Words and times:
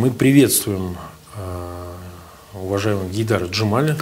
Мы 0.00 0.10
приветствуем 0.10 0.96
э, 1.36 1.92
уважаемого 2.54 3.06
Гейдара 3.10 3.44
Джамаля 3.44 3.98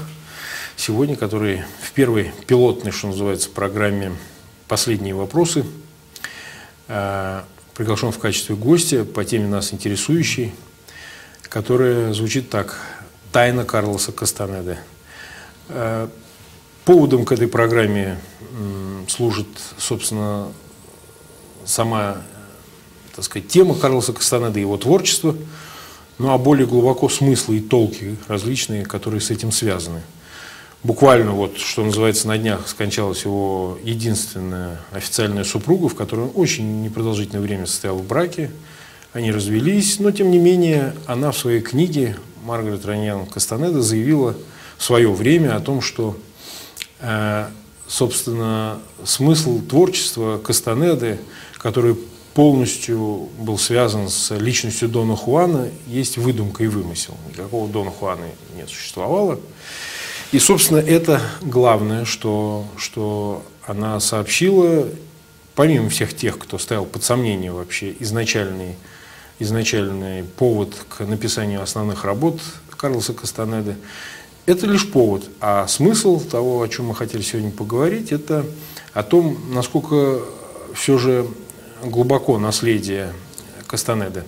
сегодня, 0.76 1.16
который 1.16 1.64
в 1.82 1.90
первой 1.90 2.32
пилотной, 2.46 2.92
что 2.92 3.08
называется, 3.08 3.50
программе 3.50 4.12
«Последние 4.68 5.16
вопросы» 5.16 5.66
э, 6.86 7.42
приглашен 7.74 8.12
в 8.12 8.18
качестве 8.20 8.54
гостя 8.54 9.04
по 9.04 9.24
теме 9.24 9.48
нас 9.48 9.74
интересующей, 9.74 10.54
которая 11.42 12.12
звучит 12.12 12.48
так. 12.48 12.78
«Тайна 13.32 13.64
Карлоса 13.64 14.12
Кастанеды». 14.12 14.78
Э, 15.68 16.06
поводом 16.84 17.24
к 17.24 17.32
этой 17.32 17.48
программе 17.48 18.20
служит, 19.08 19.48
собственно, 19.78 20.52
сама 21.66 22.22
так 23.16 23.24
сказать, 23.24 23.48
тема 23.48 23.74
Карлоса 23.74 24.12
Кастанеды, 24.12 24.60
его 24.60 24.76
творчество, 24.76 25.34
ну 26.18 26.30
а 26.30 26.38
более 26.38 26.66
глубоко 26.66 27.08
смыслы 27.08 27.58
и 27.58 27.60
толки 27.60 28.16
различные, 28.26 28.84
которые 28.84 29.20
с 29.20 29.30
этим 29.30 29.52
связаны. 29.52 30.02
Буквально, 30.84 31.32
вот, 31.32 31.58
что 31.58 31.84
называется, 31.84 32.28
на 32.28 32.38
днях 32.38 32.68
скончалась 32.68 33.24
его 33.24 33.78
единственная 33.82 34.80
официальная 34.92 35.42
супруга, 35.42 35.88
в 35.88 35.96
которой 35.96 36.26
он 36.26 36.32
очень 36.34 36.82
непродолжительное 36.82 37.42
время 37.42 37.66
состоял 37.66 37.96
в 37.96 38.06
браке. 38.06 38.50
Они 39.12 39.32
развелись, 39.32 39.98
но 39.98 40.12
тем 40.12 40.30
не 40.30 40.38
менее 40.38 40.94
она 41.06 41.32
в 41.32 41.38
своей 41.38 41.60
книге 41.60 42.16
Маргарет 42.44 42.86
Раньян 42.86 43.26
Кастанеда 43.26 43.82
заявила 43.82 44.36
в 44.76 44.84
свое 44.84 45.12
время 45.12 45.56
о 45.56 45.60
том, 45.60 45.80
что, 45.80 46.16
э, 47.00 47.48
собственно, 47.88 48.78
смысл 49.04 49.60
творчества 49.60 50.38
Кастанеды, 50.38 51.18
который 51.58 51.96
полностью 52.38 53.30
был 53.36 53.58
связан 53.58 54.08
с 54.08 54.32
личностью 54.32 54.88
Дона 54.88 55.16
Хуана, 55.16 55.70
есть 55.88 56.18
выдумка 56.18 56.62
и 56.62 56.68
вымысел. 56.68 57.16
Никакого 57.30 57.68
Дона 57.68 57.90
Хуана 57.90 58.26
не 58.54 58.64
существовало. 58.64 59.40
И, 60.30 60.38
собственно, 60.38 60.78
это 60.78 61.20
главное, 61.40 62.04
что, 62.04 62.64
что 62.76 63.42
она 63.66 63.98
сообщила, 63.98 64.86
помимо 65.56 65.88
всех 65.88 66.14
тех, 66.14 66.38
кто 66.38 66.58
стоял 66.58 66.84
под 66.84 67.02
сомнением 67.02 67.54
вообще 67.54 67.92
изначальный, 67.98 68.76
изначальный 69.40 70.22
повод 70.22 70.76
к 70.88 71.04
написанию 71.04 71.60
основных 71.60 72.04
работ 72.04 72.40
Карлоса 72.70 73.14
Кастанеды, 73.14 73.74
это 74.46 74.68
лишь 74.68 74.88
повод. 74.88 75.28
А 75.40 75.66
смысл 75.66 76.20
того, 76.20 76.62
о 76.62 76.68
чем 76.68 76.86
мы 76.86 76.94
хотели 76.94 77.22
сегодня 77.22 77.50
поговорить, 77.50 78.12
это 78.12 78.46
о 78.94 79.02
том, 79.02 79.36
насколько 79.52 80.20
все 80.72 80.98
же 80.98 81.26
глубоко 81.84 82.38
наследие 82.38 83.12
Кастанеды. 83.66 84.24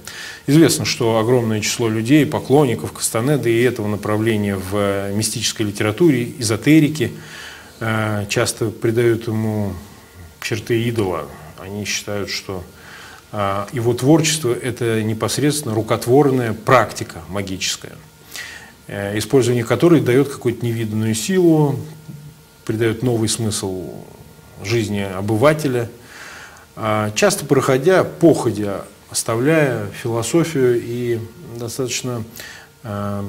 Известно, 0.47 0.85
что 0.85 1.19
огромное 1.19 1.61
число 1.61 1.89
людей, 1.89 2.27
поклонников 2.27 2.93
Кастанеды 2.93 3.51
и 3.51 3.63
этого 3.63 3.89
направления 3.89 4.57
в 4.57 5.11
мистической 5.13 5.67
литературе, 5.67 6.33
эзотерике, 6.39 7.13
э, 7.81 8.27
часто 8.29 8.67
придают 8.67 9.27
ему 9.27 9.73
черты 10.43 10.83
идола. 10.83 11.27
Они 11.59 11.87
считают, 11.87 12.29
что 12.29 12.63
э, 13.33 13.67
его 13.73 13.95
творчество– 13.95 14.53
это 14.63 15.03
непосредственно 15.03 15.75
рукотворная 15.75 16.53
практика 16.53 17.23
магическая, 17.29 17.95
э, 18.89 19.17
использование 19.19 19.65
которой 19.65 20.03
дает 20.03 20.29
какую-то 20.29 20.65
невиданную 20.67 21.15
силу, 21.15 21.81
придает 22.67 23.03
новый 23.03 23.31
смысл 23.31 24.05
жизни 24.63 25.01
обывателя– 25.01 25.89
а, 26.00 26.00
часто 27.15 27.45
проходя, 27.45 28.05
походя, 28.05 28.85
оставляя 29.11 29.87
философию 29.89 30.81
и 30.83 31.19
достаточно 31.59 32.25
а, 32.83 33.25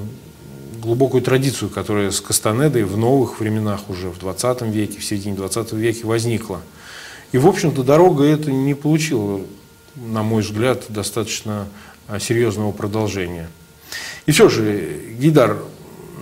глубокую 0.82 1.22
традицию, 1.22 1.70
которая 1.70 2.12
с 2.12 2.22
Кастанедой 2.22 2.84
в 2.84 2.98
новых 2.98 3.40
временах 3.40 3.90
уже, 3.90 4.10
в 4.10 4.20
20 4.20 4.62
веке, 4.64 5.00
в 5.00 5.04
середине 5.04 5.36
20 5.36 5.74
веке 5.74 6.06
возникла. 6.06 6.62
И, 7.32 7.38
в 7.38 7.48
общем-то, 7.48 7.84
дорога 7.84 8.24
это 8.24 8.52
не 8.52 8.74
получила, 8.74 9.42
на 9.96 10.24
мой 10.24 10.44
взгляд, 10.44 10.86
достаточно 10.90 11.68
а, 12.08 12.20
серьезного 12.20 12.72
продолжения. 12.72 13.50
И 14.26 14.32
все 14.32 14.50
же, 14.50 15.16
Гидар, 15.20 15.58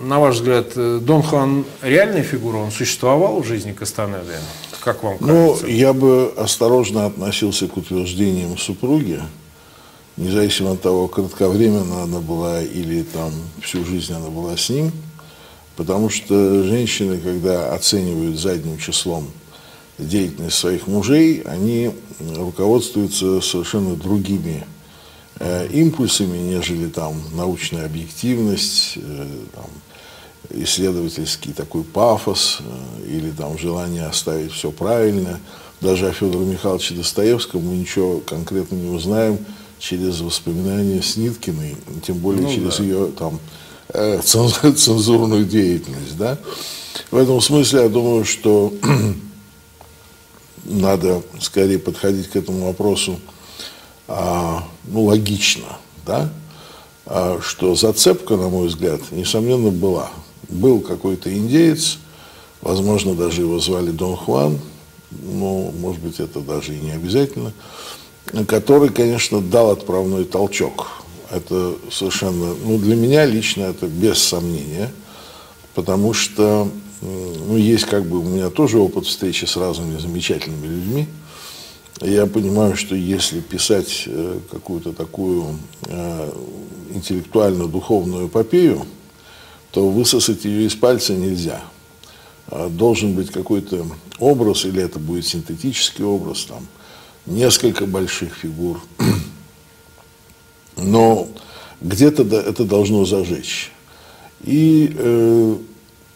на 0.02 0.18
ваш 0.18 0.36
взгляд, 0.36 0.72
э, 0.74 0.98
Дон 1.00 1.22
Хуан 1.22 1.64
реальная 1.82 2.22
фигура, 2.22 2.56
он 2.56 2.70
существовал 2.70 3.42
в 3.42 3.46
жизни 3.46 3.72
Кастанеды? 3.72 4.34
Как 4.80 5.02
вам 5.02 5.16
ну, 5.20 5.48
кажется? 5.48 5.66
Ну, 5.66 5.72
я 5.72 5.92
бы 5.92 6.32
осторожно 6.36 7.06
относился 7.06 7.68
к 7.68 7.76
утверждениям 7.76 8.56
супруги, 8.58 9.20
независимо 10.16 10.72
от 10.72 10.82
того, 10.82 11.08
кратковременно 11.08 12.02
она 12.02 12.20
была 12.20 12.62
или 12.62 13.02
там 13.02 13.32
всю 13.60 13.84
жизнь 13.84 14.12
она 14.12 14.28
была 14.28 14.56
с 14.56 14.68
ним, 14.68 14.92
потому 15.76 16.08
что 16.08 16.62
женщины, 16.64 17.18
когда 17.18 17.74
оценивают 17.74 18.38
задним 18.38 18.78
числом 18.78 19.30
деятельность 19.98 20.56
своих 20.56 20.86
мужей, 20.86 21.42
они 21.42 21.92
руководствуются 22.34 23.40
совершенно 23.40 23.96
другими 23.96 24.66
э, 25.38 25.68
импульсами, 25.68 26.38
нежели 26.38 26.88
там 26.88 27.14
научная 27.34 27.86
объективность, 27.86 28.94
э, 28.96 29.26
там, 29.54 29.66
исследовательский 30.48 31.52
такой 31.52 31.84
пафос 31.84 32.58
э, 32.60 33.06
или 33.06 33.30
там 33.30 33.58
желание 33.58 34.06
оставить 34.06 34.52
все 34.52 34.70
правильно. 34.70 35.40
Даже 35.80 36.08
о 36.08 36.12
Федоре 36.12 36.46
Михайловиче 36.46 36.94
Достоевском 36.94 37.62
мы 37.62 37.76
ничего 37.76 38.20
конкретно 38.20 38.76
не 38.76 38.90
узнаем 38.90 39.38
через 39.78 40.20
воспоминания 40.20 41.02
Сниткиной, 41.02 41.76
тем 42.04 42.18
более 42.18 42.42
ну, 42.42 42.54
через 42.54 42.76
да. 42.76 42.84
ее 42.84 43.06
там 43.06 43.38
э, 43.88 44.20
цензурную 44.22 45.44
деятельность. 45.44 46.16
Да? 46.16 46.38
В 47.10 47.16
этом 47.16 47.40
смысле 47.40 47.82
я 47.82 47.88
думаю, 47.88 48.24
что 48.24 48.72
надо 50.64 51.22
скорее 51.40 51.78
подходить 51.78 52.28
к 52.28 52.36
этому 52.36 52.66
вопросу 52.66 53.18
а, 54.08 54.64
ну, 54.84 55.04
логично, 55.04 55.78
да? 56.04 56.30
а, 57.06 57.38
что 57.40 57.74
зацепка, 57.74 58.36
на 58.36 58.48
мой 58.48 58.68
взгляд, 58.68 59.00
несомненно, 59.12 59.70
была 59.70 60.10
был 60.50 60.80
какой-то 60.80 61.34
индеец, 61.34 61.98
возможно, 62.60 63.14
даже 63.14 63.42
его 63.42 63.58
звали 63.60 63.90
Дон 63.90 64.16
Хуан, 64.16 64.58
но, 65.10 65.72
может 65.78 66.00
быть, 66.02 66.20
это 66.20 66.40
даже 66.40 66.74
и 66.74 66.80
не 66.80 66.92
обязательно, 66.92 67.52
который, 68.46 68.90
конечно, 68.90 69.40
дал 69.40 69.70
отправной 69.70 70.24
толчок. 70.24 71.02
Это 71.30 71.74
совершенно, 71.90 72.54
ну, 72.64 72.78
для 72.78 72.96
меня 72.96 73.24
лично 73.24 73.62
это 73.62 73.86
без 73.86 74.18
сомнения, 74.18 74.90
потому 75.74 76.12
что, 76.12 76.68
ну, 77.00 77.56
есть 77.56 77.84
как 77.84 78.04
бы 78.04 78.18
у 78.18 78.22
меня 78.22 78.50
тоже 78.50 78.78
опыт 78.78 79.06
встречи 79.06 79.44
с 79.44 79.56
разными 79.56 79.98
замечательными 79.98 80.66
людьми. 80.66 81.08
Я 82.00 82.26
понимаю, 82.26 82.76
что 82.76 82.94
если 82.94 83.40
писать 83.40 84.04
э, 84.06 84.38
какую-то 84.50 84.94
такую 84.94 85.58
э, 85.84 86.32
интеллектуально-духовную 86.94 88.28
эпопею, 88.28 88.86
то 89.72 89.88
высосать 89.88 90.44
ее 90.44 90.66
из 90.66 90.74
пальца 90.74 91.14
нельзя. 91.14 91.62
А 92.48 92.68
должен 92.68 93.14
быть 93.14 93.30
какой-то 93.30 93.86
образ, 94.18 94.64
или 94.64 94.82
это 94.82 94.98
будет 94.98 95.26
синтетический 95.26 96.04
образ, 96.04 96.44
там, 96.44 96.66
несколько 97.26 97.86
больших 97.86 98.34
фигур. 98.34 98.80
Но 100.76 101.28
где-то 101.80 102.22
это 102.22 102.64
должно 102.64 103.04
зажечь. 103.04 103.72
И 104.42 104.92
э, 104.96 105.56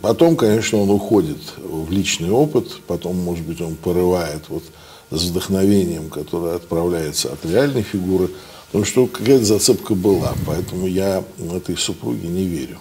потом, 0.01 0.37
конечно, 0.37 0.79
он 0.79 0.91
уходит 0.91 1.39
в 1.59 1.91
личный 1.93 2.31
опыт, 2.31 2.81
потом, 2.87 3.17
может 3.17 3.45
быть, 3.45 3.61
он 3.61 3.77
порывает 3.77 4.45
вот 4.49 4.65
с 5.11 5.25
вдохновением, 5.25 6.09
которое 6.09 6.57
отправляется 6.57 7.33
от 7.33 7.45
реальной 7.45 7.83
фигуры, 7.83 8.31
потому 8.67 8.85
что 8.85 9.07
какая-то 9.07 9.45
зацепка 9.45 9.95
была, 9.95 10.35
поэтому 10.47 10.87
я 10.87 11.23
этой 11.55 11.77
супруге 11.77 12.27
не 12.27 12.45
верю. 12.45 12.79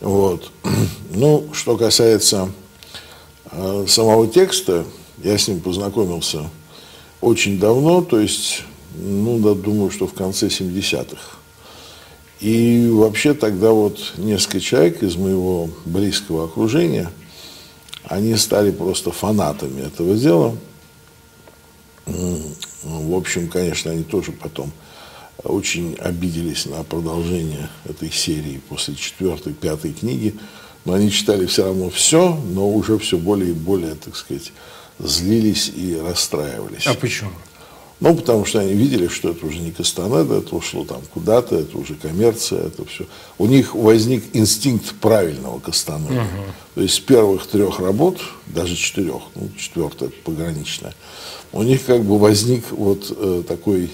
Вот. 0.00 0.50
Ну, 1.12 1.48
что 1.52 1.76
касается 1.76 2.52
э, 3.50 3.84
самого 3.88 4.28
текста, 4.28 4.84
я 5.18 5.36
с 5.36 5.48
ним 5.48 5.60
познакомился 5.60 6.48
очень 7.20 7.58
давно, 7.58 8.00
то 8.00 8.20
есть, 8.20 8.62
ну, 8.94 9.40
да, 9.40 9.54
думаю, 9.54 9.90
что 9.90 10.06
в 10.06 10.14
конце 10.14 10.46
70-х. 10.46 11.20
И 12.38 12.88
вообще 12.90 13.34
тогда 13.34 13.72
вот 13.72 14.14
несколько 14.16 14.60
человек 14.60 15.02
из 15.02 15.16
моего 15.16 15.68
близкого 15.84 16.44
окружения, 16.44 17.10
они 18.04 18.36
стали 18.36 18.70
просто 18.70 19.10
фанатами 19.10 19.82
этого 19.82 20.14
дела. 20.14 20.56
В 22.06 23.14
общем, 23.14 23.48
конечно, 23.48 23.90
они 23.90 24.04
тоже 24.04 24.32
потом 24.32 24.72
очень 25.44 25.94
обиделись 25.94 26.66
на 26.66 26.82
продолжение 26.84 27.68
этой 27.84 28.10
серии 28.10 28.60
после 28.68 28.94
четвертой, 28.94 29.52
пятой 29.52 29.92
книги, 29.92 30.34
но 30.84 30.94
они 30.94 31.10
читали 31.10 31.46
все 31.46 31.64
равно 31.64 31.90
все, 31.90 32.38
но 32.52 32.70
уже 32.70 32.98
все 32.98 33.18
более 33.18 33.50
и 33.50 33.54
более, 33.54 33.94
так 33.94 34.16
сказать, 34.16 34.52
злились 34.98 35.70
и 35.74 35.96
расстраивались. 35.96 36.86
А 36.86 36.94
почему? 36.94 37.30
Ну, 38.00 38.14
потому 38.14 38.46
что 38.46 38.60
они 38.60 38.72
видели, 38.72 39.08
что 39.08 39.30
это 39.30 39.44
уже 39.44 39.58
не 39.58 39.72
Кастанеда, 39.72 40.38
это 40.38 40.56
ушло 40.56 40.84
там 40.84 41.02
куда-то, 41.12 41.56
это 41.56 41.76
уже 41.76 41.94
коммерция, 41.94 42.68
это 42.68 42.86
все. 42.86 43.04
У 43.36 43.44
них 43.44 43.74
возник 43.74 44.24
инстинкт 44.32 44.94
правильного 45.00 45.60
Кастанеда. 45.60 46.14
Угу. 46.14 46.44
То 46.76 46.80
есть 46.80 46.94
с 46.94 47.00
первых 47.00 47.46
трех 47.46 47.78
работ, 47.78 48.18
даже 48.46 48.74
четырех, 48.74 49.20
ну, 49.34 49.50
четвертая 49.58 50.10
пограничная, 50.24 50.94
у 51.52 51.62
них 51.62 51.84
как 51.84 52.02
бы 52.02 52.18
возник 52.18 52.70
вот 52.70 53.14
э, 53.14 53.42
такой 53.46 53.90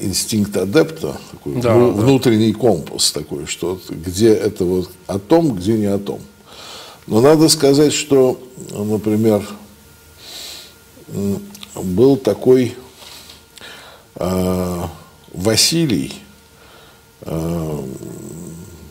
инстинкт 0.00 0.56
адепта, 0.56 1.18
такой 1.30 1.60
да, 1.60 1.74
ну, 1.74 1.92
да. 1.92 2.02
внутренний 2.02 2.52
компас 2.52 3.12
такой, 3.12 3.46
что 3.46 3.80
где 3.88 4.32
это 4.32 4.64
вот 4.64 4.90
о 5.06 5.18
том, 5.18 5.54
где 5.54 5.74
не 5.74 5.86
о 5.86 5.98
том. 5.98 6.20
Но 7.06 7.20
надо 7.20 7.48
сказать, 7.48 7.92
что, 7.92 8.40
например, 8.70 9.46
был 11.74 12.16
такой 12.16 12.74
э, 14.16 14.82
Василий, 15.32 16.14
э, 17.20 17.82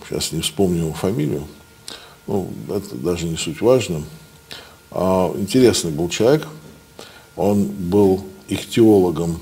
сейчас 0.07 0.31
не 0.31 0.41
вспомню 0.41 0.83
его 0.83 0.93
фамилию, 0.93 1.45
ну, 2.27 2.49
это 2.69 2.95
даже 2.95 3.25
не 3.25 3.37
суть 3.37 3.61
важно. 3.61 4.03
А, 4.91 5.33
интересный 5.37 5.91
был 5.91 6.09
человек, 6.09 6.47
он 7.35 7.65
был 7.65 8.23
ихтиологом, 8.47 9.39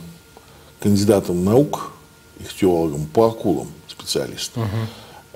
кандидатом 0.83 1.45
наук, 1.45 1.93
ихтиологом 2.41 3.05
по 3.05 3.27
акулам 3.27 3.69
специалистом. 3.87 4.63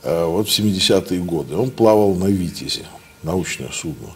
Uh-huh. 0.03 0.25
Вот 0.27 0.47
в 0.47 0.51
70-е 0.51 1.21
годы. 1.21 1.55
Он 1.55 1.71
плавал 1.71 2.13
на 2.15 2.25
Витязе, 2.25 2.85
научное 3.23 3.69
судно. 3.71 4.09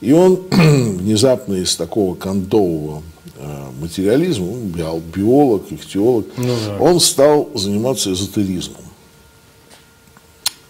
И 0.00 0.12
он 0.12 0.36
внезапно 0.50 1.54
из 1.54 1.74
такого 1.74 2.14
кондового 2.14 3.02
э, 3.36 3.66
материализма, 3.80 4.50
он 4.50 4.68
биолог, 4.68 5.72
ихтиолог, 5.72 6.26
ну, 6.36 6.54
да. 6.66 6.76
он 6.78 7.00
стал 7.00 7.50
заниматься 7.54 8.12
эзотеризмом. 8.12 8.82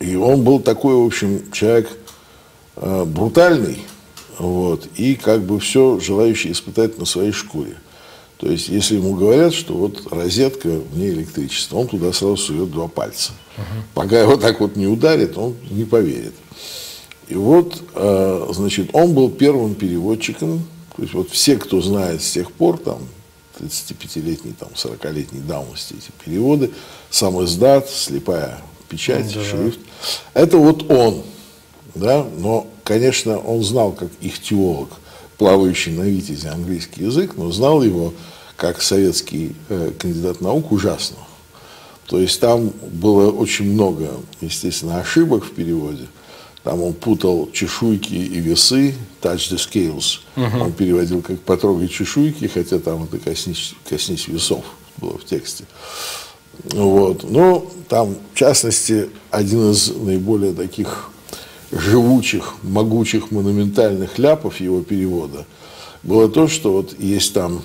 И 0.00 0.16
он 0.16 0.44
был 0.44 0.60
такой, 0.60 0.94
в 0.96 1.06
общем, 1.06 1.50
человек 1.52 1.90
э, 2.76 3.04
брутальный, 3.04 3.78
вот, 4.38 4.86
и 4.96 5.14
как 5.14 5.42
бы 5.42 5.60
все 5.60 5.98
желающий 6.00 6.52
испытать 6.52 6.98
на 6.98 7.04
своей 7.04 7.32
шкуре. 7.32 7.76
То 8.44 8.50
есть, 8.50 8.68
если 8.68 8.96
ему 8.96 9.14
говорят, 9.14 9.54
что 9.54 9.72
вот 9.72 10.12
розетка 10.12 10.68
вне 10.68 11.08
электричества, 11.08 11.78
он 11.78 11.88
туда 11.88 12.12
сразу 12.12 12.36
сует 12.36 12.70
два 12.70 12.88
пальца. 12.88 13.32
Uh-huh. 13.56 13.62
Пока 13.94 14.20
его 14.20 14.36
так 14.36 14.60
вот 14.60 14.76
не 14.76 14.86
ударит, 14.86 15.38
он 15.38 15.56
не 15.70 15.84
поверит. 15.84 16.34
И 17.28 17.36
вот, 17.36 17.82
э, 17.94 18.46
значит, 18.50 18.90
он 18.92 19.14
был 19.14 19.30
первым 19.30 19.74
переводчиком. 19.74 20.62
То 20.94 21.02
есть 21.02 21.14
вот 21.14 21.30
все, 21.30 21.56
кто 21.56 21.80
знает 21.80 22.22
с 22.22 22.32
тех 22.32 22.52
пор, 22.52 22.76
там, 22.76 22.98
35-летней, 23.58 24.52
там, 24.52 24.68
40-летней 24.74 25.40
давности 25.40 25.94
эти 25.94 26.10
переводы, 26.22 26.70
сам 27.08 27.42
издат, 27.42 27.88
слепая 27.88 28.60
печать, 28.90 29.32
да. 29.32 29.42
шрифт. 29.42 29.78
Это 30.34 30.58
вот 30.58 30.90
он, 30.90 31.22
да, 31.94 32.26
но, 32.36 32.66
конечно, 32.82 33.38
он 33.38 33.64
знал, 33.64 33.92
как 33.92 34.10
их 34.20 34.38
теолог, 34.38 34.90
плавающий 35.38 35.92
на 35.92 36.02
витязе 36.02 36.50
английский 36.50 37.04
язык, 37.04 37.38
но 37.38 37.50
знал 37.50 37.82
его 37.82 38.12
как 38.56 38.82
советский 38.82 39.54
э, 39.68 39.92
кандидат 39.98 40.40
наук 40.40 40.72
ужасно. 40.72 41.18
То 42.06 42.18
есть 42.18 42.40
там 42.40 42.70
было 42.92 43.30
очень 43.30 43.72
много, 43.72 44.10
естественно, 44.40 45.00
ошибок 45.00 45.44
в 45.44 45.50
переводе. 45.52 46.06
Там 46.62 46.82
он 46.82 46.94
путал 46.94 47.50
чешуйки 47.52 48.14
и 48.14 48.40
весы, 48.40 48.94
touch 49.20 49.52
the 49.52 49.56
scales. 49.56 50.20
Uh-huh. 50.36 50.62
Он 50.62 50.72
переводил 50.72 51.20
как 51.20 51.40
потрогать 51.40 51.90
чешуйки, 51.90 52.46
хотя 52.46 52.78
там 52.78 53.04
это 53.04 53.18
коснись, 53.18 53.74
коснись 53.88 54.28
весов 54.28 54.64
было 54.96 55.18
в 55.18 55.24
тексте. 55.24 55.64
Вот. 56.72 57.28
Но 57.28 57.70
там, 57.88 58.16
в 58.32 58.38
частности, 58.38 59.10
один 59.30 59.72
из 59.72 59.90
наиболее 59.90 60.54
таких 60.54 61.10
живучих, 61.70 62.54
могучих, 62.62 63.30
монументальных 63.30 64.18
ляпов 64.18 64.60
его 64.60 64.82
перевода 64.82 65.44
было 66.02 66.28
то, 66.28 66.48
что 66.48 66.72
вот 66.72 66.98
есть 66.98 67.34
там 67.34 67.62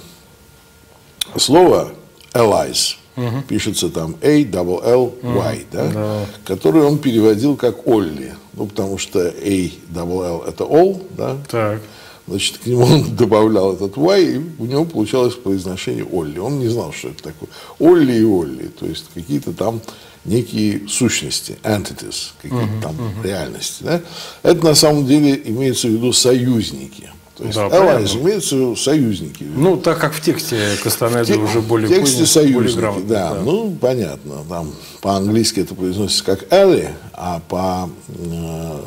слово 1.38 1.92
allies, 2.34 2.96
угу. 3.16 3.44
пишется 3.48 3.90
там 3.90 4.16
A, 4.22 4.44
double 4.44 4.84
L, 4.84 5.14
Y, 5.24 5.56
угу. 5.56 5.66
да, 5.72 5.92
да. 5.92 6.26
который 6.46 6.84
он 6.84 6.98
переводил 6.98 7.56
как 7.56 7.88
Олли. 7.88 8.34
Ну, 8.54 8.66
потому 8.66 8.98
что 8.98 9.20
A, 9.20 9.72
double 9.94 10.26
L 10.26 10.44
это 10.48 10.64
all, 10.64 11.02
да. 11.16 11.38
Так. 11.50 11.81
Значит, 12.28 12.60
к 12.60 12.68
нему 12.68 12.86
он 12.86 13.16
добавлял 13.16 13.74
этот 13.74 13.98
Y, 13.98 14.36
и 14.36 14.42
у 14.60 14.66
него 14.66 14.86
получалось 14.86 15.36
произношение 15.36 16.06
Олли. 16.06 16.38
Он 16.38 16.60
не 16.60 16.68
знал, 16.68 16.94
что 16.94 17.10
это 17.10 17.24
такое. 17.24 17.50
Олли 17.80 18.14
и 18.14 18.24
Олли, 18.24 18.68
то 18.68 18.86
есть 18.86 19.06
какие-то 19.14 19.52
там 19.52 19.81
некие 20.26 20.88
сущности, 20.88 21.58
entities, 21.64 22.31
какие-то 22.42 22.66
uh 22.66 22.81
там 22.81 22.96
uh 22.96 23.24
реальности. 23.24 23.84
Да? 23.84 24.02
Это 24.44 24.64
на 24.64 24.76
самом 24.76 25.08
деле 25.08 25.42
имеется 25.46 25.88
в 25.88 25.92
виду 25.92 26.14
союзники. 26.14 27.10
То 27.39 27.45
есть 27.45 27.56
да, 27.56 27.69
в 27.69 27.69
виду 27.69 28.75
союзники. 28.75 29.44
Ну, 29.44 29.77
так 29.77 29.97
как 29.97 30.13
в 30.13 30.19
тексте 30.19 30.75
Кастанеды 30.83 31.24
те, 31.24 31.36
уже 31.38 31.62
более 31.62 31.88
В 31.88 31.89
тексте 31.89 32.15
понял, 32.18 32.27
союзники, 32.27 32.80
более 32.81 33.07
да, 33.07 33.33
да. 33.33 33.41
Ну, 33.41 33.77
понятно. 33.80 34.44
Там 34.50 34.74
по-английски 35.01 35.62
это 35.62 35.74
произносится 35.74 36.25
как 36.25 36.44
ally, 36.50 36.89
а 37.13 37.39
по, 37.47 37.89
э, 38.09 38.81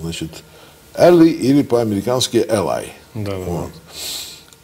значит, 0.00 0.30
ally 0.94 1.28
или 1.28 1.62
по-американски 1.62 2.38
ally. 2.38 2.86
Да, 3.14 3.36
вот. 3.36 3.66
да. 3.66 3.98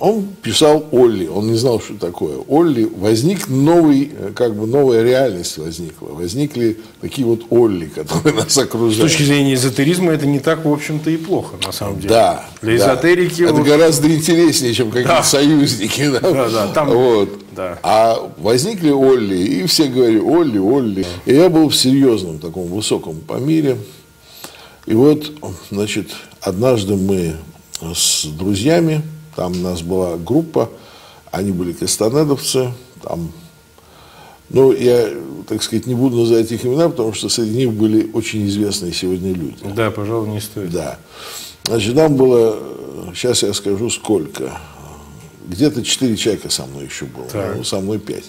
Он 0.04 0.26
писал 0.42 0.84
Олли, 0.92 1.26
он 1.28 1.46
не 1.46 1.56
знал, 1.56 1.80
что 1.80 1.94
такое. 1.94 2.36
Олли, 2.46 2.84
возник 2.84 3.48
новый, 3.48 4.12
э, 4.14 4.32
как 4.36 4.54
бы 4.54 4.66
новая 4.66 5.02
реальность 5.02 5.56
возникла. 5.56 6.08
Возникли 6.08 6.76
такие 7.00 7.26
вот 7.26 7.44
Олли, 7.48 7.86
которые 7.86 8.34
нас 8.44 8.58
окружают. 8.58 8.96
С 8.96 9.00
точки 9.00 9.22
зрения 9.22 9.54
эзотеризма 9.54 10.12
это 10.12 10.26
не 10.26 10.40
так, 10.40 10.66
в 10.66 10.70
общем-то, 10.70 11.08
и 11.08 11.16
плохо, 11.16 11.56
на 11.64 11.72
самом 11.72 12.00
деле. 12.00 12.10
Да. 12.10 12.44
Для 12.60 12.76
да. 12.76 12.84
эзотерики... 12.84 13.44
Это 13.44 13.54
вот... 13.54 13.66
гораздо 13.66 14.14
интереснее, 14.14 14.74
чем 14.74 14.90
какие-то 14.90 15.08
да. 15.08 15.22
союзники. 15.22 16.10
Да, 16.10 16.20
да, 16.20 16.50
да. 16.50 16.66
Там... 16.74 16.90
Вот. 16.90 17.30
Да. 17.56 17.78
А 17.82 18.30
возникли 18.36 18.90
Олли, 18.90 19.38
и 19.38 19.66
все 19.66 19.86
говорили 19.86 20.18
Олли, 20.18 20.58
Олли. 20.58 21.06
И 21.24 21.32
я 21.32 21.48
был 21.48 21.70
в 21.70 21.74
серьезном 21.74 22.40
таком 22.40 22.66
высоком 22.66 23.20
помире. 23.20 23.78
И 24.84 24.92
вот, 24.92 25.32
значит, 25.70 26.10
однажды 26.42 26.94
мы 26.94 27.36
с 27.94 28.26
друзьями 28.26 29.00
там 29.36 29.52
у 29.52 29.60
нас 29.60 29.82
была 29.82 30.16
группа, 30.16 30.70
они 31.30 31.52
были 31.52 31.72
кастанедовцы, 31.72 32.72
там, 33.02 33.32
ну, 34.50 34.72
я, 34.72 35.10
так 35.48 35.62
сказать, 35.62 35.86
не 35.86 35.94
буду 35.94 36.18
называть 36.18 36.50
их 36.52 36.64
имена, 36.64 36.88
потому 36.88 37.12
что 37.12 37.28
среди 37.28 37.56
них 37.56 37.72
были 37.72 38.10
очень 38.12 38.46
известные 38.46 38.92
сегодня 38.92 39.32
люди. 39.32 39.56
Да, 39.74 39.90
пожалуй, 39.90 40.28
не 40.28 40.40
стоит. 40.40 40.70
Да. 40.70 40.98
Значит, 41.64 41.94
нам 41.94 42.16
было, 42.16 42.58
сейчас 43.14 43.42
я 43.42 43.52
скажу, 43.52 43.90
сколько. 43.90 44.52
Где-то 45.46 45.82
четыре 45.82 46.16
человека 46.16 46.50
со 46.50 46.66
мной 46.66 46.86
еще 46.86 47.04
было, 47.06 47.26
так. 47.26 47.56
ну, 47.56 47.64
со 47.64 47.80
мной 47.80 47.98
пять. 47.98 48.24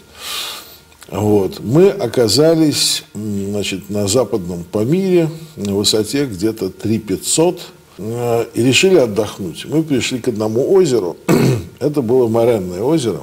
Вот. 1.10 1.60
Мы 1.60 1.90
оказались 1.90 3.04
значит, 3.14 3.90
на 3.90 4.08
западном 4.08 4.64
Памире 4.64 5.30
на 5.56 5.76
высоте 5.76 6.26
где-то 6.26 6.70
3500 6.70 7.62
Э, 7.62 7.62
и 7.98 8.48
решили 8.56 8.98
отдохнуть. 8.98 9.66
Мы 9.66 9.84
пришли 9.84 10.20
к 10.20 10.28
одному 10.28 10.74
озеру. 10.74 11.18
Это 11.80 12.02
было 12.02 12.28
Моренное 12.28 12.82
озеро. 12.82 13.22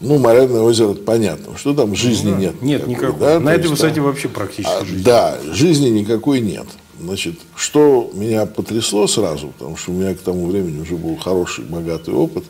Ну, 0.00 0.18
Моренное 0.18 0.60
озеро, 0.60 0.90
это 0.90 1.02
понятно, 1.02 1.56
что 1.56 1.72
там 1.72 1.94
жизни 1.94 2.28
ну, 2.28 2.34
да. 2.34 2.40
нет. 2.40 2.62
Нет 2.62 2.86
никакой. 2.86 3.08
никакой. 3.08 3.20
Да? 3.20 3.40
На 3.40 3.54
этой 3.54 3.68
высоте 3.68 3.94
там, 3.94 4.04
вообще 4.04 4.28
практически 4.28 4.70
а, 4.70 4.84
жизни. 4.84 5.02
Да, 5.02 5.38
жизни 5.50 5.88
никакой 5.88 6.40
нет. 6.40 6.66
Значит, 7.00 7.36
что 7.56 8.10
меня 8.12 8.44
потрясло 8.44 9.06
сразу, 9.06 9.48
потому 9.48 9.76
что 9.76 9.92
у 9.92 9.94
меня 9.94 10.14
к 10.14 10.18
тому 10.18 10.46
времени 10.46 10.80
уже 10.80 10.96
был 10.96 11.16
хороший, 11.16 11.64
богатый 11.64 12.12
опыт. 12.12 12.44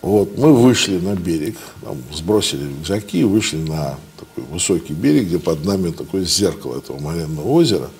Вот, 0.00 0.38
мы 0.38 0.54
вышли 0.54 0.98
на 0.98 1.14
берег, 1.14 1.56
там, 1.82 1.98
сбросили 2.12 2.64
рюкзаки, 2.64 3.24
вышли 3.24 3.58
на 3.58 3.98
такой 4.18 4.50
высокий 4.50 4.94
берег, 4.94 5.26
где 5.26 5.38
под 5.38 5.64
нами 5.64 5.90
такое 5.90 6.24
зеркало 6.24 6.78
этого 6.78 6.98
моренного 6.98 7.48
озера. 7.48 7.90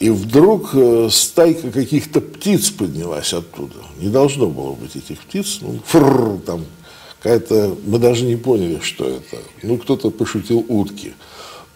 И 0.00 0.08
вдруг 0.08 0.70
э, 0.72 1.08
стайка 1.10 1.70
каких-то 1.70 2.22
птиц 2.22 2.70
поднялась 2.70 3.34
оттуда. 3.34 3.74
Не 4.00 4.08
должно 4.08 4.46
было 4.46 4.72
быть 4.72 4.96
этих 4.96 5.20
птиц. 5.20 5.58
Ну, 5.60 5.78
фррр, 5.84 6.38
там 6.38 6.64
какая-то... 7.18 7.76
Мы 7.84 7.98
даже 7.98 8.24
не 8.24 8.36
поняли, 8.36 8.80
что 8.80 9.04
это. 9.04 9.36
Ну, 9.62 9.76
кто-то 9.76 10.10
пошутил 10.10 10.64
утки. 10.68 11.12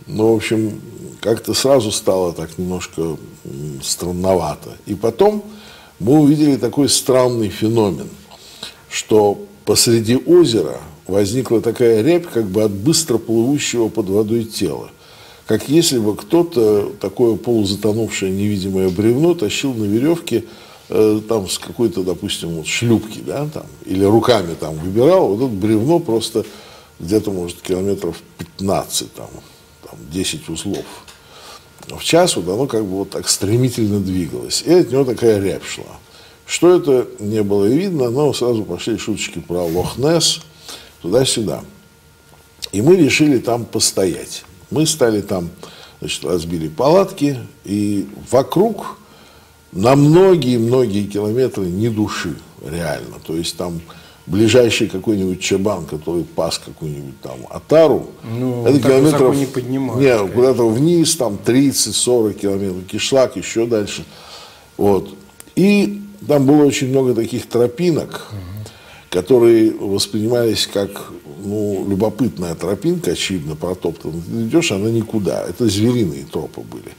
Но, 0.07 0.33
в 0.33 0.37
общем, 0.37 0.81
как-то 1.21 1.53
сразу 1.53 1.93
стало 1.93 2.33
так 2.33 2.57
немножко 2.57 3.19
странновато. 3.83 4.71
И 4.87 4.95
потом 4.95 5.45
мы 6.01 6.21
увидели 6.21 6.57
такой 6.57 6.89
странный 6.89 7.51
феномен, 7.51 8.09
что 8.89 9.39
посреди 9.67 10.17
озера 10.17 10.81
возникла 11.07 11.61
такая 11.61 12.01
рябь, 12.01 12.27
как 12.27 12.47
бы 12.47 12.63
от 12.63 12.73
быстро 12.73 13.19
плывущего 13.19 13.91
под 13.91 14.09
водой 14.09 14.45
тела 14.45 14.89
как 15.47 15.69
если 15.69 15.99
бы 15.99 16.17
кто-то 16.17 16.93
такое 17.01 17.37
полузатонувшее 17.37 18.33
невидимое 18.33 18.89
бревно 18.89 19.35
тащил 19.35 19.75
на 19.75 19.85
веревке 19.85 20.45
э, 20.89 21.21
там 21.29 21.49
с 21.49 21.59
какой-то, 21.59 22.03
допустим, 22.03 22.51
вот 22.51 22.67
шлюпки, 22.67 23.21
да, 23.21 23.47
там, 23.53 23.67
или 23.85 24.05
руками 24.05 24.55
там 24.59 24.75
выбирал, 24.77 25.29
вот 25.35 25.47
это 25.47 25.55
бревно 25.55 25.99
просто 25.99 26.45
где-то, 26.99 27.31
может, 27.31 27.61
километров 27.61 28.23
15, 28.39 29.13
там, 29.13 29.29
там 29.83 29.99
10 30.11 30.49
узлов 30.49 30.85
в 31.89 32.03
час, 32.03 32.37
вот 32.37 32.49
оно 32.49 32.67
как 32.67 32.83
бы 32.83 32.99
вот 32.99 33.11
так 33.11 33.29
стремительно 33.29 34.01
двигалось. 34.01 34.63
И 34.65 34.73
от 34.73 34.91
него 34.91 35.05
такая 35.05 35.41
рябь 35.41 35.65
шла. 35.65 35.85
Что 36.47 36.77
это 36.77 37.09
не 37.19 37.43
было 37.43 37.67
видно, 37.67 38.11
но 38.11 38.33
сразу 38.33 38.65
пошли 38.65 38.99
шуточки 38.99 39.39
про 39.39 39.63
Лохнес, 39.65 40.41
туда-сюда. 41.03 41.63
И 42.73 42.83
мы 42.83 42.97
решили 42.97 43.39
там 43.39 43.65
постоять. 43.65 44.45
Мы 44.75 44.87
стали 44.87 45.21
там, 45.21 45.51
значит, 46.01 46.25
разбили 46.25 46.67
палатки, 46.69 47.39
и 47.65 48.09
вокруг 48.31 48.99
на 49.71 49.95
многие-многие 49.95 51.05
километры 51.05 51.67
ни 51.67 51.89
души, 51.89 52.35
реально. 52.65 53.17
То 53.25 53.37
есть 53.37 53.57
там 53.57 53.81
ближайший 54.27 54.89
какой-нибудь 54.89 55.41
чабан, 55.41 55.85
который 55.87 56.25
пас 56.25 56.59
какую-нибудь 56.59 57.21
там 57.21 57.39
атару, 57.51 58.11
ну, 58.25 58.67
это 58.67 58.81
километров... 58.81 59.37
не 59.37 59.47
поднимают. 59.47 60.03
Нет, 60.03 60.33
куда-то 60.35 60.69
вниз, 60.69 61.15
там 61.15 61.39
30-40 61.45 62.33
километров, 62.35 62.85
кишлак, 62.87 63.37
еще 63.37 63.67
дальше. 63.67 64.05
Вот. 64.77 65.09
И 65.55 66.03
там 66.27 66.47
было 66.47 66.65
очень 66.65 66.89
много 66.89 67.15
таких 67.15 67.47
тропинок, 67.49 68.27
угу. 68.33 68.71
которые 69.11 69.71
воспринимались 69.71 70.67
как 70.67 71.13
ну, 71.45 71.87
любопытная 71.89 72.55
тропинка, 72.55 73.13
очевидно, 73.13 73.55
протоптанная. 73.57 74.23
Ты 74.23 74.43
идешь, 74.43 74.73
она 74.73 74.91
никуда. 74.91 75.43
Это 75.43 75.69
звериные 75.69 76.25
тропы 76.25 76.63
были. 76.63 76.93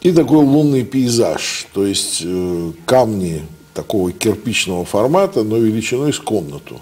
И 0.00 0.12
такой 0.12 0.44
лунный 0.44 0.84
пейзаж, 0.84 1.66
то 1.72 1.84
есть 1.84 2.22
э, 2.24 2.72
камни 2.84 3.42
такого 3.72 4.12
кирпичного 4.12 4.84
формата, 4.84 5.42
но 5.42 5.56
величиной 5.56 6.12
с 6.12 6.18
комнату. 6.18 6.80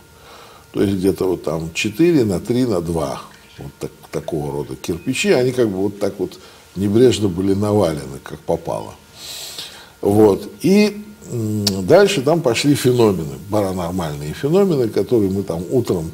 То 0.73 0.83
есть 0.83 0.95
где-то 0.95 1.27
вот 1.27 1.45
там 1.45 1.71
4 1.73 2.25
на 2.25 2.41
3 2.41 2.67
на 2.67 2.81
2. 2.81 3.23
Вот 3.59 3.73
так, 3.79 3.91
такого 4.11 4.53
рода 4.53 4.75
кирпичи. 4.75 5.31
Они 5.31 5.53
как 5.53 5.69
бы 5.69 5.79
вот 5.79 5.99
так 5.99 6.15
вот 6.19 6.39
небрежно 6.75 7.29
были 7.29 7.55
навалены, 7.55 8.19
как 8.23 8.41
попало. 8.41 8.95
Вот. 10.01 10.51
И 10.63 11.05
дальше 11.31 12.23
там 12.23 12.41
пошли 12.41 12.75
феномены, 12.75 13.39
паранормальные 13.51 14.35
феномены, 14.35 14.89
которые 14.89 15.31
мы 15.31 15.43
там 15.43 15.63
утром... 15.71 16.11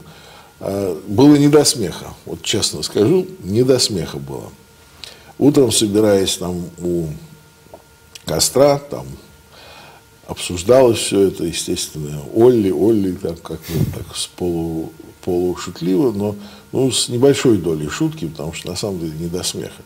Э, 0.61 1.01
было 1.07 1.37
не 1.37 1.49
до 1.49 1.65
смеха, 1.65 2.15
вот 2.25 2.43
честно 2.43 2.83
скажу, 2.83 3.27
не 3.41 3.63
до 3.63 3.79
смеха 3.79 4.19
было. 4.19 4.51
Утром, 5.39 5.71
собираясь 5.71 6.37
там 6.37 6.65
у 6.83 7.07
костра, 8.25 8.79
там 8.79 9.07
обсуждалось 10.27 10.99
все 10.99 11.29
это, 11.29 11.45
естественно, 11.45 12.21
Олли, 12.35 12.71
Олли, 12.71 13.13
так 13.13 13.41
как 13.41 13.61
так 13.95 14.17
с 14.17 14.27
полу, 14.27 14.93
полушутливо, 15.25 16.13
но 16.13 16.35
ну, 16.73 16.91
с 16.91 17.09
небольшой 17.09 17.59
долей 17.59 17.89
шутки, 17.89 18.27
потому 18.27 18.53
что 18.53 18.69
на 18.69 18.77
самом 18.77 18.99
деле 19.01 19.13
не 19.19 19.27
до 19.27 19.43
смеха. 19.45 19.83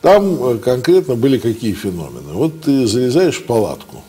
Там 0.00 0.42
э, 0.42 0.58
конкретно 0.58 1.16
были 1.16 1.38
какие 1.38 1.72
феномены. 1.72 2.32
Вот 2.32 2.62
ты 2.62 2.86
залезаешь 2.86 3.36
в 3.36 3.44
палатку, 3.44 4.02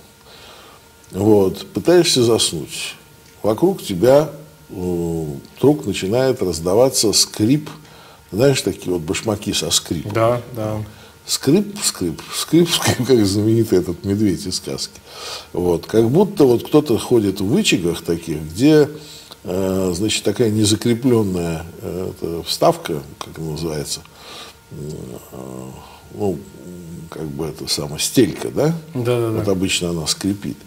вот, 1.12 1.66
пытаешься 1.68 2.24
заснуть, 2.24 2.96
вокруг 3.44 3.84
тебя 3.84 4.30
вдруг 4.70 5.86
начинает 5.86 6.42
раздаваться 6.42 7.14
скрип, 7.14 7.70
знаешь, 8.32 8.62
такие 8.62 8.92
вот 8.92 9.02
башмаки 9.02 9.54
со 9.54 9.70
скрипом. 9.72 10.14
Да, 10.14 10.42
да 10.56 10.78
скрип, 11.26 11.78
скрип, 11.82 12.22
скрип, 12.34 12.70
скрип, 12.74 13.08
как 13.08 13.26
знаменитый 13.26 13.80
этот 13.80 14.04
медведь 14.04 14.46
из 14.46 14.56
сказки. 14.58 15.00
Вот. 15.54 15.86
Как 15.86 16.10
будто 16.10 16.46
вот 16.46 16.68
кто-то 16.68 16.98
ходит 16.98 17.42
в 17.42 17.46
вычагах 17.46 18.02
таких, 18.02 18.42
где 18.42 18.90
э, 19.44 19.92
значит, 19.94 20.24
такая 20.24 20.52
незакрепленная 20.52 21.66
э, 21.82 22.42
вставка, 22.46 23.02
как 23.20 23.38
она 23.40 23.52
называется, 23.52 24.02
э, 24.72 24.76
ну, 26.14 26.40
как 27.10 27.28
бы 27.28 27.46
это 27.46 27.68
самое, 27.68 28.00
стелька, 28.00 28.50
да? 28.50 28.76
Да, 28.94 29.20
да, 29.20 29.30
да. 29.32 29.40
Вот 29.40 29.48
обычно 29.48 29.90
она 29.90 30.08
скрипит. 30.08 30.58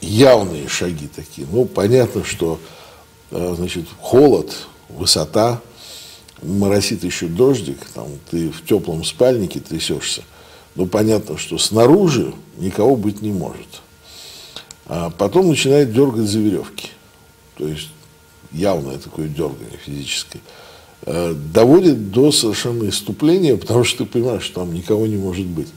Явные 0.00 0.68
шаги 0.68 1.06
такие. 1.06 1.46
Ну, 1.50 1.64
понятно, 1.64 2.24
что, 2.24 2.58
э, 2.60 2.81
значит, 3.32 3.86
холод, 4.00 4.54
высота, 4.88 5.60
моросит 6.42 7.04
еще 7.04 7.26
дождик, 7.26 7.78
там, 7.94 8.08
ты 8.30 8.50
в 8.50 8.64
теплом 8.64 9.04
спальнике 9.04 9.60
трясешься, 9.60 10.22
ну, 10.74 10.86
понятно, 10.86 11.38
что 11.38 11.58
снаружи 11.58 12.34
никого 12.58 12.96
быть 12.96 13.22
не 13.22 13.32
может. 13.32 13.82
А 14.86 15.10
потом 15.10 15.48
начинает 15.48 15.92
дергать 15.92 16.28
за 16.28 16.38
веревки. 16.38 16.88
То 17.56 17.68
есть 17.68 17.88
явное 18.50 18.98
такое 18.98 19.28
дергание 19.28 19.78
физическое. 19.84 20.40
А, 21.04 21.34
доводит 21.34 22.10
до 22.10 22.32
совершенно 22.32 22.88
иступления, 22.88 23.56
потому 23.58 23.84
что 23.84 24.04
ты 24.04 24.10
понимаешь, 24.10 24.44
что 24.44 24.60
там 24.60 24.74
никого 24.74 25.06
не 25.06 25.16
может 25.16 25.46
быть. 25.46 25.68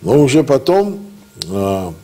Но 0.00 0.20
уже 0.22 0.44
потом 0.44 1.06
а, 1.48 1.94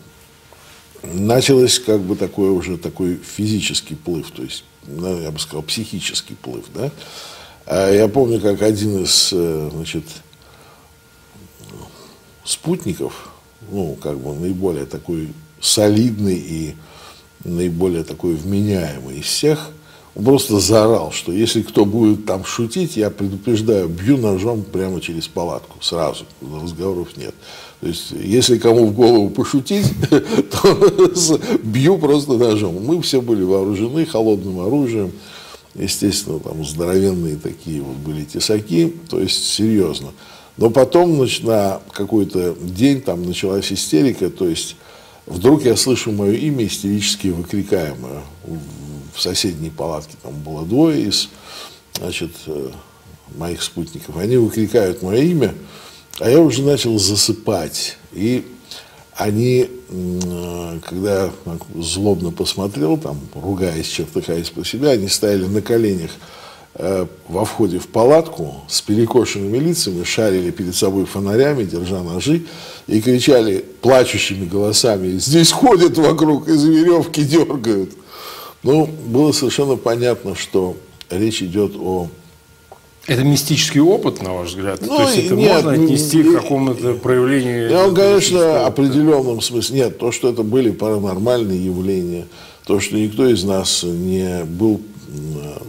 началось 1.02 1.78
как 1.78 2.00
бы 2.00 2.16
такой 2.16 2.50
уже 2.50 2.76
такой 2.78 3.16
физический 3.16 3.94
плыв, 3.94 4.30
то 4.30 4.42
есть, 4.42 4.64
ну, 4.86 5.20
я 5.20 5.30
бы 5.30 5.38
сказал, 5.38 5.62
психический 5.62 6.34
плыв, 6.34 6.64
да, 6.74 6.90
а 7.66 7.92
я 7.92 8.08
помню, 8.08 8.40
как 8.40 8.62
один 8.62 9.02
из 9.02 9.30
э, 9.32 9.70
значит, 9.72 10.04
спутников, 12.44 13.30
ну, 13.70 13.94
как 13.96 14.18
бы 14.18 14.34
наиболее 14.34 14.86
такой 14.86 15.28
солидный 15.60 16.36
и 16.36 16.76
наиболее 17.44 18.04
такой 18.04 18.34
вменяемый 18.34 19.18
из 19.18 19.26
всех, 19.26 19.70
он 20.14 20.24
просто 20.24 20.58
заорал, 20.58 21.12
что 21.12 21.30
если 21.30 21.62
кто 21.62 21.84
будет 21.84 22.26
там 22.26 22.44
шутить, 22.44 22.96
я 22.96 23.10
предупреждаю, 23.10 23.88
бью 23.88 24.16
ножом 24.16 24.64
прямо 24.64 25.00
через 25.00 25.28
палатку, 25.28 25.82
сразу, 25.82 26.24
разговоров 26.40 27.16
нет. 27.16 27.34
То 27.80 27.86
есть, 27.86 28.10
если 28.10 28.58
кому 28.58 28.86
в 28.86 28.94
голову 28.94 29.30
пошутить, 29.30 29.86
то 30.10 31.40
бью 31.62 31.96
просто 31.98 32.32
ножом. 32.32 32.84
Мы 32.84 33.00
все 33.02 33.20
были 33.20 33.44
вооружены 33.44 34.04
холодным 34.04 34.60
оружием, 34.60 35.12
естественно, 35.74 36.40
там 36.40 36.64
здоровенные 36.64 37.36
такие 37.36 37.80
вот 37.80 37.96
были 37.96 38.24
тесаки, 38.24 38.92
то 39.08 39.20
есть 39.20 39.46
серьезно. 39.46 40.08
Но 40.56 40.70
потом, 40.70 41.14
значит, 41.16 41.44
на 41.44 41.80
какой-то 41.92 42.56
день 42.60 43.00
там 43.00 43.24
началась 43.24 43.72
истерика, 43.72 44.28
то 44.28 44.48
есть 44.48 44.74
вдруг 45.26 45.64
я 45.64 45.76
слышу 45.76 46.10
мое 46.10 46.32
имя 46.32 46.66
истерически 46.66 47.28
выкрикаемое. 47.28 48.22
В 49.14 49.22
соседней 49.22 49.70
палатке 49.70 50.16
там 50.20 50.32
было 50.42 50.66
двое 50.66 51.02
из, 51.04 51.28
значит, 51.96 52.32
э, 52.46 52.70
моих 53.36 53.62
спутников. 53.62 54.16
Они 54.16 54.36
выкрикают 54.36 55.02
мое 55.02 55.22
имя, 55.22 55.54
а 56.20 56.30
я 56.30 56.40
уже 56.40 56.62
начал 56.62 56.98
засыпать. 56.98 57.96
И 58.12 58.44
они, 59.16 59.68
когда 60.88 61.24
я 61.24 61.32
злобно 61.74 62.30
посмотрел, 62.30 62.96
там, 62.96 63.18
ругаясь, 63.34 63.86
чертыхаясь 63.88 64.50
по 64.50 64.64
себя, 64.64 64.90
они 64.90 65.08
стояли 65.08 65.44
на 65.46 65.60
коленях 65.60 66.10
э, 66.74 67.06
во 67.28 67.44
входе 67.44 67.78
в 67.78 67.88
палатку 67.88 68.62
с 68.68 68.80
перекошенными 68.80 69.58
лицами, 69.58 70.04
шарили 70.04 70.50
перед 70.50 70.74
собой 70.74 71.04
фонарями, 71.04 71.64
держа 71.64 72.02
ножи, 72.02 72.44
и 72.86 73.00
кричали 73.00 73.64
плачущими 73.80 74.46
голосами, 74.46 75.18
здесь 75.18 75.50
ходят 75.50 75.98
вокруг, 75.98 76.48
из 76.48 76.64
веревки 76.64 77.22
дергают. 77.22 77.90
Ну, 78.62 78.86
было 78.86 79.32
совершенно 79.32 79.76
понятно, 79.76 80.34
что 80.34 80.76
речь 81.10 81.42
идет 81.42 81.72
о 81.76 82.08
это 83.08 83.24
мистический 83.24 83.80
опыт, 83.80 84.22
на 84.22 84.34
ваш 84.34 84.50
взгляд? 84.50 84.80
Ну, 84.82 84.96
То 84.96 85.02
есть 85.02 85.26
это 85.26 85.34
нет, 85.34 85.52
можно 85.54 85.72
отнести 85.72 86.22
к 86.22 86.34
какому-то 86.34 86.94
проявлению? 86.94 87.70
Я, 87.70 87.90
конечно, 87.90 88.66
определенном 88.66 89.40
смысле. 89.40 89.76
Нет, 89.76 89.98
то, 89.98 90.12
что 90.12 90.28
это 90.28 90.42
были 90.42 90.70
паранормальные 90.70 91.64
явления, 91.64 92.26
то, 92.66 92.78
что 92.80 92.96
никто 92.96 93.26
из 93.26 93.42
нас 93.44 93.82
не 93.82 94.44
был 94.44 94.80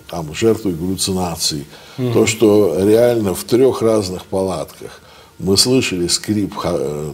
там, 0.10 0.34
жертвой 0.34 0.74
галлюцинаций, 0.74 1.66
угу. 1.98 2.12
то, 2.12 2.26
что 2.26 2.78
реально 2.86 3.34
в 3.34 3.44
трех 3.46 3.82
разных 3.82 4.26
палатках 4.26 5.02
мы 5.40 5.56
слышали 5.56 6.08
скрип, 6.08 6.54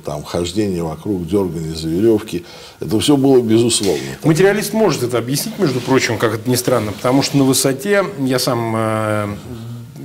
там, 0.03 0.24
хождение 0.24 0.82
вокруг, 0.82 1.27
дергание 1.27 1.75
за 1.75 1.88
веревки. 1.88 2.44
Это 2.79 3.00
все 3.00 3.15
было 3.15 3.39
безусловно. 3.39 4.01
Материалист 4.24 4.74
может 4.74 5.03
это 5.03 5.20
объяснить, 5.20 5.60
между 5.60 5.79
прочим, 5.79 6.17
как 6.17 6.34
это 6.34 6.50
ни 6.50 6.55
странно, 6.55 6.91
потому 6.91 7.22
что 7.22 7.38
на 7.38 7.44
высоте, 7.44 8.03
я 8.20 8.39
сам 8.39 8.74
э, 8.75 9.27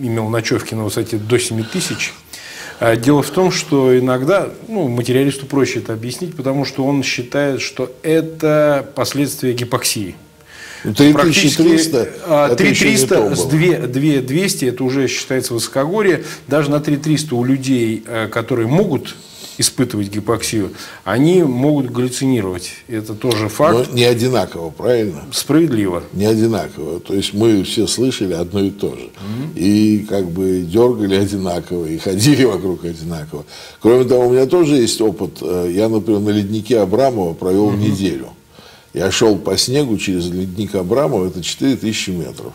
имел 0.01 0.29
ночевки 0.29 0.75
на 0.75 0.85
высоте 0.85 1.17
до 1.17 1.39
7 1.39 1.65
тысяч. 1.65 2.13
А 2.81 2.97
дело 2.97 3.23
в 3.23 3.31
том, 3.31 3.51
что 3.51 3.99
иногда, 3.99 4.49
ну, 4.67 4.89
материалисту 4.89 5.45
проще 5.45 5.81
это 5.81 5.93
объяснить, 5.93 6.35
потому 6.35 6.65
что 6.65 6.87
он 6.87 7.03
считает, 7.03 7.61
что 7.61 7.95
это 8.03 8.91
последствия 8.95 9.53
гипоксии. 9.53 10.15
3300, 10.83 12.55
3300 12.57 13.37
с 13.37 13.45
2, 13.45 13.87
200 14.23 14.65
это 14.65 14.83
уже 14.83 15.09
считается 15.09 15.53
высокогорье. 15.53 16.25
Даже 16.49 16.71
на 16.71 16.81
3300 16.81 17.35
у 17.35 17.45
людей, 17.45 18.03
э, 18.07 18.29
которые 18.29 18.67
могут 18.67 19.15
испытывать 19.61 20.09
гипоксию, 20.09 20.73
они 21.05 21.43
могут 21.43 21.91
галлюцинировать. 21.91 22.73
Это 22.89 23.15
тоже 23.15 23.49
факт. 23.49 23.89
Но 23.91 23.95
не 23.95 24.05
одинаково, 24.05 24.71
правильно? 24.71 25.23
Справедливо. 25.33 26.03
Не 26.15 26.25
одинаково. 26.25 27.01
То 27.01 27.15
есть 27.15 27.35
мы 27.35 27.63
все 27.63 27.87
слышали 27.87 28.33
одно 28.33 28.61
и 28.61 28.71
то 28.71 28.95
же. 28.95 29.05
Угу. 29.05 29.57
И 29.57 30.07
как 30.09 30.31
бы 30.31 30.63
дергали 30.63 31.15
одинаково, 31.15 31.87
и 31.87 31.99
ходили 31.99 32.45
вокруг 32.45 32.85
одинаково. 32.85 33.45
Кроме 33.81 34.05
того, 34.05 34.29
у 34.29 34.33
меня 34.33 34.47
тоже 34.47 34.77
есть 34.77 35.01
опыт. 35.01 35.39
Э, 35.43 35.71
я, 35.71 35.89
например, 35.89 36.21
на 36.21 36.31
леднике 36.31 36.81
Абрамова 36.81 37.35
провел 37.35 37.67
угу. 37.67 37.77
неделю. 37.77 38.29
Я 38.95 39.11
шел 39.11 39.37
по 39.37 39.57
снегу 39.57 39.99
через 39.99 40.27
ледник 40.27 40.75
Абрамова, 40.75 41.27
это 41.29 41.43
4000 41.43 42.11
метров. 42.11 42.55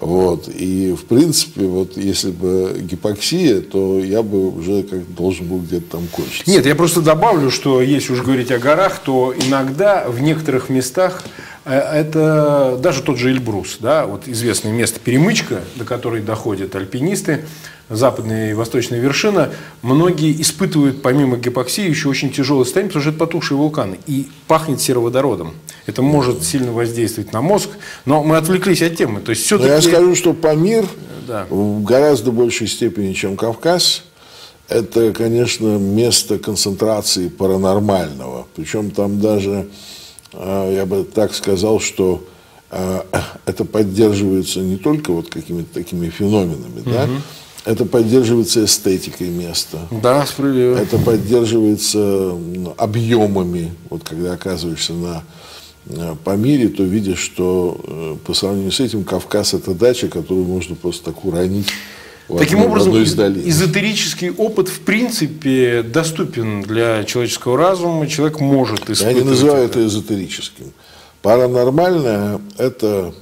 Вот. 0.00 0.48
И, 0.48 0.92
в 0.92 1.04
принципе, 1.04 1.62
вот 1.62 1.96
если 1.96 2.30
бы 2.30 2.76
гипоксия, 2.80 3.60
то 3.60 3.98
я 3.98 4.22
бы 4.22 4.50
уже 4.50 4.82
как 4.82 5.12
должен 5.14 5.46
был 5.46 5.58
где-то 5.58 5.92
там 5.92 6.06
кончиться. 6.08 6.50
Нет, 6.50 6.66
я 6.66 6.74
просто 6.74 7.00
добавлю, 7.00 7.50
что 7.50 7.82
если 7.82 8.12
уж 8.12 8.22
говорить 8.22 8.50
о 8.50 8.58
горах, 8.58 9.00
то 9.00 9.34
иногда 9.46 10.06
в 10.08 10.20
некоторых 10.20 10.68
местах 10.68 11.24
это 11.64 12.78
даже 12.80 13.02
тот 13.02 13.18
же 13.18 13.30
Эльбрус, 13.30 13.78
да, 13.80 14.06
вот 14.06 14.26
известное 14.26 14.72
место 14.72 15.00
перемычка, 15.00 15.60
до 15.76 15.84
которой 15.84 16.22
доходят 16.22 16.74
альпинисты, 16.74 17.44
западная 17.88 18.50
и 18.50 18.54
восточная 18.54 19.00
вершина, 19.00 19.50
многие 19.82 20.40
испытывают 20.40 21.02
помимо 21.02 21.36
гипоксии 21.36 21.88
еще 21.88 22.08
очень 22.08 22.30
тяжелое 22.30 22.64
состояние, 22.64 22.90
потому 22.90 23.02
что 23.02 23.10
это 23.10 23.18
потухшие 23.18 23.58
вулканы. 23.58 23.98
И 24.06 24.28
пахнет 24.46 24.80
сероводородом. 24.80 25.54
Это 25.86 26.02
может 26.02 26.44
сильно 26.44 26.72
воздействовать 26.72 27.32
на 27.32 27.40
мозг. 27.40 27.70
Но 28.04 28.22
мы 28.22 28.36
отвлеклись 28.36 28.82
от 28.82 28.96
темы. 28.96 29.20
То 29.20 29.30
есть 29.30 29.44
все-таки... 29.44 29.70
я 29.70 29.80
скажу, 29.80 30.14
что 30.14 30.34
Памир 30.34 30.86
да. 31.26 31.46
в 31.48 31.82
гораздо 31.82 32.30
большей 32.30 32.66
степени, 32.68 33.14
чем 33.14 33.36
Кавказ, 33.36 34.02
это, 34.68 35.12
конечно, 35.12 35.78
место 35.78 36.38
концентрации 36.38 37.28
паранормального. 37.28 38.46
Причем 38.54 38.90
там 38.90 39.18
даже, 39.18 39.66
я 40.32 40.84
бы 40.86 41.04
так 41.04 41.34
сказал, 41.34 41.80
что 41.80 42.24
а, 42.70 43.06
это 43.46 43.64
поддерживается 43.64 44.60
не 44.60 44.76
только 44.76 45.12
вот 45.12 45.30
какими-то 45.30 45.72
такими 45.72 46.10
феноменами, 46.10 46.80
угу. 46.80 46.90
да, 46.90 47.08
это 47.64 47.84
поддерживается 47.84 48.64
эстетикой 48.64 49.28
места. 49.28 49.78
Да, 49.90 50.24
справедливо. 50.26 50.76
Это 50.76 50.98
поддерживается 50.98 52.34
объемами. 52.76 53.74
Вот 53.90 54.04
когда 54.04 54.32
оказываешься 54.32 54.94
на 54.94 55.22
э, 55.86 56.14
по 56.24 56.36
мире, 56.36 56.68
то 56.68 56.82
видишь, 56.82 57.18
что 57.18 57.78
э, 57.82 58.16
по 58.24 58.32
сравнению 58.32 58.72
с 58.72 58.80
этим 58.80 59.04
Кавказ 59.04 59.54
это 59.54 59.74
дача, 59.74 60.08
которую 60.08 60.46
можно 60.46 60.76
просто 60.76 61.06
так 61.06 61.24
уронить. 61.24 61.68
Таким 62.36 62.62
образом, 62.62 62.94
из 62.94 63.14
эзотерический 63.14 64.30
опыт 64.30 64.68
в 64.68 64.80
принципе 64.80 65.82
доступен 65.82 66.62
для 66.62 67.04
человеческого 67.04 67.56
разума, 67.56 68.06
человек 68.06 68.40
может 68.40 68.90
испытывать. 68.90 69.16
Я 69.16 69.22
не 69.22 69.28
называю 69.28 69.64
это 69.64 69.86
эзотерическим. 69.86 70.72
Паранормальное– 71.22 72.40
это, 72.58 73.14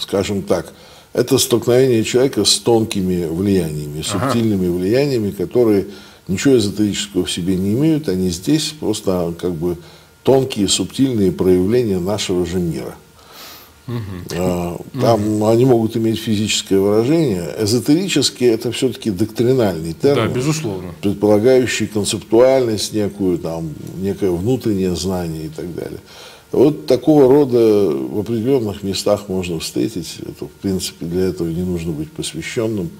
скажем 0.00 0.42
так, 0.42 0.72
это 1.14 1.38
столкновение 1.38 2.04
человека 2.04 2.44
с 2.44 2.58
тонкими 2.58 3.26
влияниями, 3.26 4.02
субтильными 4.02 4.66
ага. 4.66 4.76
влияниями, 4.76 5.30
которые 5.30 5.86
ничего 6.28 6.58
эзотерического 6.58 7.24
в 7.24 7.30
себе 7.30 7.56
не 7.56 7.72
имеют, 7.72 8.08
они 8.08 8.30
здесь 8.30 8.74
просто 8.78 9.32
как 9.40 9.52
бы 9.54 9.78
тонкие, 10.22 10.68
субтильные 10.68 11.32
проявления 11.32 12.00
нашего 12.00 12.44
же 12.44 12.58
мира. 12.58 12.96
Угу. 13.86 14.84
Там 15.00 15.44
они 15.44 15.64
могут 15.64 15.96
иметь 15.96 16.18
физическое 16.18 16.78
выражение. 16.78 17.54
Эзотерические 17.58 18.52
это 18.52 18.72
все-таки 18.72 19.10
доктринальный 19.10 19.92
термин. 19.92 20.28
Да, 20.28 20.34
безусловно. 20.34 20.94
Предполагающий 21.02 21.86
концептуальность 21.86 22.92
некую, 22.94 23.38
там, 23.38 23.74
некое 23.98 24.30
внутреннее 24.30 24.96
знание 24.96 25.46
и 25.46 25.48
так 25.48 25.74
далее. 25.74 26.00
Вот 26.52 26.86
такого 26.86 27.28
рода 27.28 27.90
в 27.90 28.20
определенных 28.20 28.82
местах 28.82 29.28
можно 29.28 29.58
встретить. 29.58 30.18
Это, 30.22 30.46
в 30.46 30.52
принципе, 30.62 31.04
для 31.06 31.24
этого 31.24 31.48
не 31.48 31.62
нужно 31.62 31.92
быть 31.92 32.12
посвященным 32.12 32.90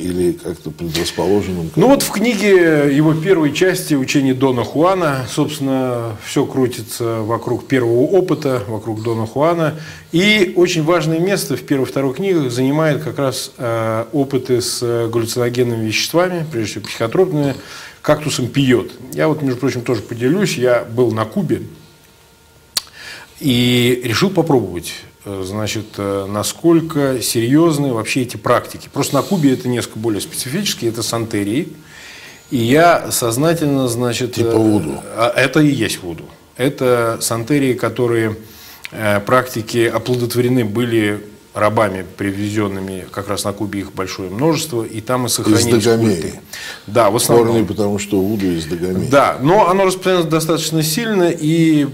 или 0.00 0.32
как-то 0.32 0.70
предрасположенным. 0.70 1.70
Ну 1.76 1.88
вот 1.88 2.02
в 2.02 2.10
книге 2.10 2.94
его 2.94 3.14
первой 3.14 3.52
части 3.52 3.94
«Учение 3.94 4.34
Дона 4.34 4.64
Хуана», 4.64 5.26
собственно, 5.28 6.16
все 6.24 6.46
крутится 6.46 7.20
вокруг 7.20 7.66
первого 7.66 8.02
опыта, 8.02 8.62
вокруг 8.66 9.02
Дона 9.02 9.26
Хуана. 9.26 9.74
И 10.12 10.54
очень 10.56 10.82
важное 10.82 11.18
место 11.18 11.56
в 11.56 11.62
первой 11.62 11.84
и 11.84 11.86
второй 11.86 12.14
книгах 12.14 12.50
занимает 12.50 13.02
как 13.02 13.18
раз 13.18 13.52
э, 13.58 14.06
опыты 14.12 14.60
с 14.60 14.80
галлюциногенными 15.08 15.86
веществами, 15.86 16.44
прежде 16.50 16.72
всего 16.72 16.84
психотропными, 16.86 17.54
кактусом 18.02 18.48
пьет. 18.48 18.92
Я 19.12 19.28
вот, 19.28 19.42
между 19.42 19.60
прочим, 19.60 19.82
тоже 19.82 20.02
поделюсь. 20.02 20.56
Я 20.56 20.84
был 20.84 21.12
на 21.12 21.24
Кубе 21.24 21.62
и 23.40 24.00
решил 24.04 24.30
попробовать, 24.30 24.92
значит, 25.44 25.86
э, 25.98 26.26
насколько 26.28 27.20
серьезны 27.22 27.92
вообще 27.92 28.22
эти 28.22 28.36
практики. 28.36 28.88
Просто 28.92 29.14
на 29.14 29.22
Кубе 29.22 29.52
это 29.52 29.68
несколько 29.68 29.98
более 29.98 30.20
специфически, 30.20 30.86
это 30.86 31.02
сантерии. 31.02 31.68
И 32.50 32.56
я 32.56 33.10
сознательно, 33.10 33.88
значит... 33.88 34.34
Типа 34.34 34.58
вуду. 34.58 35.02
А, 35.16 35.32
это 35.34 35.60
и 35.60 35.68
есть 35.68 36.02
вуду. 36.02 36.24
Это 36.56 37.18
сантерии, 37.20 37.74
которые 37.74 38.36
практики 39.24 39.86
оплодотворены 39.86 40.64
были 40.64 41.29
рабами, 41.54 42.06
привезенными 42.16 43.06
как 43.10 43.28
раз 43.28 43.44
на 43.44 43.52
Кубе 43.52 43.80
их 43.80 43.92
большое 43.92 44.30
множество, 44.30 44.82
и 44.82 45.00
там 45.00 45.26
и 45.26 45.28
сохранились 45.28 45.84
из 45.84 45.98
культы. 45.98 46.40
Да, 46.86 47.10
в 47.10 47.16
основном. 47.16 47.48
Спорный, 47.48 47.66
потому 47.66 47.98
что 47.98 48.20
Вуду 48.20 48.46
из 48.46 48.66
Дагомеи. 48.66 49.08
Да, 49.08 49.36
но 49.40 49.68
оно 49.68 49.84
распространялось 49.84 50.26
достаточно 50.26 50.82
сильно, 50.82 51.28
и 51.30 51.88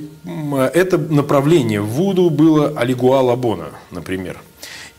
это 0.74 0.98
направление 0.98 1.80
в 1.80 1.86
Вуду 1.86 2.30
было 2.30 2.72
Алигуа 2.76 3.20
Лабона, 3.20 3.68
например. 3.90 4.38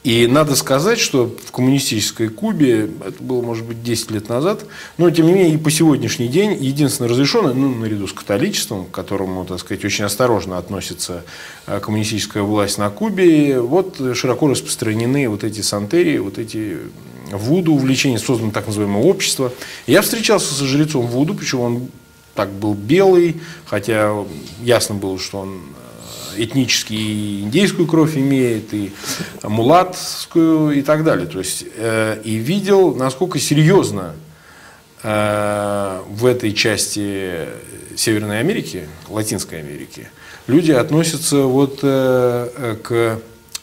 И 0.08 0.26
надо 0.26 0.56
сказать, 0.56 1.00
что 1.00 1.26
в 1.26 1.52
коммунистической 1.52 2.30
Кубе, 2.30 2.89
это 3.06 3.22
было, 3.22 3.41
может 3.41 3.65
быть, 3.65 3.84
10 3.84 4.12
лет 4.12 4.30
назад, 4.30 4.63
но, 4.98 5.12
тем 5.12 5.26
не 5.26 5.34
менее, 5.34 5.56
и 5.56 5.58
по 5.58 5.70
сегодняшний 5.70 6.30
день 6.30 6.54
единственное 6.63 7.10
разрешенное, 7.10 7.54
ну, 7.54 7.76
наряду 7.76 8.08
с 8.08 8.13
католичеством, 8.13 8.86
к 8.86 8.91
которому, 8.91 9.43
так 9.43 9.60
сказать, 9.60 9.84
очень 9.84 10.06
осторожно 10.06 10.60
относится 10.60 11.26
э, 11.65 11.82
коммунистическая 11.82 12.41
власть 12.41 12.78
на 12.78 12.89
Кубе, 12.89 13.60
вот 13.60 14.02
широко 14.15 14.48
распространены 14.48 15.28
вот 15.28 15.43
эти 15.43 15.60
сантерии, 15.60 16.20
вот 16.20 16.38
эти 16.38 16.78
Вуду, 17.34 17.74
увлечение, 17.74 18.17
создано 18.17 18.52
так 18.52 18.65
называемое 18.65 19.04
общество. 19.04 19.52
Я 19.88 20.02
встречался 20.02 20.54
со 20.54 20.63
жрецом 20.63 21.06
Вуду, 21.08 21.34
причем 21.36 21.60
он 21.60 21.89
так 22.34 22.50
был 22.54 22.76
белый, 22.76 23.41
хотя 23.65 24.15
ясно 24.62 24.96
было, 24.96 25.20
что 25.20 25.39
он 25.39 25.60
этнически 26.38 26.93
и 26.93 27.41
индейскую 27.41 27.88
кровь 27.88 28.17
имеет, 28.17 28.73
и 28.73 28.91
мулатскую 29.43 30.71
и 30.78 30.82
так 30.82 31.04
далее. 31.04 31.28
То 31.28 31.39
есть, 31.39 31.65
э, 31.76 32.21
и 32.23 32.36
видел, 32.36 32.95
насколько 32.95 33.39
серьезно 33.39 34.15
э, 35.04 36.02
в 36.10 36.26
этой 36.26 36.54
части 36.54 37.47
Северной 37.95 38.39
Америки, 38.39 38.88
Латинской 39.10 39.60
Америки, 39.60 40.10
люди 40.47 40.71
относятся 40.71 41.43
вот 41.43 41.80
э, 41.84 42.76
к 42.84 43.19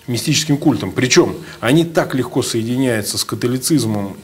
мистическим 0.07 0.59
культам. 0.59 0.93
Причем 0.93 1.37
они 1.61 1.85
так 1.85 2.15
легко 2.15 2.43
соединяются 2.43 3.17
с 3.17 3.25
католицизмом, 3.25 4.19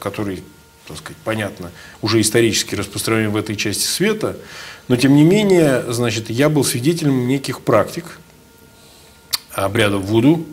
который, 0.00 0.42
так 0.88 0.96
сказать, 0.96 1.18
понятно, 1.24 1.72
уже 2.00 2.22
исторически 2.22 2.74
распространен 2.74 3.30
в 3.30 3.36
этой 3.36 3.54
части 3.54 3.84
света, 3.84 4.38
но, 4.88 4.96
тем 4.96 5.14
не 5.14 5.24
менее, 5.24 5.84
значит, 5.88 6.30
я 6.30 6.48
был 6.48 6.64
свидетелем 6.64 7.26
неких 7.26 7.60
практик, 7.60 8.18
обрядов 9.52 10.02
Вуду, 10.02 10.44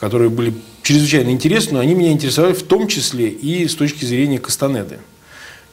которые 0.00 0.30
были 0.30 0.54
чрезвычайно 0.82 1.30
интересны, 1.30 1.74
но 1.74 1.80
они 1.80 1.94
меня 1.94 2.12
интересовали 2.12 2.54
в 2.54 2.62
том 2.62 2.88
числе 2.88 3.28
и 3.28 3.68
с 3.68 3.74
точки 3.74 4.04
зрения 4.04 4.38
Кастанеды. 4.38 4.98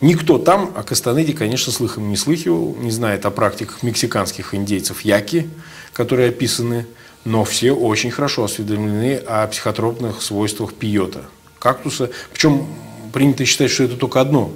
Никто 0.02 0.38
там 0.38 0.72
о 0.76 0.84
Кастанеде, 0.84 1.34
конечно, 1.34 1.74
слыхом 1.74 2.10
не 2.10 2.16
слыхивал, 2.16 2.76
не 2.80 2.92
знает 2.92 3.26
о 3.26 3.32
практиках 3.32 3.84
мексиканских 3.84 4.54
индейцев 4.54 5.02
Яки, 5.02 5.50
которые 5.94 6.30
описаны, 6.30 6.86
но 7.26 7.44
все 7.44 7.72
очень 7.72 8.12
хорошо 8.12 8.46
осведомлены 8.46 9.16
о 9.16 9.48
психотропных 9.48 10.22
свойствах 10.22 10.74
пиота, 10.74 11.24
кактуса. 11.60 12.12
Причем 12.32 12.68
принято 13.12 13.44
считать, 13.46 13.72
что 13.72 13.84
это 13.84 13.98
только 13.98 14.22
одно 14.22 14.52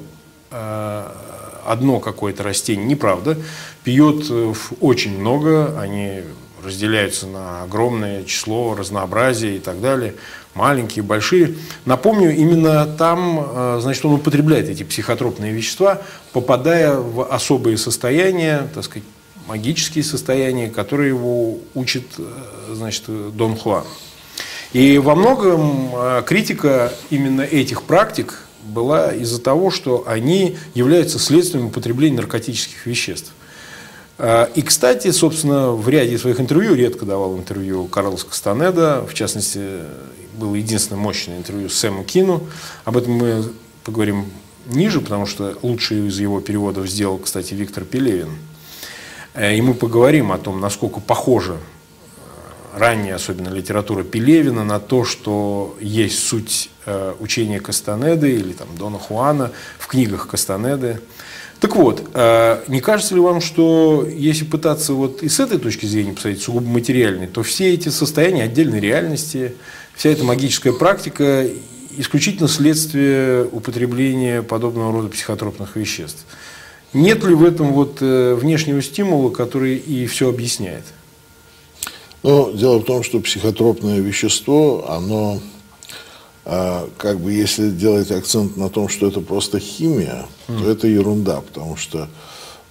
э, 0.51 1.11
одно 1.65 1.99
какое-то 1.99 2.43
растение. 2.43 2.85
Неправда. 2.85 3.37
Пьет 3.83 4.25
э, 4.29 4.53
очень 4.79 5.19
много, 5.19 5.79
они 5.79 6.21
разделяются 6.63 7.27
на 7.27 7.63
огромное 7.63 8.23
число, 8.23 8.73
разнообразие 8.75 9.57
и 9.57 9.59
так 9.59 9.81
далее, 9.81 10.15
маленькие, 10.53 11.03
большие. 11.03 11.55
Напомню, 11.85 12.33
именно 12.35 12.85
там, 12.85 13.45
э, 13.49 13.79
значит, 13.81 14.05
он 14.05 14.13
употребляет 14.13 14.69
эти 14.69 14.83
психотропные 14.83 15.51
вещества, 15.51 16.01
попадая 16.31 16.95
в 16.95 17.23
особые 17.23 17.77
состояния, 17.77 18.69
так 18.73 18.85
сказать, 18.85 19.03
магические 19.47 20.05
состояния, 20.05 20.69
которые 20.69 21.09
его 21.09 21.57
учит, 21.73 22.05
э, 22.17 22.73
значит, 22.73 23.03
Дон 23.35 23.57
Хуан. 23.57 23.83
И 24.71 24.97
во 24.97 25.13
многом 25.13 25.91
критика 26.25 26.91
именно 27.11 27.41
этих 27.41 27.83
практик 27.83 28.42
была 28.65 29.13
из-за 29.13 29.41
того, 29.41 29.71
что 29.71 30.03
они 30.07 30.57
являются 30.73 31.19
следствием 31.19 31.67
употребления 31.67 32.17
наркотических 32.17 32.85
веществ. 32.85 33.33
А, 34.17 34.49
и, 34.55 34.61
кстати, 34.61 35.11
собственно, 35.11 35.71
в 35.71 35.87
ряде 35.89 36.17
своих 36.17 36.39
интервью, 36.39 36.75
редко 36.75 37.05
давал 37.05 37.37
интервью 37.37 37.85
Карлос 37.85 38.23
Кастанеда, 38.23 39.05
в 39.07 39.13
частности, 39.13 39.79
было 40.37 40.55
единственное 40.55 40.99
мощное 40.99 41.37
интервью 41.37 41.69
с 41.69 41.75
Сэмом 41.75 42.05
Кину. 42.05 42.43
Об 42.85 42.97
этом 42.97 43.13
мы 43.13 43.43
поговорим 43.83 44.25
ниже, 44.67 45.01
потому 45.01 45.25
что 45.25 45.57
лучший 45.61 46.07
из 46.07 46.19
его 46.19 46.39
переводов 46.39 46.87
сделал, 46.87 47.17
кстати, 47.17 47.53
Виктор 47.53 47.83
Пелевин. 47.83 48.29
Э, 49.33 49.55
и 49.55 49.61
мы 49.61 49.73
поговорим 49.73 50.31
о 50.31 50.37
том, 50.37 50.59
насколько 50.61 50.99
похожа 50.99 51.53
э, 51.53 51.57
ранняя, 52.75 53.15
особенно 53.15 53.49
литература 53.49 54.03
Пелевина, 54.03 54.63
на 54.63 54.79
то, 54.79 55.05
что 55.05 55.77
есть 55.79 56.19
суть 56.19 56.69
э, 56.85 57.13
учения 57.19 57.59
Кастанеды 57.59 58.31
или 58.31 58.53
там 58.53 58.67
Дона 58.77 58.97
Хуана 58.99 59.51
в 59.79 59.87
книгах 59.87 60.27
Кастанеды. 60.27 60.99
Так 61.59 61.77
вот, 61.77 62.09
не 62.67 62.81
кажется 62.81 63.15
ли 63.15 63.21
вам, 63.21 63.39
что 63.39 64.05
если 64.05 64.43
пытаться 64.43 64.91
вот 64.91 65.23
и 65.23 65.29
с 65.29 65.39
этой 65.39 65.59
точки 65.59 65.85
зрения 65.85 66.11
посмотреть, 66.11 66.43
сугубо 66.43 66.67
материальной, 66.67 67.27
то 67.27 67.41
все 67.41 67.73
эти 67.73 67.87
состояния 67.87 68.43
отдельной 68.43 68.81
реальности, 68.81 69.55
вся 69.95 70.09
эта 70.09 70.25
магическая 70.25 70.73
практика 70.73 71.47
исключительно 71.97 72.47
следствие 72.47 73.45
употребления 73.45 74.41
подобного 74.41 74.91
рода 74.91 75.07
психотропных 75.07 75.75
веществ. 75.75 76.25
Нет 76.93 77.23
ли 77.23 77.33
в 77.33 77.43
этом 77.43 77.73
вот 77.73 77.97
э, 78.01 78.35
внешнего 78.35 78.81
стимула, 78.81 79.29
который 79.29 79.77
и 79.77 80.05
все 80.05 80.29
объясняет? 80.29 80.83
Ну, 82.23 82.53
дело 82.53 82.79
в 82.79 82.85
том, 82.85 83.03
что 83.03 83.19
психотропное 83.19 83.99
вещество, 83.99 84.85
оно, 84.89 85.39
а, 86.45 86.89
как 86.97 87.19
бы, 87.19 87.33
если 87.33 87.69
делать 87.69 88.11
акцент 88.11 88.55
на 88.57 88.69
том, 88.69 88.87
что 88.87 89.07
это 89.07 89.19
просто 89.19 89.59
химия, 89.59 90.25
mm. 90.47 90.59
то 90.59 90.71
это 90.71 90.87
ерунда, 90.87 91.41
потому 91.41 91.75
что 91.75 92.07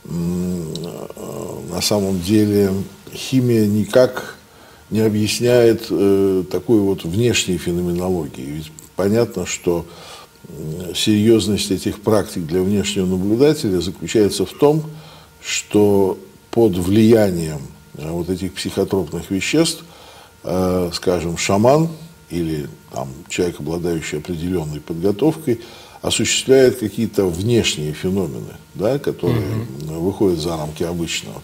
на 0.05 1.81
самом 1.81 2.21
деле 2.21 2.73
химия 3.15 3.67
никак 3.67 4.37
не 4.91 5.01
объясняет 5.01 5.87
э, 5.91 6.45
такой 6.51 6.81
вот 6.81 7.05
внешней 7.05 7.57
феноменологии. 7.57 8.43
Ведь 8.43 8.73
понятно, 8.97 9.47
что 9.47 9.87
серьезность 10.95 11.71
этих 11.71 12.01
практик 12.01 12.45
для 12.47 12.62
внешнего 12.62 13.07
наблюдателя 13.07 13.81
заключается 13.81 14.45
в 14.45 14.53
том, 14.53 14.83
что 15.41 16.19
под 16.51 16.77
влиянием 16.77 17.61
вот 17.94 18.31
этих 18.31 18.55
психотропных 18.55 19.31
веществ, 19.31 19.85
э, 20.44 20.90
скажем, 20.92 21.37
шаман 21.37 21.88
или 22.31 22.68
там, 22.90 23.09
человек, 23.28 23.61
обладающий 23.61 24.18
определенной 24.18 24.81
подготовкой, 24.81 25.61
осуществляет 26.00 26.78
какие-то 26.78 27.26
внешние 27.26 27.92
феномены, 27.92 28.55
да, 28.74 28.98
которые 28.98 29.44
угу. 29.87 30.00
выходят 30.00 30.40
за 30.40 30.57
рамки 30.57 30.83
обычного. 30.83 31.40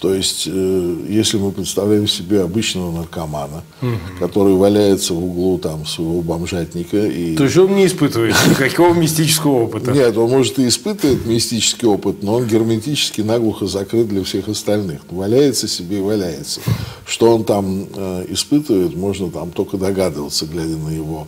То 0.00 0.14
есть, 0.14 0.48
э, 0.50 0.96
если 1.10 1.36
мы 1.36 1.52
представляем 1.52 2.08
себе 2.08 2.40
обычного 2.40 2.90
наркомана, 2.90 3.62
угу. 3.82 3.90
который 4.18 4.54
валяется 4.54 5.12
в 5.12 5.22
углу 5.22 5.58
там 5.58 5.84
своего 5.84 6.22
бомжатника 6.22 6.96
и... 6.96 7.36
То 7.36 7.44
есть 7.44 7.58
он 7.58 7.76
не 7.76 7.84
испытывает 7.84 8.34
никакого 8.48 8.94
мистического 8.94 9.64
опыта? 9.64 9.92
Нет, 9.92 10.16
он 10.16 10.30
может 10.30 10.58
и 10.58 10.66
испытывает 10.66 11.26
мистический 11.26 11.86
опыт, 11.86 12.22
но 12.22 12.36
он 12.36 12.46
герметически 12.46 13.20
наглухо 13.20 13.66
закрыт 13.66 14.08
для 14.08 14.24
всех 14.24 14.48
остальных. 14.48 15.02
Валяется 15.10 15.68
себе 15.68 15.98
и 15.98 16.00
валяется. 16.00 16.62
Что 17.04 17.34
он 17.34 17.44
там 17.44 17.86
э, 17.94 18.24
испытывает, 18.30 18.96
можно 18.96 19.30
там 19.30 19.50
только 19.50 19.76
догадываться, 19.76 20.46
глядя 20.46 20.78
на 20.78 20.88
его, 20.88 21.26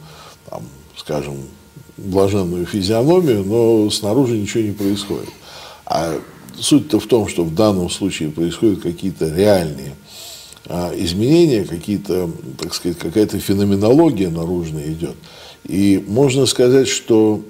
там, 0.48 0.62
скажем, 0.96 1.36
блаженную 1.98 2.64
физиономию, 2.64 3.44
но 3.44 3.90
снаружи 3.90 4.38
ничего 4.38 4.62
не 4.62 4.72
происходит. 4.72 5.28
А 5.84 6.18
суть-то 6.58 7.00
в 7.00 7.06
том, 7.06 7.28
что 7.28 7.44
в 7.44 7.54
данном 7.54 7.90
случае 7.90 8.30
происходят 8.30 8.80
какие-то 8.80 9.34
реальные 9.34 9.94
а, 10.66 10.92
изменения, 10.96 11.64
какие-то, 11.64 12.30
так 12.58 12.74
сказать, 12.74 12.98
какая-то 12.98 13.38
феноменология 13.38 14.30
наружная 14.30 14.92
идет. 14.92 15.16
И 15.66 16.02
можно 16.08 16.46
сказать, 16.46 16.88
что 16.88 17.42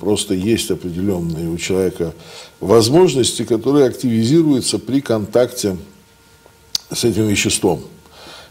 просто 0.00 0.34
есть 0.34 0.70
определенные 0.70 1.48
у 1.48 1.56
человека 1.56 2.14
возможности, 2.58 3.44
которые 3.44 3.86
активизируются 3.86 4.78
при 4.78 5.00
контакте 5.00 5.76
с 6.92 7.04
этим 7.04 7.28
веществом. 7.28 7.82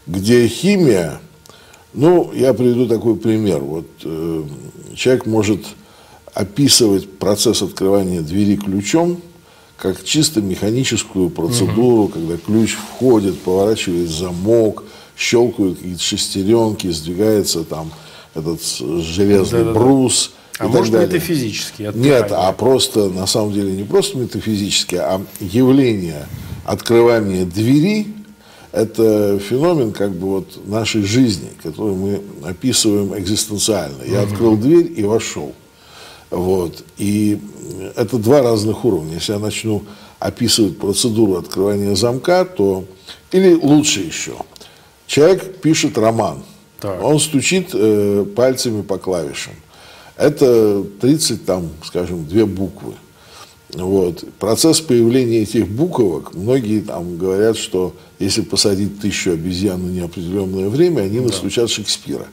Где 0.06 0.48
химия, 0.48 1.20
ну, 1.92 2.32
я 2.32 2.54
приведу 2.54 2.86
такой 2.86 3.16
пример. 3.16 3.60
Вот 3.60 3.86
э, 4.04 4.44
человек 4.96 5.26
может 5.26 5.64
описывать 6.32 7.10
процесс 7.18 7.62
открывания 7.62 8.22
двери 8.22 8.56
ключом, 8.56 9.20
как 9.80 10.04
чисто 10.04 10.42
механическую 10.42 11.30
процедуру, 11.30 12.04
угу. 12.04 12.08
когда 12.08 12.36
ключ 12.36 12.72
входит, 12.74 13.40
поворачивает 13.40 14.10
замок, 14.10 14.84
щелкают 15.16 15.78
какие-то 15.78 16.02
шестеренки, 16.02 16.88
сдвигается 16.88 17.64
там 17.64 17.90
этот 18.34 18.62
железный 18.62 19.64
да, 19.64 19.72
брус. 19.72 20.32
Да, 20.32 20.36
да. 20.36 20.64
А 20.66 20.68
может 20.68 20.92
далее. 20.92 21.08
метафизически? 21.08 21.90
Нет, 21.94 22.28
а 22.32 22.52
просто, 22.52 23.08
на 23.08 23.26
самом 23.26 23.54
деле, 23.54 23.72
не 23.72 23.84
просто 23.84 24.18
метафизически, 24.18 24.96
а 24.96 25.24
явление 25.40 26.26
открывания 26.66 27.46
двери– 27.46 28.08
это 28.72 29.38
феномен 29.38 29.92
как 29.92 30.12
бы 30.12 30.28
вот 30.28 30.66
нашей 30.66 31.02
жизни, 31.02 31.48
который 31.62 31.94
мы 31.94 32.22
описываем 32.44 33.18
экзистенциально. 33.18 34.02
Я 34.04 34.22
угу. 34.22 34.30
открыл 34.32 34.56
дверь 34.56 34.92
и 34.94 35.02
вошел. 35.04 35.54
Вот. 36.30 36.84
И 36.96 37.40
это 37.96 38.18
два 38.18 38.42
разных 38.42 38.84
уровня. 38.84 39.14
Если 39.14 39.32
я 39.32 39.38
начну 39.38 39.82
описывать 40.18 40.78
процедуру 40.78 41.36
открывания 41.36 41.94
замка, 41.94 42.44
то... 42.44 42.84
Или 43.32 43.54
лучше 43.54 44.00
еще. 44.00 44.34
Человек 45.06 45.60
пишет 45.60 45.98
роман. 45.98 46.42
Так. 46.80 47.02
Он 47.02 47.18
стучит 47.18 47.70
э, 47.72 48.24
пальцами 48.36 48.82
по 48.82 48.98
клавишам. 48.98 49.54
Это 50.16 50.84
30, 51.00 51.44
там, 51.44 51.68
скажем, 51.84 52.26
две 52.26 52.46
буквы. 52.46 52.94
Вот. 53.70 54.24
Процесс 54.38 54.80
появления 54.80 55.42
этих 55.42 55.68
буквок, 55.68 56.34
многие 56.34 56.80
там 56.80 57.16
говорят, 57.16 57.56
что 57.56 57.94
если 58.18 58.42
посадить 58.42 59.00
тысячу 59.00 59.32
обезьян 59.32 59.80
на 59.80 59.90
неопределенное 59.90 60.68
время, 60.68 61.02
они 61.02 61.18
да. 61.18 61.26
настучат 61.26 61.70
Шекспира 61.70 62.26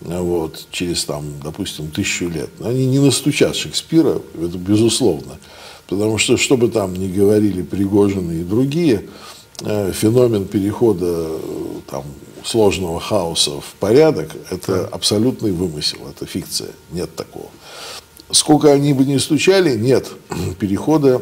вот, 0.00 0.66
через, 0.70 1.04
там, 1.04 1.24
допустим, 1.42 1.90
тысячу 1.90 2.28
лет. 2.28 2.50
Они 2.60 2.86
не 2.86 2.98
настучат 2.98 3.54
Шекспира, 3.54 4.20
это 4.34 4.58
безусловно. 4.58 5.38
Потому 5.88 6.18
что, 6.18 6.36
что 6.36 6.56
бы 6.56 6.68
там 6.68 6.94
ни 6.94 7.08
говорили 7.08 7.62
Пригожины 7.62 8.40
и 8.40 8.44
другие, 8.44 9.06
э, 9.62 9.92
феномен 9.92 10.46
перехода 10.46 11.06
э, 11.06 11.38
там, 11.90 12.04
сложного 12.44 13.00
хаоса 13.00 13.60
в 13.60 13.74
порядок– 13.78 14.30
это 14.50 14.86
абсолютный 14.86 15.52
вымысел, 15.52 15.98
это 16.08 16.26
фикция, 16.26 16.70
нет 16.92 17.14
такого. 17.14 17.50
Сколько 18.30 18.72
они 18.72 18.94
бы 18.94 19.04
ни 19.04 19.18
стучали, 19.18 19.76
нет 19.76 20.08
перехода 20.58 21.20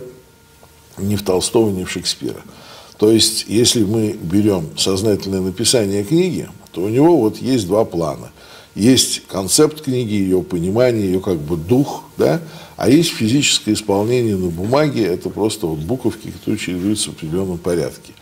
ни 0.99 1.17
в 1.17 1.23
Толстого, 1.23 1.71
ни 1.71 1.85
в 1.85 1.91
Шекспира. 1.91 2.43
То 2.99 3.11
есть, 3.11 3.47
если 3.49 3.85
мы 3.85 4.13
берем 4.13 4.77
сознательное 4.77 5.41
написание 5.41 6.05
книги, 6.05 6.49
то 6.73 6.83
у 6.83 6.89
него 6.89 7.17
вот 7.17 7.39
есть 7.39 7.67
два 7.67 7.85
плана 7.85 8.31
есть 8.79 9.23
концепт 9.27 9.83
книги, 9.83 10.15
ее 10.15 10.43
понимание, 10.43 11.07
ее 11.07 11.21
как 11.21 11.39
бы 11.39 11.57
дух, 11.57 12.05
да, 12.17 12.41
а 12.77 12.89
есть 12.89 13.11
физическое 13.11 13.73
исполнение 13.73 14.37
на 14.37 14.49
бумаге, 14.49 15.05
это 15.05 15.31
просто 15.31 15.67
вот 15.67 15.81
буковки, 15.81 16.31
которые 16.31 16.59
чередуются 16.59 17.11
в 17.11 17.15
определенном 17.15 17.59
порядке. 17.59 18.13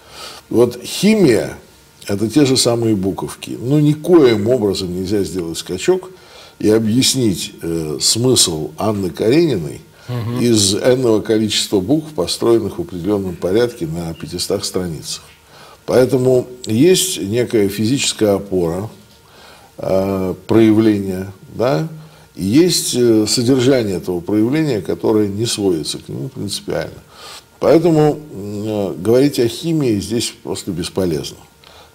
Вот 0.48 0.82
химия– 0.82 1.58
это 2.06 2.28
те 2.28 2.46
же 2.46 2.56
самые 2.56 2.96
буковки. 2.96 3.58
Но 3.60 3.80
никоим 3.80 4.48
образом 4.48 4.94
нельзя 4.94 5.22
сделать 5.24 5.58
скачок 5.58 6.10
и 6.58 6.70
объяснить 6.70 7.52
э, 7.60 7.98
смысл 8.00 8.70
Анны 8.78 9.10
Карениной 9.10 9.82
угу. 10.08 10.40
из 10.40 10.74
энного 10.74 11.20
количества 11.20 11.80
букв, 11.80 12.12
построенных 12.12 12.78
в 12.78 12.82
определенном 12.82 13.36
порядке 13.36 13.86
на 13.86 14.14
500 14.14 14.64
страницах. 14.64 15.22
Поэтому 15.84 16.46
есть 16.64 17.20
некая 17.20 17.68
физическая 17.68 18.36
опора, 18.36 18.88
проявления, 19.76 21.32
да, 21.54 21.88
и 22.36 22.44
есть 22.44 22.94
э, 22.94 23.26
содержание 23.26 23.96
этого 23.96 24.20
проявления, 24.20 24.82
которое 24.82 25.26
не 25.26 25.46
сводится 25.46 25.98
к 25.98 26.08
нему 26.08 26.28
принципиально. 26.28 26.98
Поэтому 27.58 28.18
э, 28.30 28.94
говорить 28.98 29.40
о 29.40 29.48
химии 29.48 29.98
здесь 30.00 30.34
просто 30.42 30.70
бесполезно. 30.70 31.38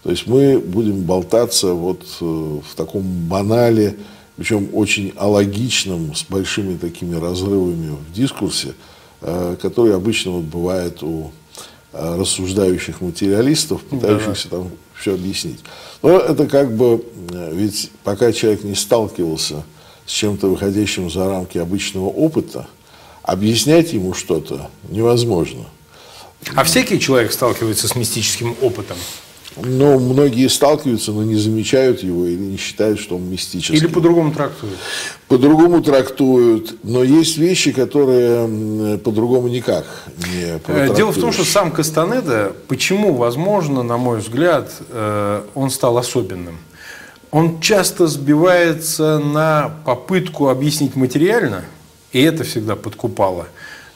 То 0.01 0.09
есть 0.09 0.25
мы 0.25 0.57
будем 0.57 1.03
болтаться 1.03 1.73
вот 1.73 2.03
в 2.19 2.75
таком 2.75 3.03
банале, 3.03 3.97
причем 4.35 4.69
очень 4.73 5.13
алогичном, 5.15 6.15
с 6.15 6.23
большими 6.23 6.75
такими 6.75 7.13
разрывами 7.13 7.91
в 7.91 8.11
дискурсе, 8.11 8.73
который 9.19 9.95
обычно 9.95 10.31
вот 10.31 10.45
бывает 10.45 11.03
у 11.03 11.29
рассуждающих 11.93 13.01
материалистов, 13.01 13.83
пытающихся 13.83 14.49
да. 14.49 14.57
там 14.57 14.71
все 15.01 15.15
объяснить. 15.15 15.59
Но 16.01 16.17
это 16.17 16.47
как 16.47 16.75
бы, 16.75 17.03
э, 17.31 17.51
ведь 17.53 17.91
пока 18.03 18.31
человек 18.31 18.63
не 18.63 18.75
сталкивался 18.75 19.63
с 20.05 20.11
чем-то 20.11 20.47
выходящим 20.47 21.09
за 21.09 21.27
рамки 21.27 21.57
обычного 21.57 22.05
опыта, 22.05 22.67
объяснять 23.23 23.93
ему 23.93 24.13
что-то 24.13 24.69
невозможно. 24.89 25.65
А 26.55 26.63
всякий 26.63 26.99
человек 26.99 27.31
сталкивается 27.31 27.87
с 27.87 27.95
мистическим 27.95 28.55
опытом? 28.61 28.97
Ну, 29.57 29.99
многие 29.99 30.47
сталкиваются, 30.47 31.11
но 31.11 31.23
не 31.23 31.35
замечают 31.35 32.03
его 32.03 32.25
или 32.25 32.39
не 32.39 32.57
считают, 32.57 32.99
что 32.99 33.17
он 33.17 33.29
мистический. 33.29 33.75
Или 33.75 33.87
по-другому 33.87 34.31
трактуют? 34.33 34.77
По-другому 35.27 35.83
трактуют, 35.83 36.75
но 36.83 37.03
есть 37.03 37.37
вещи, 37.37 37.73
которые 37.73 38.97
по-другому 38.97 39.49
никак 39.49 39.85
не 40.17 40.59
э, 40.67 40.95
Дело 40.95 41.11
в 41.11 41.19
том, 41.19 41.33
что 41.33 41.43
сам 41.43 41.71
Кастанеда, 41.71 42.53
почему, 42.69 43.13
возможно, 43.13 43.83
на 43.83 43.97
мой 43.97 44.19
взгляд, 44.19 44.71
э, 44.89 45.43
он 45.53 45.69
стал 45.69 45.97
особенным? 45.97 46.57
Он 47.31 47.59
часто 47.59 48.07
сбивается 48.07 49.19
на 49.19 49.73
попытку 49.85 50.47
объяснить 50.47 50.95
материально, 50.95 51.65
и 52.11 52.21
это 52.21 52.45
всегда 52.45 52.75
подкупало. 52.77 53.47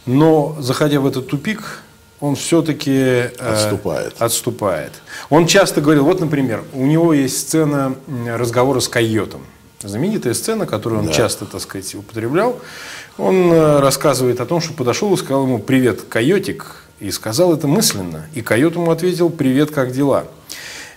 Но, 0.05 0.55
заходя 0.59 0.99
в 0.99 1.07
этот 1.07 1.27
тупик, 1.27 1.81
он 2.19 2.36
все-таки 2.36 2.91
э, 2.91 3.32
отступает. 3.38 4.15
отступает. 4.19 4.93
Он 5.30 5.47
часто 5.47 5.82
говорил, 5.82 6.06
вот, 6.06 6.19
например, 6.19 6.63
у 6.73 6.86
него 6.86 7.13
есть 7.13 7.38
сцена 7.39 7.95
разговора 8.28 8.80
с 8.80 8.88
койотом. 8.88 9.41
Знаменитая 9.82 10.34
сцена, 10.34 10.65
которую 10.65 11.01
он 11.01 11.08
да. 11.08 11.13
часто, 11.13 11.45
так 11.45 11.62
сказать, 11.62 11.93
употреблял. 11.95 12.60
Он 13.17 13.51
э, 13.51 13.80
рассказывает 13.80 14.39
о 14.39 14.45
том, 14.45 14.62
что 14.62 14.73
подошел 14.73 15.13
и 15.13 15.17
сказал 15.17 15.43
ему 15.43 15.60
«Привет, 15.60 16.01
койотик», 16.01 16.84
и 16.99 17.12
сказал 17.12 17.54
это 17.54 17.67
мысленно. 17.67 18.28
И 18.34 18.41
койот 18.41 18.75
ему 18.75 18.89
ответил 18.89 19.30
«Привет, 19.30 19.71
как 19.71 19.91
дела?». 19.91 20.25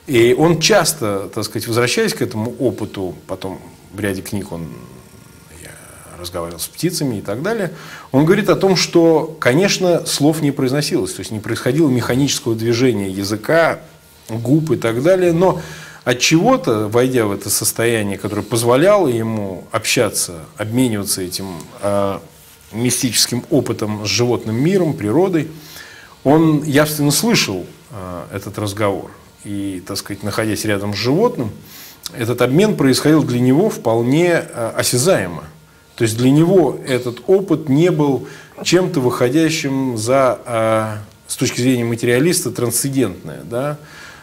И 0.06 0.34
он 0.38 0.60
часто, 0.60 1.28
так 1.34 1.44
сказать, 1.44 1.66
возвращаясь 1.68 2.14
к 2.14 2.22
этому 2.22 2.54
опыту, 2.58 3.14
потом 3.26 3.60
в 3.92 4.00
ряде 4.00 4.22
книг 4.22 4.52
он 4.52 4.68
разговаривал 6.18 6.60
с 6.60 6.68
птицами 6.68 7.16
и 7.16 7.20
так 7.20 7.42
далее, 7.42 7.72
он 8.12 8.24
говорит 8.24 8.48
о 8.48 8.56
том, 8.56 8.76
что, 8.76 9.36
конечно, 9.38 10.06
слов 10.06 10.40
не 10.42 10.50
произносилось, 10.50 11.12
то 11.14 11.20
есть 11.20 11.30
не 11.30 11.40
происходило 11.40 11.88
механического 11.88 12.54
движения 12.54 13.10
языка, 13.10 13.80
губ 14.28 14.70
и 14.72 14.76
так 14.76 15.02
далее, 15.02 15.32
но 15.32 15.60
от 16.04 16.20
чего-то, 16.20 16.88
войдя 16.88 17.26
в 17.26 17.32
это 17.32 17.50
состояние, 17.50 18.16
которое 18.18 18.42
позволяло 18.42 19.08
ему 19.08 19.64
общаться, 19.72 20.44
обмениваться 20.56 21.22
этим 21.22 21.46
э, 21.82 22.18
мистическим 22.72 23.44
опытом 23.50 24.06
с 24.06 24.08
животным 24.08 24.56
миром, 24.56 24.94
природой, 24.94 25.48
он 26.24 26.62
явственно 26.62 27.10
слышал 27.10 27.66
э, 27.90 28.24
этот 28.32 28.58
разговор. 28.58 29.10
И, 29.44 29.82
так 29.86 29.96
сказать, 29.98 30.22
находясь 30.22 30.64
рядом 30.64 30.94
с 30.94 30.96
животным, 30.96 31.50
этот 32.16 32.40
обмен 32.40 32.76
происходил 32.76 33.22
для 33.22 33.40
него 33.40 33.68
вполне 33.68 34.30
э, 34.30 34.72
осязаемо. 34.76 35.44
То 35.98 36.04
есть 36.04 36.16
для 36.16 36.30
него 36.30 36.78
этот 36.86 37.22
опыт 37.26 37.68
не 37.68 37.90
был 37.90 38.28
чем-то 38.62 39.00
выходящим 39.00 39.98
за, 39.98 40.38
а, 40.46 40.98
с 41.26 41.34
точки 41.34 41.60
зрения 41.60 41.82
материалиста, 41.82 42.52
трансцендентное, 42.52 43.40
да? 43.42 43.78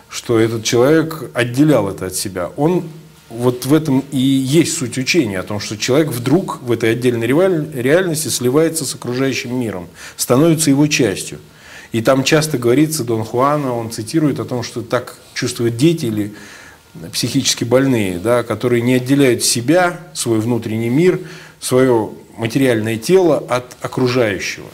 что 0.07 0.39
этот 0.39 0.63
человек 0.63 1.29
отделял 1.33 1.89
это 1.89 2.05
от 2.05 2.15
себя. 2.15 2.49
Он 2.55 2.85
вот 3.27 3.65
в 3.65 3.73
этом 3.73 4.05
и 4.13 4.17
есть 4.17 4.77
суть 4.77 4.97
учения, 4.97 5.37
о 5.37 5.43
том, 5.43 5.59
что 5.59 5.75
человек 5.77 6.13
вдруг 6.13 6.61
в 6.61 6.71
этой 6.71 6.91
отдельной 6.91 7.27
реальности 7.27 8.29
сливается 8.29 8.85
с 8.85 8.95
окружающим 8.95 9.59
миром, 9.59 9.89
становится 10.15 10.69
его 10.69 10.87
частью. 10.87 11.39
И 11.91 12.01
там 12.01 12.23
часто 12.23 12.57
говорится, 12.57 13.03
Дон 13.03 13.25
Хуана, 13.25 13.73
он 13.73 13.91
цитирует 13.91 14.39
о 14.39 14.45
том, 14.45 14.63
что 14.63 14.81
так 14.81 15.17
чувствуют 15.33 15.75
дети 15.75 16.05
или 16.05 16.33
психически 17.11 17.65
больные, 17.65 18.17
да, 18.17 18.43
которые 18.43 18.81
не 18.81 18.93
отделяют 18.93 19.43
себя, 19.43 19.99
свой 20.13 20.39
внутренний 20.39 20.87
мир– 20.89 21.19
свое 21.59 22.09
материальное 22.37 22.97
тело 22.97 23.37
от 23.37 23.77
окружающего. 23.81 24.67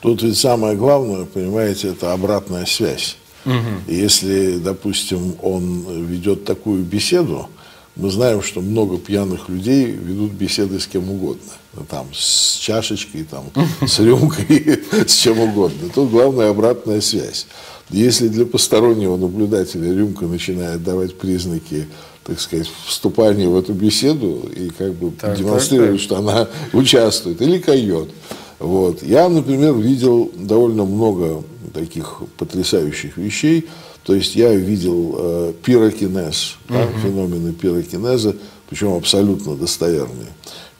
Тут 0.00 0.22
ведь 0.22 0.38
самое 0.38 0.76
главное, 0.76 1.24
понимаете, 1.24 1.88
это 1.88 2.12
обратная 2.12 2.66
связь. 2.66 3.16
Угу. 3.44 3.92
Если, 3.92 4.58
допустим, 4.58 5.34
он 5.42 6.06
ведет 6.06 6.44
такую 6.44 6.84
беседу, 6.84 7.48
мы 7.96 8.10
знаем, 8.10 8.42
что 8.42 8.60
много 8.60 8.96
пьяных 8.96 9.48
людей 9.48 9.86
ведут 9.86 10.32
беседы 10.32 10.78
с 10.78 10.86
кем 10.86 11.10
угодно. 11.10 11.50
Ну, 11.74 11.84
там, 11.88 12.06
с 12.14 12.56
чашечкой, 12.58 13.24
там, 13.24 13.50
с 13.86 13.98
рюмкой, 13.98 14.80
с 15.06 15.16
чем 15.16 15.40
угодно. 15.40 15.88
Тут 15.92 16.10
главная 16.10 16.50
обратная 16.50 17.00
связь. 17.00 17.46
Если 17.90 18.28
для 18.28 18.46
постороннего 18.46 19.16
наблюдателя 19.16 19.92
рюмка 19.92 20.26
начинает 20.26 20.84
давать 20.84 21.18
признаки 21.18 21.88
так 22.28 22.40
сказать, 22.40 22.70
вступание 22.84 23.48
в 23.48 23.56
эту 23.56 23.72
беседу 23.72 24.46
и 24.54 24.68
как 24.68 24.92
бы 24.92 25.10
так, 25.12 25.38
демонстрирует, 25.38 25.92
так, 25.92 25.98
так. 25.98 26.04
что 26.04 26.16
она 26.18 26.48
участвует, 26.74 27.40
или 27.40 27.58
койот. 27.58 28.10
Вот. 28.58 29.02
Я, 29.02 29.30
например, 29.30 29.74
видел 29.74 30.30
довольно 30.34 30.84
много 30.84 31.42
таких 31.72 32.20
потрясающих 32.36 33.16
вещей. 33.16 33.66
То 34.04 34.14
есть 34.14 34.36
я 34.36 34.54
видел 34.54 35.14
э, 35.18 35.52
пирокинез, 35.64 36.56
угу. 36.68 36.74
да, 36.74 36.86
феномены 37.02 37.54
пирокинеза, 37.54 38.36
причем 38.68 38.92
абсолютно 38.92 39.56
достоверные. 39.56 40.28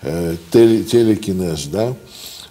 Э, 0.03 0.37
теле, 0.53 0.85
телекинез, 0.85 1.65
да. 1.65 1.95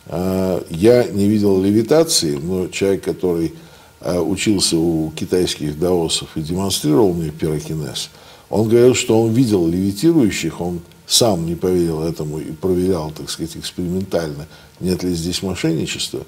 Э, 0.08 0.62
я 0.72 1.04
не 1.04 1.28
видел 1.28 1.62
левитации, 1.62 2.36
но 2.36 2.68
человек, 2.70 3.04
который 3.04 3.54
э, 4.02 4.20
учился 4.20 4.76
у 4.76 5.12
китайских 5.12 5.78
даосов 5.78 6.30
и 6.36 6.42
демонстрировал 6.42 7.14
мне 7.14 7.30
пирокинез– 7.30 8.10
он 8.50 8.70
говорил, 8.70 8.96
что 8.96 9.22
он 9.22 9.34
видел 9.34 9.68
левитирующих, 9.68 10.62
он 10.62 10.82
сам 11.06 11.46
не 11.46 11.56
поверил 11.56 12.02
этому 12.04 12.40
и 12.40 12.52
проверял, 12.52 13.12
так 13.12 13.30
сказать, 13.30 13.58
экспериментально, 13.58 14.48
нет 14.80 15.04
ли 15.04 15.14
здесь 15.14 15.42
мошенничества. 15.42 16.26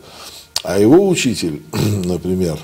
А 0.64 0.78
его 0.78 1.08
учитель, 1.08 1.62
например, 2.06 2.60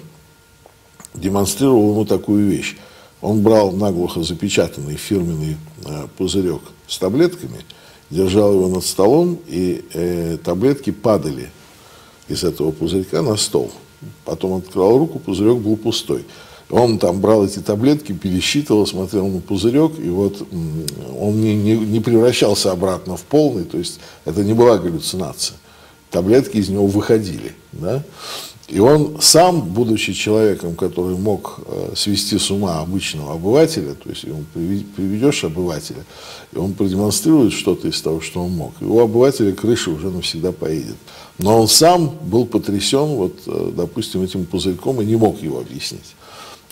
демонстрировал 1.14 1.92
ему 1.92 2.06
такую 2.06 2.48
вещь. 2.48 2.78
Он 3.22 3.42
брал 3.42 3.72
наглухо 3.72 4.24
запечатанный 4.24 4.98
фирменный 4.98 5.58
э, 5.86 6.08
пузырек 6.18 6.62
с 6.88 6.98
таблетками, 6.98 7.66
держал 8.10 8.54
его 8.54 8.68
над 8.68 8.86
столом, 8.86 9.40
и 9.48 9.84
э, 9.94 10.38
таблетки 10.44 10.92
падали 10.92 11.50
из 12.28 12.44
этого 12.44 12.72
пузырька 12.72 13.22
на 13.22 13.36
стол. 13.38 13.72
Потом 14.26 14.58
открывал 14.58 14.98
руку, 14.98 15.20
пузырек 15.20 15.58
был 15.58 15.78
пустой. 15.78 16.26
Он 16.70 16.98
там 16.98 17.22
брал 17.22 17.46
эти 17.46 17.60
таблетки, 17.60 18.12
пересчитывал, 18.12 18.88
смотрел 18.88 19.28
на 19.28 19.40
пузырек, 19.40 20.00
и 20.00 20.10
вот 20.10 20.48
он 21.20 21.42
не, 21.42 21.56
не, 21.56 21.78
не 21.78 22.00
превращался 22.00 22.72
обратно 22.72 23.18
в 23.18 23.22
полный, 23.22 23.66
то 23.66 23.78
есть 23.78 24.00
это 24.26 24.44
не 24.44 24.54
была 24.54 24.78
галлюцинация. 24.78 25.58
Таблетки 26.10 26.58
из 26.58 26.70
него 26.70 26.88
выходили. 26.88 27.54
Да? 27.72 28.04
И 28.68 28.80
он 28.80 29.18
сам, 29.22 29.62
будучи 29.62 30.14
человеком, 30.14 30.76
который 30.76 31.16
мог 31.16 31.60
э, 31.68 31.94
свести 31.96 32.40
с 32.40 32.50
ума 32.50 32.80
обычного 32.80 33.34
обывателя, 33.34 33.94
то 33.94 34.10
есть 34.10 34.24
ему 34.24 34.44
приведешь 34.54 35.44
обывателя, 35.44 36.04
и 36.52 36.58
он 36.58 36.74
продемонстрирует 36.74 37.54
что-то 37.54 37.88
из 37.88 38.02
того, 38.02 38.22
что 38.22 38.44
он 38.44 38.52
мог, 38.54 38.74
его 38.82 39.04
обывателя 39.04 39.54
крыша 39.54 39.92
уже 39.92 40.10
навсегда 40.10 40.52
поедет. 40.52 40.96
Но 41.38 41.62
он 41.62 41.68
сам 41.68 42.18
был 42.24 42.48
потрясен, 42.48 43.06
вот, 43.06 43.36
э, 43.46 43.72
допустим, 43.76 44.24
этим 44.24 44.46
пузырьком 44.46 45.00
и 45.00 45.06
не 45.06 45.16
мог 45.16 45.40
его 45.44 45.60
объяснить. 45.60 46.15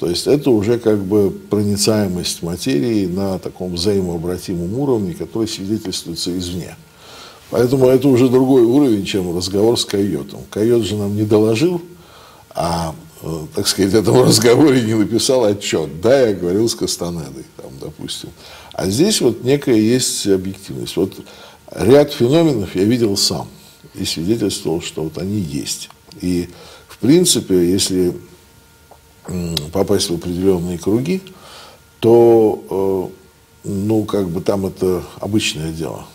То 0.04 0.10
есть 0.10 0.28
это 0.28 0.52
уже 0.52 0.80
как 0.80 1.02
бы 1.02 1.32
проницаемость 1.32 2.44
материи 2.44 3.06
на 3.06 3.40
таком 3.40 3.76
взаимообратимом 3.76 4.78
уровне, 4.78 5.14
который 5.14 5.48
свидетельствуется 5.48 6.38
извне. 6.38 6.76
Поэтому 7.52 7.88
это 7.88 8.10
уже 8.10 8.28
другой 8.28 8.64
уровень, 8.64 9.06
чем 9.06 9.34
разговор 9.34 9.80
с 9.80 9.86
койотом. 9.86 10.42
Койот 10.50 10.84
же 10.84 10.98
нам 10.98 11.16
не 11.16 11.24
доложил, 11.24 11.82
а, 12.50 12.94
э, 13.22 13.28
так 13.56 13.66
сказать, 13.66 13.94
этому 14.02 14.24
разговоре 14.26 14.82
не 14.82 14.94
написал 14.94 15.46
отчет. 15.46 16.02
Да, 16.02 16.28
я 16.28 16.34
говорил 16.34 16.68
с 16.68 16.76
Кастанедой, 16.76 17.46
там, 17.56 17.72
допустим. 17.80 18.28
А 18.74 18.90
здесь 18.90 19.22
вот 19.22 19.46
некая 19.46 19.78
есть 19.78 20.28
объективность. 20.28 20.98
Вот 20.98 21.14
ряд 21.74 22.12
феноменов 22.12 22.76
я 22.76 22.84
видел 22.84 23.16
сам 23.16 23.48
и 23.96 24.04
свидетельствовал, 24.04 24.82
что 24.82 25.04
вот 25.04 25.18
они 25.18 25.40
есть. 25.40 25.90
И, 26.20 26.50
в 26.90 26.98
принципе, 26.98 27.72
если 27.72 28.14
попасть 29.72 30.10
в 30.10 30.16
определенные 30.16 30.78
круги, 30.78 31.22
то, 32.00 33.12
э, 33.66 33.68
ну, 33.70 34.04
как 34.06 34.30
бы 34.30 34.42
там 34.42 34.66
это 34.66 35.04
обычное 35.20 35.72
дело. 35.72 36.06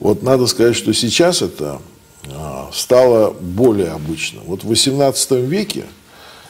Вот 0.00 0.22
надо 0.22 0.46
сказать, 0.46 0.76
что 0.76 0.92
сейчас 0.92 1.42
это 1.42 1.80
а, 2.28 2.68
стало 2.72 3.30
более 3.30 3.92
обычным. 3.92 4.44
Вот 4.44 4.64
в 4.64 4.70
XVIII 4.70 5.46
веке, 5.46 5.84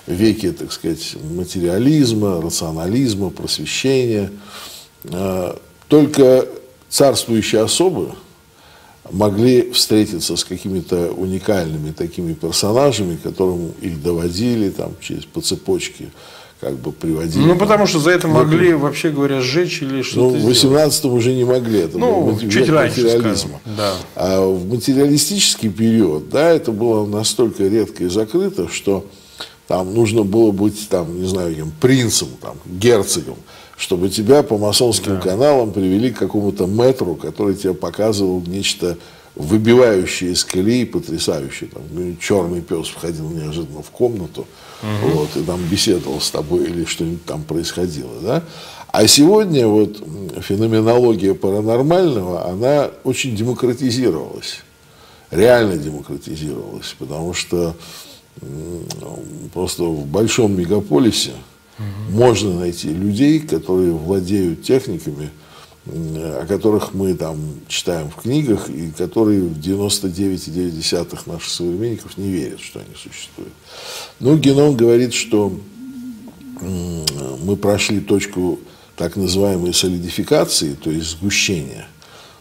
веке, 0.07 0.53
так 0.53 0.73
сказать, 0.73 1.17
материализма, 1.31 2.41
рационализма, 2.41 3.31
просвещения, 3.31 4.31
а, 5.05 5.59
только 5.89 6.49
царствующие 6.89 7.63
особы 7.63 8.15
могли 9.11 9.71
встретиться 9.73 10.37
с 10.37 10.45
какими-то 10.45 11.13
уникальными 11.13 11.93
такими 11.93 12.35
персонажами, 12.35 13.17
которым 13.17 13.73
их 13.81 14.03
доводили 14.03 14.71
там, 14.71 14.93
через, 15.01 15.25
по 15.25 15.41
цепочке 15.41 16.07
как 16.61 16.75
бы 16.77 16.91
приводили. 16.93 17.45
Ну, 17.45 17.57
потому 17.57 17.87
что 17.87 17.99
за 17.99 18.11
это 18.11 18.29
могли, 18.29 18.73
вообще 18.73 19.11
говоря, 19.11 19.41
сжечь 19.41 19.83
или 19.83 20.03
что-то 20.03 20.39
Ну, 20.39 20.47
в 20.47 20.49
18-м 20.49 21.13
уже 21.13 21.35
не 21.35 21.45
могли. 21.45 21.81
Это 21.81 21.99
ну, 21.99 22.25
был 22.25 22.39
чуть 22.39 22.69
раньше, 22.69 23.03
материализма. 23.03 23.61
Скажем, 23.63 23.77
да. 23.77 23.95
А 24.15 24.47
в 24.47 24.67
материалистический 24.67 25.69
период, 25.69 26.31
да, 26.31 26.51
это 26.51 26.73
было 26.73 27.05
настолько 27.07 27.65
редко 27.65 28.05
и 28.05 28.09
закрыто, 28.09 28.69
что 28.69 29.05
там 29.69 29.95
нужно 29.95 30.23
было 30.23 30.51
быть, 30.51 30.89
там, 30.89 31.21
не 31.21 31.29
знаю, 31.29 31.73
принцем, 31.81 32.29
там, 32.41 32.57
герцогом, 32.65 33.37
чтобы 33.77 34.09
тебя 34.09 34.43
по 34.43 34.59
масонским 34.59 35.17
да. 35.17 35.21
каналам 35.21 35.73
привели 35.73 36.11
к 36.11 36.19
какому-то 36.19 36.67
метру, 36.67 37.15
который 37.15 37.55
тебе 37.55 37.75
показывал 37.75 38.43
нечто 38.47 38.97
выбивающее 39.35 40.33
из 40.33 40.45
колеи, 40.45 40.87
потрясающее. 40.87 41.69
Там, 41.69 41.83
черный 42.19 42.63
пес 42.63 42.89
входил 42.89 43.29
неожиданно 43.29 43.83
в 43.83 43.91
комнату, 43.91 44.47
угу. 44.83 45.11
вот, 45.13 45.37
и 45.37 45.43
там 45.43 45.61
беседовал 45.69 46.21
с 46.21 46.31
тобой 46.31 46.65
или 46.65 46.85
что-нибудь 46.87 47.25
там 47.27 47.43
происходило. 47.43 48.19
Да? 48.23 48.43
А 48.89 49.07
сегодня 49.07 49.67
вот 49.67 50.03
феноменология 50.41 51.35
паранормального, 51.35 52.49
она 52.49 52.91
очень 53.05 53.37
демократизировалась. 53.37 54.61
Реально 55.31 55.77
демократизировалась, 55.77 56.95
потому 56.99 57.35
что 57.35 57.77
просто 59.53 59.83
в 59.83 60.07
большом 60.07 60.57
мегаполисе 60.57 61.33
угу. 61.79 62.17
можно 62.17 62.61
найти 62.61 62.89
людей, 62.89 63.41
которые 63.41 63.93
владеют 63.93 64.63
техниками, 64.63 65.31
о 65.87 66.45
которых 66.47 66.95
мы 66.95 67.15
там 67.15 67.39
читаем 67.69 68.11
в 68.11 68.17
книгах, 68.17 68.69
и 68.69 68.91
которые 68.91 69.43
в 69.43 69.59
99,9 69.59 71.19
наших 71.27 71.49
современников 71.49 72.17
не 72.17 72.29
верят, 72.29 72.61
что 72.61 72.81
они 72.81 72.89
существуют. 72.97 73.53
Ну, 74.19 74.37
Геном 74.37 74.77
говорит, 74.77 75.15
что 75.15 75.57
мы 76.61 77.57
прошли 77.57 78.01
точку 78.01 78.59
так 78.97 79.15
называемой 79.17 79.75
солидификации, 79.75 80.75
то 80.75 80.91
есть 80.91 81.11
сгущения. 81.11 81.87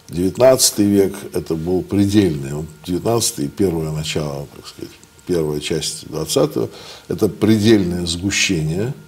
19 0.09 0.79
век 0.79 1.13
это 1.33 1.55
был 1.55 1.81
предельный, 1.81 2.65
19 2.85 3.39
и 3.39 3.47
первое 3.47 3.91
начало, 3.91 4.47
так 4.55 4.67
сказать, 4.67 4.91
первая 5.27 5.59
часть 5.59 6.07
20 6.07 6.69
это 7.09 7.27
предельное 7.27 8.05
сгущение– 8.07 8.93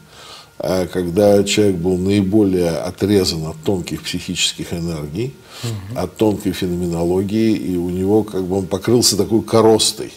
когда 0.58 1.43
человек 1.43 1.76
был 1.76 1.98
наиболее 1.98 2.72
отрезан 2.72 3.46
от 3.46 3.58
тонких 3.63 4.04
психических 4.04 4.74
энергий, 4.74 5.34
угу. 5.63 6.00
от 6.00 6.17
тонкой 6.17 6.52
феноменологии, 6.54 7.56
и 7.56 7.78
у 7.78 7.89
него 7.89 8.24
как 8.24 8.43
бы 8.43 8.58
он 8.58 8.67
покрылся 8.67 9.17
такой 9.17 9.41
коростой. 9.41 10.12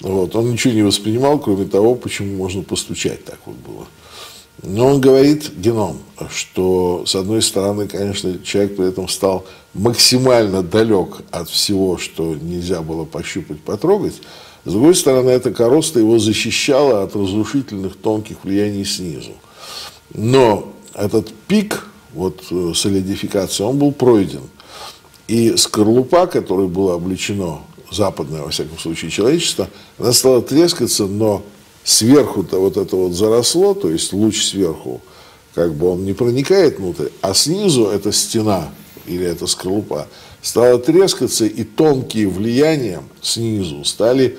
Вот. 0.00 0.34
Он 0.34 0.50
ничего 0.50 0.74
не 0.74 0.82
воспринимал, 0.82 1.38
кроме 1.38 1.66
того, 1.66 1.94
почему 1.94 2.36
можно 2.36 2.62
постучать, 2.62 3.24
так 3.24 3.38
вот 3.46 3.56
было. 3.56 3.86
Но 4.62 4.86
он 4.86 5.00
говорит, 5.00 5.52
геном, 5.56 5.98
что, 6.30 7.04
с 7.06 7.14
одной 7.14 7.40
стороны, 7.40 7.88
конечно, 7.88 8.38
человек 8.42 8.76
при 8.76 8.88
этом 8.88 9.08
стал 9.08 9.46
максимально 9.72 10.62
далек 10.62 11.22
от 11.30 11.48
всего, 11.48 11.96
что 11.96 12.34
нельзя 12.34 12.82
было 12.82 13.04
пощупать, 13.04 13.60
потрогать. 13.60 14.20
С 14.66 14.72
другой 14.72 14.94
стороны, 14.94 15.30
эта 15.30 15.50
короста 15.50 16.00
его 16.00 16.18
защищала 16.18 17.02
от 17.02 17.16
разрушительных 17.16 17.96
тонких 17.96 18.44
влияний 18.44 18.84
снизу. 18.84 19.32
Но 20.14 20.72
этот 20.94 21.32
пик 21.48 21.86
вот, 22.12 22.42
э, 22.50 22.72
солидификации, 22.74 23.62
он 23.62 23.78
был 23.78 23.92
пройден. 23.92 24.42
И 25.28 25.56
скорлупа, 25.56 26.26
которой 26.26 26.66
было 26.66 26.94
обличено 26.94 27.60
западное, 27.90 28.42
во 28.42 28.50
всяком 28.50 28.78
случае, 28.78 29.10
человечество, 29.10 29.68
она 29.98 30.12
стала 30.12 30.42
трескаться, 30.42 31.06
но 31.06 31.42
сверху-то 31.84 32.58
вот 32.58 32.76
это 32.76 32.96
вот 32.96 33.12
заросло, 33.12 33.74
то 33.74 33.90
есть 33.90 34.12
луч 34.12 34.44
сверху, 34.44 35.00
как 35.54 35.74
бы 35.74 35.88
он 35.88 36.04
не 36.04 36.12
проникает 36.12 36.78
внутрь, 36.78 37.08
а 37.20 37.34
снизу 37.34 37.86
эта 37.86 38.12
стена 38.12 38.70
или 39.06 39.24
эта 39.24 39.46
скорлупа 39.46 40.08
стала 40.42 40.78
трескаться, 40.78 41.46
и 41.46 41.64
тонкие 41.64 42.28
влияния 42.28 43.02
снизу 43.22 43.84
стали 43.84 44.38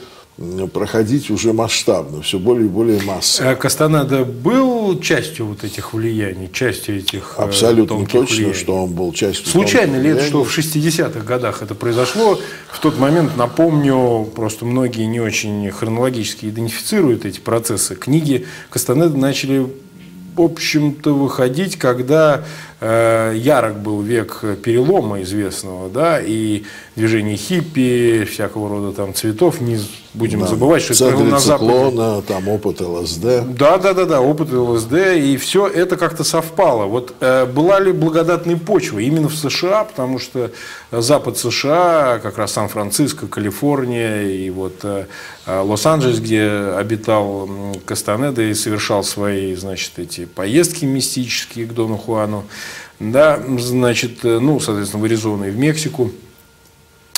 проходить 0.73 1.30
уже 1.30 1.54
масштабно, 1.54 2.21
все 2.21 2.39
более 2.39 2.65
и 2.65 2.69
более 2.69 3.01
массово. 3.01 3.51
А 3.51 3.56
Кастанеда 3.56 4.25
был 4.25 4.99
частью 4.99 5.45
вот 5.47 5.63
этих 5.63 5.93
влияний, 5.93 6.49
частью 6.51 6.97
этих 6.99 7.36
э, 7.38 7.43
Абсолютно 7.43 8.06
точно, 8.06 8.36
влияний. 8.36 8.54
что 8.54 8.84
он 8.84 8.91
был 8.91 9.13
частью 9.13 9.47
Случайно 9.47 9.97
ли 9.97 10.12
это, 10.12 10.23
что 10.23 10.43
в 10.43 10.58
60-х 10.58 11.19
годах 11.21 11.62
это 11.62 11.75
произошло? 11.75 12.39
В 12.71 12.80
тот 12.80 12.97
момент, 12.97 13.38
напомню, 13.38 14.27
просто 14.36 14.65
многие 14.65 15.06
не 15.06 15.19
очень 15.19 15.69
хронологически 15.71 16.47
идентифицируют 16.47 17.25
эти 17.25 17.39
процессы. 17.39 17.95
Книги 17.95 18.45
Кастанеда 18.69 19.17
начали 19.17 19.67
в 20.36 20.41
общем-то, 20.41 21.13
выходить, 21.13 21.77
когда 21.77 22.43
ярок 22.82 23.80
был 23.80 24.02
век 24.02 24.44
перелома 24.63 25.22
известного, 25.22 25.89
да, 25.89 26.20
и 26.20 26.63
движение 26.96 27.38
хиппи, 27.38 28.26
всякого 28.26 28.70
рода 28.70 28.91
там 28.91 29.13
цветов, 29.13 29.62
не 29.62 29.80
будем 30.13 30.41
да, 30.41 30.48
забывать, 30.48 30.84
что 30.84 30.94
это 30.94 31.24
на 31.24 31.39
Западе. 31.39 32.22
там 32.28 32.48
опыт 32.50 32.82
ЛСД. 32.82 33.56
Да, 33.56 33.78
да, 33.78 33.94
да, 33.94 34.06
да, 34.06 34.22
опыт 34.22 34.52
ЛСД, 34.52 34.94
и 35.15 35.38
все 35.38 35.67
это 35.67 35.96
как-то 35.96 36.24
совпало. 36.24 36.86
Вот 36.86 37.15
э, 37.22 37.46
была 37.46 37.80
ли 37.80 37.91
благодатной 37.91 38.58
почва 38.58 39.00
именно 39.00 39.30
в 39.30 39.36
США, 39.36 39.86
потому 39.86 40.20
что 40.20 40.52
Запад 40.91 41.38
США, 41.38 42.20
как 42.22 42.38
раз 42.38 42.54
Сан-Франциско, 42.54 43.28
Калифорния 43.28 44.24
и 44.24 44.50
вот 44.50 44.80
э, 44.84 45.06
э 45.46 45.60
Лос-Анджелес, 45.62 46.20
где 46.20 46.44
обитал 46.78 47.50
Кастанеда 47.86 48.41
и 48.41 48.54
совершал 48.54 49.04
свои, 49.04 49.56
значит, 49.56 49.94
эти 49.98 50.26
поездки 50.26 50.84
мистические 50.84 51.65
к 51.67 51.74
Дону 51.74 51.98
Хуану, 51.98 52.44
да, 53.01 53.39
значит, 53.57 54.23
э, 54.23 54.39
ну, 54.39 54.59
соответственно, 54.59 55.01
в 55.01 55.05
Аризону 55.05 55.47
и 55.47 55.51
в 55.51 55.57
Мексику. 55.57 56.11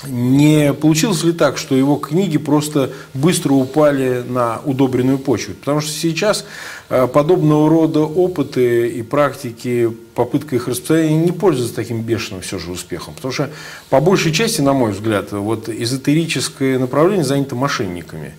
Не 0.08 0.74
получилось 0.74 1.24
ли 1.24 1.32
так, 1.32 1.58
что 1.58 1.76
его 1.76 1.96
книги 1.96 2.38
просто 2.38 2.92
быстро 3.14 3.54
упали 3.54 4.24
на 4.28 4.60
удобренную 4.66 5.18
почву? 5.18 5.54
Потому 5.54 5.82
что 5.82 5.92
сейчас 5.92 6.46
э, 6.90 7.08
подобного 7.08 7.70
рода 7.70 8.02
опыты 8.02 8.90
и 8.90 9.02
практики, 9.02 9.90
попытка 10.16 10.56
их 10.56 10.68
распространения 10.68 11.26
не 11.26 11.32
пользуются 11.32 11.76
таким 11.76 12.02
бешеным 12.02 12.42
все 12.42 12.60
же 12.60 12.72
успехом. 12.72 13.14
Потому 13.14 13.34
что 13.34 13.50
по 13.90 14.00
большей 14.00 14.34
части, 14.34 14.62
на 14.62 14.74
мой 14.74 14.92
взгляд, 14.92 15.32
вот 15.32 15.70
эзотерическое 15.70 16.80
направление 16.80 17.26
занято 17.26 17.56
мошенниками. 17.56 18.34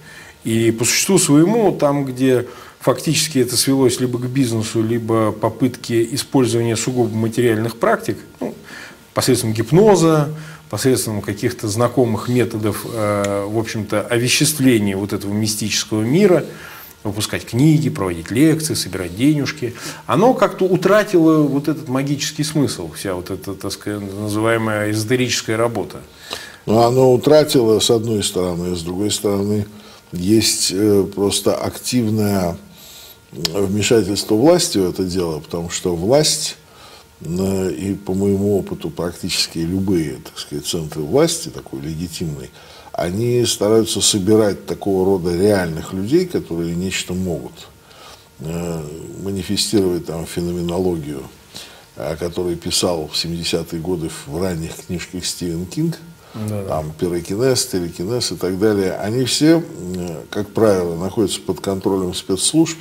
И 0.45 0.71
по 0.71 0.85
существу 0.85 1.19
своему, 1.19 1.73
там, 1.73 2.05
где 2.05 2.47
фактически 2.85 3.39
это 3.39 3.57
свелось 3.57 3.99
либо 3.99 4.19
к 4.19 4.27
бизнесу, 4.27 4.83
либо 4.83 5.33
попытке 5.33 6.05
использования 6.15 6.77
сугубо 6.77 7.17
материальных 7.17 7.79
практик, 7.79 8.19
ну, 8.41 8.55
посредством 9.15 9.55
гипноза, 9.55 10.35
посредством 10.69 11.23
каких-то 11.23 11.67
знакомых 11.67 12.29
методов, 12.29 12.85
э, 12.85 13.47
в 13.49 13.59
общем-то, 13.59 14.03
овеществления 14.03 14.99
вот 14.99 15.15
этого 15.15 15.33
мистического 15.33 16.03
мира, 16.03 16.45
выпускать 17.05 17.47
книги, 17.47 17.89
проводить 17.89 18.31
лекции, 18.31 18.75
собирать 18.75 19.17
денежки, 19.17 19.75
оно 20.05 20.35
как-то 20.35 20.67
утратило 20.67 21.41
вот 21.41 21.69
этот 21.69 21.89
магический 21.89 22.45
смысл, 22.45 22.93
вся 22.93 23.15
вот 23.15 23.31
эта, 23.31 23.55
так 23.55 23.73
сказать, 23.73 24.03
называемая 24.15 24.91
эзотерическая 24.91 25.57
работа. 25.57 26.03
Ну, 26.67 26.81
оно 26.81 27.15
утратило, 27.15 27.81
с 27.81 27.89
одной 27.89 28.23
стороны, 28.23 28.77
с 28.77 28.83
другой 28.83 29.11
стороны, 29.11 29.65
есть 30.13 30.71
э, 30.71 31.07
просто 31.15 31.55
активное 31.55 32.59
вмешательство 33.35 34.35
власти 34.35 34.79
в 34.79 34.89
это 34.89 35.05
дело, 35.05 35.41
потому 35.41 35.71
что 35.71 35.95
власть 35.95 36.57
и 37.21 37.97
по 38.05 38.13
моему 38.13 38.59
опыту 38.59 38.91
практически 38.91 39.59
любые, 39.59 40.17
так 40.17 40.39
сказать, 40.39 40.67
центры 40.67 41.03
власти, 41.03 41.49
такой 41.49 41.81
легитимной, 41.81 42.51
они 42.93 43.45
стараются 43.47 44.01
собирать 44.01 44.67
такого 44.67 45.05
рода 45.05 45.35
реальных 45.35 45.93
людей, 45.93 46.27
которые 46.27 46.75
нечто 46.75 47.15
могут 47.15 47.69
э, 48.41 48.83
манифестировать 49.23 50.07
там 50.07 50.27
феноменологию, 50.27 51.23
о 51.97 52.17
которой 52.17 52.57
писал 52.57 53.09
в 53.09 53.15
70-е 53.15 53.81
годы 53.81 54.11
в 54.27 54.41
ранних 54.41 54.77
книжках 54.87 55.25
Стивен 55.25 55.67
Кинг, 55.67 55.99
да, 56.35 56.65
там 56.65 56.93
пирокинез, 56.93 57.67
телекинез 57.67 58.33
и 58.33 58.37
так 58.37 58.59
далее, 58.59 58.95
они 58.97 59.25
все, 59.25 59.63
как 60.31 60.51
правило, 60.51 60.97
находятся 60.97 61.41
под 61.41 61.61
контролем 61.61 62.13
спецслужб, 62.13 62.79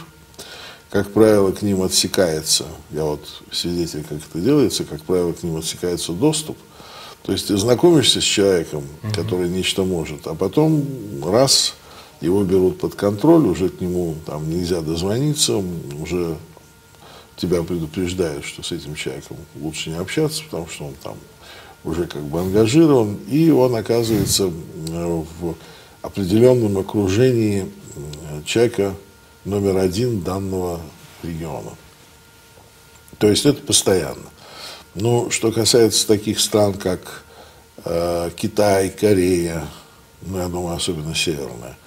как 0.93 1.09
правило, 1.09 1.51
к 1.51 1.63
ним 1.63 1.81
отсекается, 1.81 2.65
я 2.91 3.03
вот 3.03 3.41
свидетель, 3.51 4.03
как 4.03 4.19
это 4.19 4.39
делается, 4.39 4.83
как 4.83 5.01
правило, 5.01 5.33
к 5.33 5.41
ним 5.41 5.57
отсекается 5.57 6.11
доступ. 6.11 6.55
То 7.23 7.31
есть 7.31 7.47
ты 7.47 7.57
знакомишься 7.57 8.21
с 8.21 8.23
человеком, 8.23 8.83
угу. 9.01 9.11
который 9.11 9.49
нечто 9.49 9.85
может, 9.85 10.27
а 10.27 10.35
потом 10.35 10.85
раз 11.25 11.73
его 12.21 12.43
берут 12.43 12.79
под 12.79 12.93
контроль, 12.93 13.47
уже 13.47 13.69
к 13.69 13.81
нему 13.81 14.13
там 14.27 14.47
нельзя 14.47 14.81
дозвониться, 14.81 15.63
уже 15.99 16.37
тебя 17.37 17.63
предупреждают, 17.63 18.45
что 18.45 18.61
с 18.61 18.71
этим 18.71 18.93
человеком 18.93 19.37
лучше 19.59 19.89
не 19.89 19.95
общаться, 19.95 20.43
потому 20.43 20.67
что 20.67 20.85
он 20.85 20.93
там 21.01 21.15
уже 21.83 22.05
как 22.05 22.21
бы 22.21 22.39
ангажирован, 22.39 23.17
и 23.31 23.49
он 23.49 23.75
оказывается 23.75 24.51
в 24.51 25.55
определенном 26.03 26.77
окружении 26.77 27.71
человека, 28.45 28.93
номер 29.45 29.77
один 29.77 30.21
данного 30.21 30.79
региона. 31.21 31.71
То 33.17 33.29
есть 33.29 33.45
это 33.45 33.61
постоянно. 33.61 34.29
Ну, 34.95 35.29
что 35.31 35.51
касается 35.51 36.07
таких 36.07 36.39
стран, 36.39 36.73
как 36.73 37.23
э, 37.85 38.29
Китай, 38.35 38.89
Корея, 38.89 39.67
ну, 40.21 40.37
я 40.37 40.47
думаю, 40.47 40.75
особенно 40.75 41.15
северная, 41.15 41.77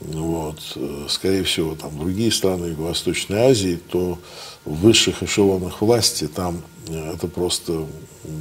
вот, 0.00 0.58
э, 0.76 1.06
скорее 1.08 1.44
всего, 1.44 1.74
там 1.74 1.98
другие 1.98 2.32
страны 2.32 2.66
Юго-Восточной 2.66 3.50
Азии, 3.50 3.80
то 3.90 4.18
в 4.64 4.74
высших 4.74 5.22
эшелонах 5.22 5.80
власти 5.80 6.26
там 6.26 6.62
э, 6.88 7.14
это 7.14 7.28
просто 7.28 7.86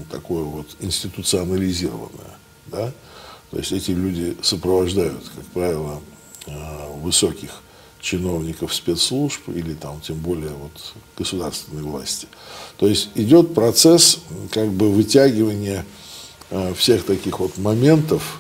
такое 0.10 0.44
вот 0.44 0.68
институционализированное, 0.80 2.38
да, 2.68 2.92
то 3.52 3.58
есть 3.58 3.72
эти 3.72 3.92
люди 3.92 4.38
сопровождают, 4.42 5.30
как 5.36 5.46
правило, 5.48 6.02
э, 6.48 6.98
высоких 7.02 7.62
чиновников 8.02 8.74
спецслужб 8.74 9.48
или 9.48 9.74
там 9.74 10.02
тем 10.02 10.18
более 10.18 10.50
вот 10.50 10.94
государственной 11.18 11.84
власти. 11.84 12.28
То 12.78 12.88
есть 12.88 13.10
идет 13.16 13.54
процесс 13.54 14.20
как 14.52 14.70
бы 14.70 14.90
вытягивания 14.90 15.86
э, 16.50 16.74
всех 16.74 17.06
таких 17.06 17.40
вот 17.40 17.58
моментов, 17.60 18.40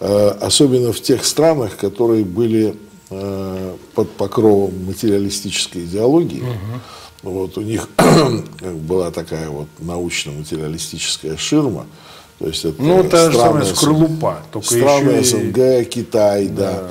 э, 0.00 0.28
особенно 0.40 0.92
в 0.92 1.00
тех 1.00 1.24
странах, 1.26 1.76
которые 1.76 2.24
были 2.24 2.74
э, 3.10 3.76
под 3.94 4.10
покровом 4.12 4.86
материалистической 4.86 5.84
идеологии. 5.84 6.42
Угу. 6.42 7.30
Вот 7.30 7.58
у 7.58 7.60
них 7.60 7.90
была 8.60 9.10
такая 9.10 9.50
вот 9.50 9.68
научно-материалистическая 9.78 11.36
ширма. 11.36 11.86
То 12.38 12.48
есть 12.48 12.64
это 12.64 12.82
ну, 12.82 13.02
та 13.04 13.30
же 13.30 13.38
самая 13.38 13.64
скорлупа. 13.64 14.42
Только 14.52 14.66
страны 14.66 15.22
СНГ, 15.22 15.88
Китай, 15.88 16.48
да. 16.48 16.72
да 16.72 16.90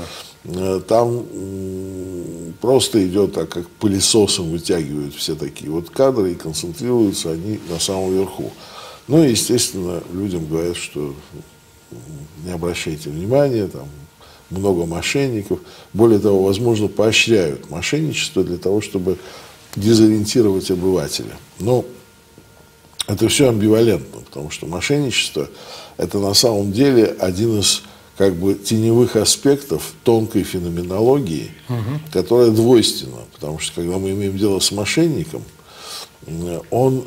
там 0.88 1.26
просто 2.62 3.06
идет 3.06 3.34
так, 3.34 3.50
как 3.50 3.68
пылесосом 3.70 4.52
вытягивают 4.52 5.16
все 5.16 5.36
такие 5.36 5.72
вот 5.72 5.90
кадры 5.90 6.32
и 6.32 6.36
концентрируются 6.36 7.32
они 7.32 7.60
на 7.70 7.80
самом 7.80 8.14
верху. 8.14 8.52
Ну 9.08 9.24
и, 9.24 9.32
естественно, 9.32 10.02
людям 10.14 10.46
говорят, 10.48 10.78
что 10.78 11.14
не 12.44 12.52
обращайте 12.52 13.10
внимания, 13.10 13.68
там 13.68 13.88
много 14.50 14.86
мошенников. 14.86 15.60
Более 15.94 16.20
того, 16.20 16.44
возможно, 16.44 16.88
поощряют 16.88 17.70
мошенничество 17.70 18.44
для 18.44 18.58
того, 18.58 18.82
чтобы 18.82 19.18
дезориентировать 19.76 20.70
обывателя. 20.72 21.36
Но 21.60 21.86
это 23.08 23.28
все 23.30 23.50
амбивалентно, 23.50 24.22
потому 24.22 24.50
что 24.50 24.68
мошенничество– 24.68 25.50
это 25.98 26.20
на 26.20 26.34
самом 26.34 26.72
деле 26.72 27.06
один 27.20 27.60
из 27.60 27.84
как 28.18 28.34
бы 28.36 28.56
теневых 28.56 29.16
аспектов 29.16 29.94
тонкой 30.04 30.44
феноменологии, 30.44 31.52
угу. 31.68 32.00
которая 32.14 32.52
двойственна. 32.52 33.20
Потому 33.34 33.60
что 33.60 33.82
когда 33.82 33.98
мы 33.98 34.12
имеем 34.12 34.38
дело 34.38 34.60
с 34.60 34.72
мошенником, 34.72 35.44
он, 36.72 37.06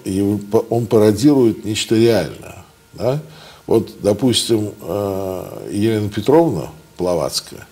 он 0.70 0.86
пародирует 0.86 1.64
нечто 1.64 1.96
реальное. 1.96 2.64
Да? 2.92 3.20
Вот, 3.66 3.90
допустим, 4.00 4.72
э, 4.80 5.68
Елена 5.72 6.08
Петровна 6.08 6.68
Плавацкая, 6.96 7.66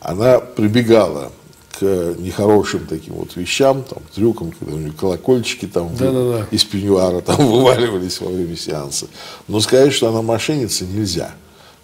она 0.00 0.38
прибегала 0.38 1.32
к 1.78 2.14
нехорошим 2.18 2.86
таким 2.86 3.14
вот 3.14 3.36
вещам, 3.36 3.82
там, 3.82 4.02
трюкам, 4.14 4.52
когда 4.52 4.74
у 4.74 4.78
нее 4.78 4.92
колокольчики 4.92 5.66
там 5.66 5.94
да, 5.96 6.12
да, 6.12 6.32
да. 6.32 6.46
из 6.50 6.64
пеньюара 6.64 7.20
там 7.20 7.36
вываливались 7.50 8.20
во 8.20 8.30
время 8.30 8.56
сеанса. 8.56 9.06
Но 9.48 9.60
сказать, 9.60 9.92
что 9.92 10.08
она 10.08 10.22
мошенница, 10.22 10.84
нельзя. 10.84 11.32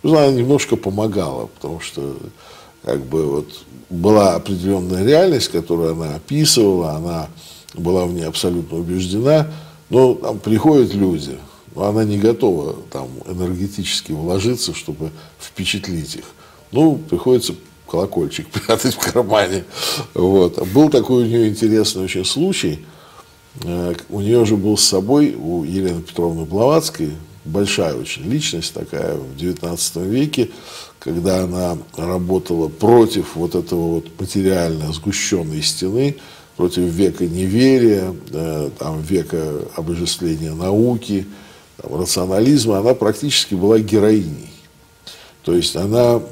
Ну, 0.07 0.31
немножко 0.31 0.77
помогала, 0.77 1.47
потому 1.47 1.81
что 1.81 2.17
как 2.85 3.05
бы 3.07 3.27
вот 3.27 3.49
была 3.91 4.37
определенная 4.37 5.05
реальность, 5.05 5.49
которую 5.49 5.95
она 5.95 6.15
описывала, 6.15 6.93
она 6.93 7.29
была 7.75 8.07
в 8.07 8.13
ней 8.13 8.23
абсолютно 8.23 8.79
убеждена, 8.79 9.49
но 9.91 10.15
там 10.15 10.39
приходят 10.39 10.95
люди, 10.95 11.37
но 11.75 11.87
она 11.87 12.05
не 12.05 12.19
готова 12.19 12.77
там 12.93 13.09
энергетически 13.27 14.13
вложиться, 14.13 14.75
чтобы 14.75 15.11
впечатлить 15.41 16.15
их. 16.15 16.25
Ну, 16.71 17.01
приходится 17.11 17.57
колокольчик 17.91 18.47
прятать 18.53 18.95
в 18.95 19.13
кармане. 19.13 19.65
Вот. 20.15 20.65
Был 20.69 20.89
такой 20.89 21.25
у 21.25 21.27
нее 21.27 21.49
интересный 21.49 22.05
очень 22.05 22.25
случай. 22.25 22.79
Э, 23.65 23.93
у 24.09 24.21
нее 24.21 24.45
же 24.45 24.57
был 24.57 24.77
с 24.77 24.85
собой, 24.85 25.35
у 25.35 25.65
Елены 25.65 26.03
Петровны 26.03 26.45
Блаватской, 26.45 27.11
большая 27.47 27.95
очень 27.95 28.31
личность 28.31 28.75
такая 28.75 29.15
в 29.15 29.37
XIX 29.37 30.09
веке, 30.09 30.51
когда 30.99 31.45
она 31.45 31.79
работала 31.97 32.69
против 32.69 33.37
вот 33.37 33.55
этого 33.55 33.95
вот 33.95 34.21
материально 34.21 34.93
сгущенной 34.93 35.63
стены, 35.63 36.17
против 36.57 36.83
века 36.83 37.27
неверия, 37.27 38.15
там, 38.79 39.01
века 39.03 39.63
обожествления 39.77 40.53
науки, 40.53 41.27
там, 41.77 42.01
рационализма, 42.01 42.79
она 42.79 42.95
практически 42.95 43.55
была 43.55 43.79
героиней. 43.79 44.51
То 45.43 45.55
есть 45.55 45.77
она 45.77 46.23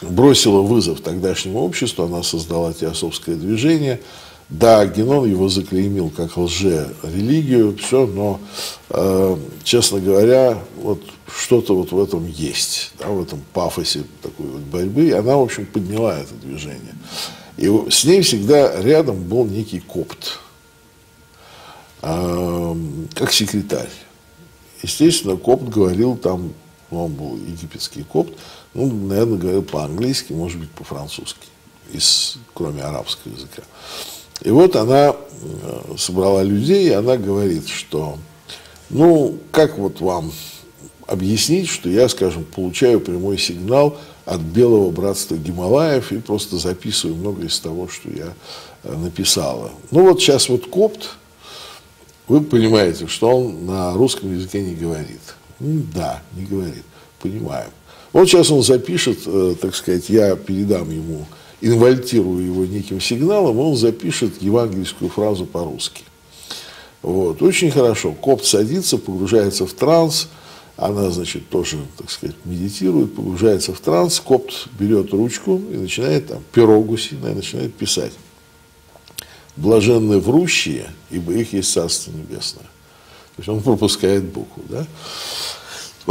бросила 0.00 0.62
вызов 0.62 1.00
тогдашнему 1.00 1.60
обществу, 1.60 2.04
она 2.04 2.22
создала 2.22 2.72
теософское 2.72 3.34
движение– 3.34 4.00
да, 4.48 4.86
Генон 4.86 5.28
его 5.28 5.48
заклеймил 5.48 6.10
как 6.10 6.36
лже-религию, 6.36 7.76
все, 7.76 8.06
но, 8.06 8.40
э, 8.88 9.36
честно 9.62 10.00
говоря, 10.00 10.58
вот 10.76 11.02
что-то 11.26 11.76
вот 11.76 11.92
в 11.92 12.02
этом 12.02 12.26
есть, 12.26 12.92
да, 12.98 13.08
в 13.08 13.22
этом 13.22 13.42
пафосе 13.52 14.04
такой 14.22 14.46
вот 14.46 14.62
борьбы, 14.62 15.08
и 15.08 15.12
она, 15.12 15.36
в 15.36 15.42
общем, 15.42 15.66
подняла 15.66 16.18
это 16.18 16.32
движение. 16.34 16.94
И 17.58 17.68
с 17.90 18.04
ней 18.04 18.22
всегда 18.22 18.80
рядом 18.80 19.22
был 19.22 19.44
некий 19.44 19.80
копт, 19.80 20.38
э, 22.00 22.76
как 23.14 23.32
секретарь. 23.32 23.90
Естественно, 24.82 25.36
копт 25.36 25.64
говорил 25.64 26.16
там, 26.16 26.54
ну, 26.90 27.04
он 27.04 27.12
был 27.12 27.36
египетский 27.36 28.02
копт, 28.02 28.32
ну, 28.72 28.90
наверное, 28.90 29.38
говорил 29.38 29.62
по-английски, 29.62 30.32
может 30.32 30.58
быть, 30.58 30.70
по-французски, 30.70 31.48
из, 31.92 32.38
кроме 32.54 32.82
арабского 32.82 33.32
языка. 33.32 33.62
И 34.42 34.50
вот 34.50 34.76
она 34.76 35.14
э, 35.14 35.94
собрала 35.96 36.42
людей, 36.42 36.88
и 36.88 36.92
она 36.92 37.16
говорит, 37.16 37.68
что, 37.68 38.18
ну, 38.90 39.38
как 39.50 39.78
вот 39.78 40.00
вам 40.00 40.32
объяснить, 41.06 41.68
что 41.68 41.88
я, 41.88 42.08
скажем, 42.08 42.44
получаю 42.44 43.00
прямой 43.00 43.38
сигнал 43.38 43.96
от 44.24 44.40
Белого 44.40 44.90
Братства 44.90 45.36
Гималаев 45.36 46.12
и 46.12 46.18
просто 46.18 46.58
записываю 46.58 47.16
много 47.16 47.46
из 47.46 47.58
того, 47.58 47.88
что 47.88 48.10
я 48.10 48.34
э, 48.84 48.96
написала. 48.96 49.72
Ну 49.90 50.02
вот 50.02 50.20
сейчас 50.20 50.48
вот 50.48 50.66
копт, 50.66 51.10
вы 52.28 52.42
понимаете, 52.42 53.06
что 53.06 53.30
он 53.30 53.64
на 53.66 53.94
русском 53.94 54.34
языке 54.34 54.60
не 54.60 54.74
говорит. 54.74 55.20
Да, 55.58 56.22
не 56.36 56.44
говорит, 56.44 56.84
понимаем. 57.20 57.70
Вот 58.12 58.28
сейчас 58.28 58.50
он 58.50 58.62
запишет, 58.62 59.20
э, 59.26 59.54
так 59.60 59.74
сказать, 59.74 60.08
я 60.10 60.36
передам 60.36 60.90
ему 60.90 61.26
инвальтируя 61.60 62.42
его 62.42 62.64
неким 62.66 63.00
сигналом, 63.00 63.58
он 63.58 63.76
запишет 63.76 64.40
евангельскую 64.42 65.10
фразу 65.10 65.46
по-русски. 65.46 66.04
Вот. 67.02 67.42
Очень 67.42 67.70
хорошо. 67.70 68.12
Копт 68.12 68.44
садится, 68.44 68.98
погружается 68.98 69.66
в 69.66 69.72
транс, 69.72 70.28
она, 70.76 71.10
значит, 71.10 71.48
тоже, 71.48 71.78
так 71.96 72.08
сказать, 72.10 72.36
медитирует, 72.44 73.14
погружается 73.14 73.74
в 73.74 73.80
транс, 73.80 74.20
копт 74.20 74.68
берет 74.78 75.12
ручку 75.12 75.56
и 75.56 75.76
начинает 75.76 76.28
там, 76.28 76.42
перо 76.52 76.80
гусиное, 76.80 77.34
начинает 77.34 77.74
писать. 77.74 78.12
Блаженны 79.56 80.18
врущие, 80.18 80.88
ибо 81.10 81.32
их 81.32 81.52
есть 81.52 81.72
Царство 81.72 82.12
Небесное. 82.12 82.62
То 82.62 83.38
есть 83.38 83.48
он 83.48 83.60
пропускает 83.60 84.24
букву, 84.24 84.62
да? 84.68 84.86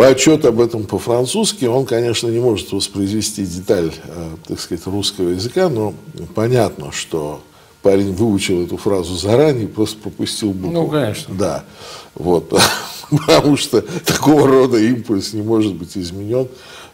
Отчет 0.06 0.46
об 0.46 0.62
этом 0.62 0.84
по-французски, 0.84 1.66
он, 1.66 1.86
конечно, 1.86 2.28
не 2.28 2.40
может 2.40 2.72
воспроизвести 2.72 3.46
деталь, 3.46 3.92
э, 4.04 4.30
так 4.48 4.60
сказать, 4.60 4.86
русского 4.86 5.30
языка, 5.30 5.70
но 5.70 5.94
понятно, 6.36 6.92
что 6.92 7.42
парень 7.82 8.14
выучил 8.14 8.64
эту 8.64 8.78
фразу 8.78 9.16
заранее, 9.16 9.68
просто 9.68 9.98
пропустил 9.98 10.52
букву. 10.52 10.72
Ну, 10.72 10.88
конечно. 10.88 11.34
Да, 11.34 11.64
вот, 12.16 12.54
потому 13.10 13.58
что 13.58 13.82
такого 13.82 14.48
рода 14.48 14.78
импульс 14.78 15.34
не 15.34 15.42
может 15.42 15.74
быть 15.74 15.98
изменен 15.98 16.48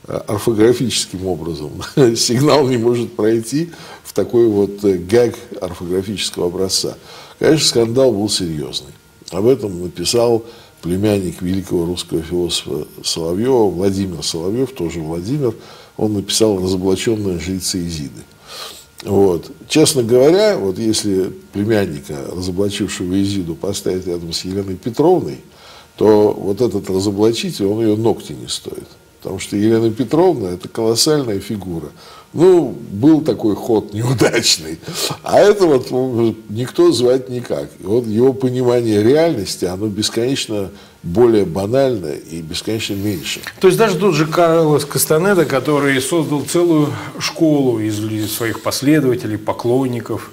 э, 0.08 0.14
орфографическим 0.28 1.26
образом. 1.26 1.72
Сигнал 2.16 2.68
не 2.68 2.78
может 2.78 3.16
пройти 3.16 3.72
в 4.04 4.14
такой 4.14 4.47
вот 4.47 4.84
э, 4.86 4.97
гэг 4.97 5.36
орфографического 5.60 6.47
образца. 6.47 6.95
Конечно, 7.39 7.68
скандал 7.68 8.12
был 8.12 8.30
серьезный. 8.30 8.93
Об 9.32 9.47
этом 9.47 9.82
написал 9.82 10.45
племянник 10.84 11.41
великого 11.41 11.86
русского 11.86 12.21
философа 12.21 12.86
Соловьева, 13.03 13.69
Владимир 13.69 14.21
Соловьев, 14.21 14.73
тоже 14.73 14.99
Владимир, 14.99 15.55
он 15.97 16.13
написал 16.13 16.61
«Разоблаченные 16.61 17.39
жрецы 17.39 17.88
Изиды». 17.88 18.21
Вот. 19.03 19.49
Честно 19.67 20.03
говоря, 20.03 20.57
вот 20.57 20.77
если 20.77 21.31
племянника, 21.53 22.25
разоблачившего 22.36 23.21
Изиду, 23.21 23.55
поставить 23.55 24.05
рядом 24.07 24.34
с 24.34 24.43
Еленой 24.43 24.75
Петровной, 24.75 25.39
то 25.95 26.31
вот 26.34 26.61
этот 26.61 26.89
разоблачитель, 26.89 27.65
он 27.65 27.81
ее 27.81 27.95
ногти 27.95 28.34
не 28.34 28.47
стоит. 28.47 28.88
потому 29.19 29.39
что 29.39 29.55
Елена 29.55 29.89
Петровна– 29.89 30.49
это 30.51 30.67
колоссальная 30.67 31.39
фигура. 31.39 31.89
Ну, 32.34 32.75
был 32.91 33.21
такой 33.21 33.55
ход 33.55 33.93
неудачный. 33.93 34.79
А 35.21 35.39
это 35.39 35.67
вот 35.67 35.91
никто 36.49 36.91
звать 36.91 37.29
никак. 37.29 37.69
И 37.79 37.86
вот 37.86 38.07
его 38.07 38.34
понимание 38.34 39.03
реальности, 39.03 39.65
оно 39.65 39.88
бесконечно 39.88 40.71
более 41.03 41.45
банальное 41.45 42.15
и 42.15 42.41
бесконечно 42.41 42.93
меньше. 42.93 43.41
То 43.59 43.67
есть 43.67 43.77
даже 43.77 43.97
тот 43.97 44.15
же 44.15 44.25
Карлос 44.25 44.86
Кастанеда, 44.86 45.45
который 45.45 46.01
создал 46.01 46.41
целую 46.41 46.93
школу 47.19 47.79
из 47.79 47.99
своих 48.31 48.61
последователей, 48.61 49.38
поклонников, 49.38 50.31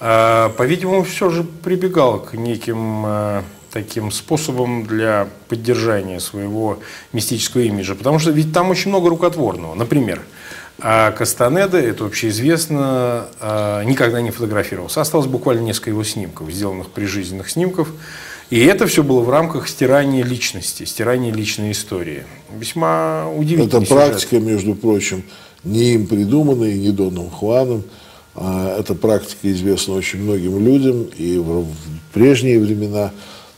а, 0.00 0.48
по-видимому, 0.50 1.04
все 1.04 1.28
же 1.28 1.44
прибегал 1.44 2.20
к 2.20 2.34
неким 2.34 3.04
а, 3.04 3.44
таким 3.72 4.10
способом 4.10 4.86
для 4.86 5.28
поддержания 5.48 6.20
своего 6.20 6.78
мистического 7.12 7.62
имиджа. 7.62 7.94
Потому 7.94 8.18
что 8.18 8.30
ведь 8.30 8.52
там 8.52 8.70
очень 8.70 8.90
много 8.90 9.10
рукотворного. 9.10 9.74
Например, 9.74 10.22
а 10.80 11.12
Кастанеда, 11.12 11.78
это 11.78 12.06
общеизвестно, 12.06 13.26
а, 13.40 13.84
никогда 13.84 14.20
не 14.20 14.30
фотографировался. 14.30 15.00
Осталось 15.00 15.26
буквально 15.26 15.60
несколько 15.60 15.90
его 15.90 16.02
снимков, 16.02 16.50
сделанных 16.50 16.90
прижизненных 16.90 17.50
снимков. 17.50 17.88
И 18.50 18.58
это 18.58 18.86
все 18.86 19.02
было 19.02 19.20
в 19.20 19.30
рамках 19.30 19.68
стирания 19.68 20.24
личности, 20.24 20.84
стирания 20.84 21.32
личной 21.32 21.72
истории. 21.72 22.24
Весьма 22.54 23.28
удивительно. 23.30 23.78
Это 23.78 23.86
практика, 23.86 24.40
между 24.40 24.74
прочим, 24.74 25.24
не 25.64 25.94
им 25.94 26.06
придуманная, 26.06 26.70
и 26.70 26.78
не 26.78 26.90
Доном 26.90 27.30
Хуаном. 27.30 27.84
А, 28.34 28.78
эта 28.78 28.94
практика 28.94 29.52
известна 29.52 29.94
очень 29.94 30.22
многим 30.22 30.64
людям 30.64 31.04
и 31.16 31.38
в 31.38 31.66
прежние 32.12 32.58
времена. 32.58 33.12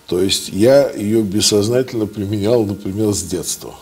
То 0.07 0.21
есть 0.21 0.51
я 0.51 0.91
ее 0.91 1.23
бессознательно 1.23 2.07
применял, 2.07 2.65
например, 2.65 3.15
с 3.15 3.23
детства. 3.23 3.75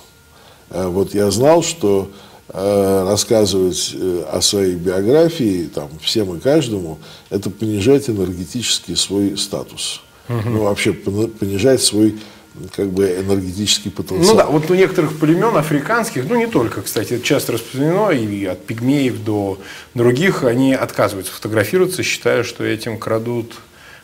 Вот 0.70 1.12
я 1.12 1.30
знал, 1.30 1.62
что 1.62 2.10
рассказывать 2.52 3.94
э, 3.94 4.24
о 4.30 4.40
своей 4.42 4.74
биографии 4.74 5.70
там, 5.74 5.88
всем 6.00 6.36
и 6.36 6.40
каждому, 6.40 6.98
это 7.30 7.48
понижать 7.48 8.10
энергетический 8.10 8.94
свой 8.94 9.38
статус. 9.38 10.02
Угу. 10.28 10.48
Ну, 10.48 10.62
вообще 10.64 10.92
понижать 10.92 11.82
свой 11.82 12.16
как 12.76 12.90
бы 12.90 13.06
энергетический 13.06 13.90
потенциал. 13.90 14.34
Ну 14.34 14.34
да, 14.36 14.46
вот 14.46 14.70
у 14.70 14.74
некоторых 14.74 15.18
племен 15.18 15.56
африканских, 15.56 16.28
ну 16.28 16.36
не 16.36 16.46
только, 16.46 16.82
кстати, 16.82 17.14
это 17.14 17.24
часто 17.24 17.52
распространено, 17.52 18.10
и 18.10 18.44
от 18.44 18.64
пигмеев 18.66 19.24
до 19.24 19.58
других, 19.94 20.44
они 20.44 20.74
отказываются 20.74 21.32
фотографироваться, 21.32 22.02
считая, 22.02 22.42
что 22.42 22.64
этим 22.64 22.98
крадут, 22.98 23.54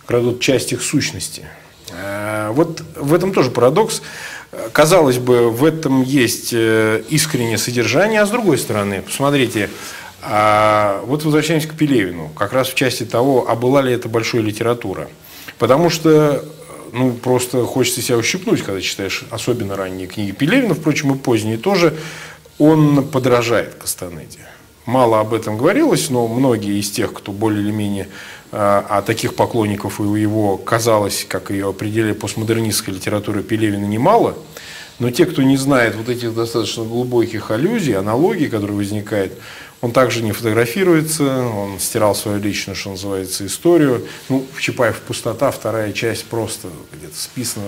крадут 0.07 0.40
часть 0.40 0.72
их 0.72 0.82
сущности. 0.82 1.44
Э, 1.90 2.51
вот 2.53 2.82
в 2.96 3.14
этом 3.14 3.32
тоже 3.32 3.51
парадокс. 3.51 4.03
Казалось 4.72 5.18
бы, 5.18 5.51
в 5.51 5.64
этом 5.64 6.03
есть 6.03 6.51
э, 6.53 7.03
искреннее 7.11 7.59
содержание, 7.59 8.22
а 8.22 8.26
с 8.26 8.30
другой 8.30 8.57
стороны, 8.57 9.03
посмотрите, 9.03 9.68
а 10.22 11.03
вот 11.05 11.24
возвращаемся 11.24 11.68
к 11.68 11.74
Пелевину, 11.74 12.30
как 12.30 12.53
раз 12.53 12.68
в 12.68 12.74
части 12.74 13.05
того, 13.05 13.46
а 13.49 13.55
была 13.55 13.82
ли 13.82 13.92
это 13.92 14.09
большая 14.09 14.40
литература. 14.40 15.09
Потому 15.59 15.90
что 15.90 16.44
ну, 16.92 17.12
просто 17.12 17.64
хочется 17.64 18.01
себя 18.01 18.16
ущипнуть, 18.16 18.62
когда 18.62 18.80
читаешь 18.80 19.24
особенно 19.30 19.76
ранние 19.76 20.07
книги 20.07 20.32
Пелевина, 20.32 20.74
впрочем, 20.74 21.14
и 21.14 21.18
поздние 21.18 21.59
тоже, 21.59 21.94
он 22.59 23.07
подражает 23.07 23.74
Кастанеде. 23.74 24.40
Мало 24.89 25.20
об 25.20 25.34
этом 25.34 25.59
говорилось, 25.59 26.09
но 26.09 26.26
многие 26.26 26.80
из 26.80 26.91
тех, 26.91 27.12
кто 27.12 27.30
более 27.30 27.61
или 27.61 27.70
менее 27.70 28.09
а, 28.51 29.03
таких 29.03 29.34
поклонников 29.34 30.01
у 30.01 30.14
его, 30.14 30.57
казалось, 30.57 31.26
как 31.28 31.51
ее 31.51 31.68
определяли 31.68 32.12
постмодернистской 32.12 32.95
литературы 32.95 33.43
Пелевина, 33.43 33.84
немало. 33.84 34.39
Но 34.99 35.11
те, 35.11 35.26
кто 35.26 35.43
не 35.43 35.59
знает 35.59 35.95
вот 35.95 36.09
этих 36.09 36.34
достаточно 36.34 36.84
глубоких 36.84 37.51
аллюзий, 37.51 37.99
аналогий, 37.99 38.49
которые 38.49 38.78
возникают, 38.78 39.34
он 39.82 39.93
также 39.93 40.22
не 40.22 40.32
фотографируется, 40.32 41.43
он 41.43 41.78
стирал 41.80 42.14
свою 42.14 42.39
личную, 42.39 42.74
что 42.74 42.89
называется, 42.89 43.45
историю. 43.45 44.07
Ну, 44.30 44.47
в 44.55 44.62
Чапаев 44.62 45.03
«Пустота» 45.03 45.51
вторая 45.51 45.93
часть 45.93 46.24
просто 46.24 46.68
где-то 46.95 47.14
списана, 47.14 47.66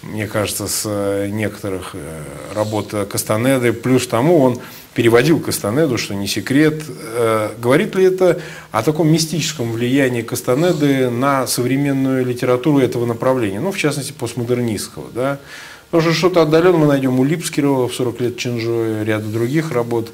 мне 0.00 0.26
кажется, 0.26 0.68
с 0.68 1.26
некоторых 1.28 1.90
э, 1.92 2.22
работ 2.54 2.94
Кастанеды. 3.10 3.74
Плюс 3.74 4.06
тому 4.06 4.40
он 4.40 4.58
переводил 4.94 5.40
Кастанеду, 5.40 5.98
что 5.98 6.14
не 6.14 6.26
секрет. 6.26 6.82
Э, 6.88 7.50
говорит 7.58 7.94
ли 7.94 8.04
это 8.04 8.40
о 8.72 8.82
таком 8.82 9.08
мистическом 9.08 9.72
влиянии 9.72 10.22
Кастанеды 10.22 11.10
на 11.10 11.46
современную 11.46 12.24
литературу 12.24 12.80
этого 12.80 13.06
направления, 13.06 13.60
ну, 13.60 13.70
в 13.72 13.78
частности, 13.78 14.12
постмодернистского, 14.12 15.06
да? 15.14 15.38
Потому 15.90 16.10
что 16.10 16.18
что-то 16.18 16.42
отдаленно 16.42 16.78
мы 16.78 16.86
найдем 16.86 17.18
у 17.18 17.24
Липского 17.24 17.88
в 17.88 17.94
40 17.94 18.20
лет 18.20 18.36
Чинжо 18.36 19.02
и 19.02 19.04
ряда 19.04 19.26
других 19.26 19.72
работ. 19.72 20.10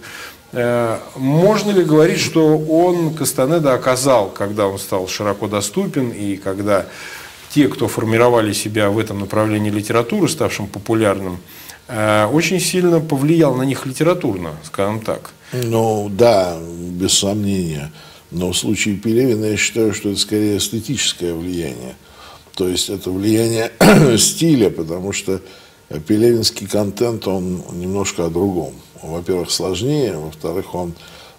Э, 0.52 0.98
можно 1.16 1.70
ли 1.70 1.84
говорить, 1.84 2.20
что 2.20 2.58
он 2.58 3.14
Кастанеда 3.14 3.74
оказал, 3.74 4.28
когда 4.28 4.68
он 4.68 4.78
стал 4.78 5.08
широко 5.08 5.48
доступен 5.48 6.10
и 6.10 6.36
когда 6.36 6.86
те, 7.50 7.68
кто 7.68 7.88
формировали 7.88 8.52
себя 8.52 8.90
в 8.90 8.98
этом 8.98 9.20
направлении 9.20 9.70
литературы, 9.70 10.28
ставшим 10.28 10.66
популярным, 10.66 11.38
очень 11.88 12.60
сильно 12.60 13.00
повлиял 13.00 13.54
на 13.54 13.62
них 13.62 13.86
литературно, 13.86 14.56
скажем 14.64 15.00
так. 15.00 15.30
Ну 15.52 16.08
да, 16.10 16.58
без 16.60 17.12
сомнения. 17.12 17.92
Но 18.32 18.50
в 18.50 18.56
случае 18.56 18.96
Пелевина 18.96 19.44
я 19.46 19.56
считаю, 19.56 19.94
что 19.94 20.10
это 20.10 20.18
скорее 20.18 20.58
эстетическое 20.58 21.32
влияние. 21.32 21.94
То 22.54 22.68
есть 22.68 22.88
это 22.88 23.10
влияние 23.10 23.70
стиля, 24.18 24.70
потому 24.70 25.12
что 25.12 25.40
пелевинский 26.06 26.66
контент, 26.66 27.28
он 27.28 27.62
немножко 27.72 28.26
о 28.26 28.30
другом. 28.30 28.74
Во-первых, 29.00 29.50
сложнее, 29.50 30.16
во-вторых, 30.16 30.74
он 30.74 30.94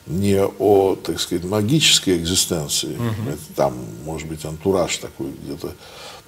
не 0.05 0.41
о, 0.41 0.95
так 0.95 1.19
сказать, 1.19 1.43
магической 1.43 2.15
экзистенции. 2.15 2.95
Угу. 2.95 3.29
Это 3.29 3.53
там, 3.55 3.73
может 4.05 4.29
быть, 4.29 4.45
антураж 4.45 4.95
такой 4.97 5.31
где-то, 5.43 5.73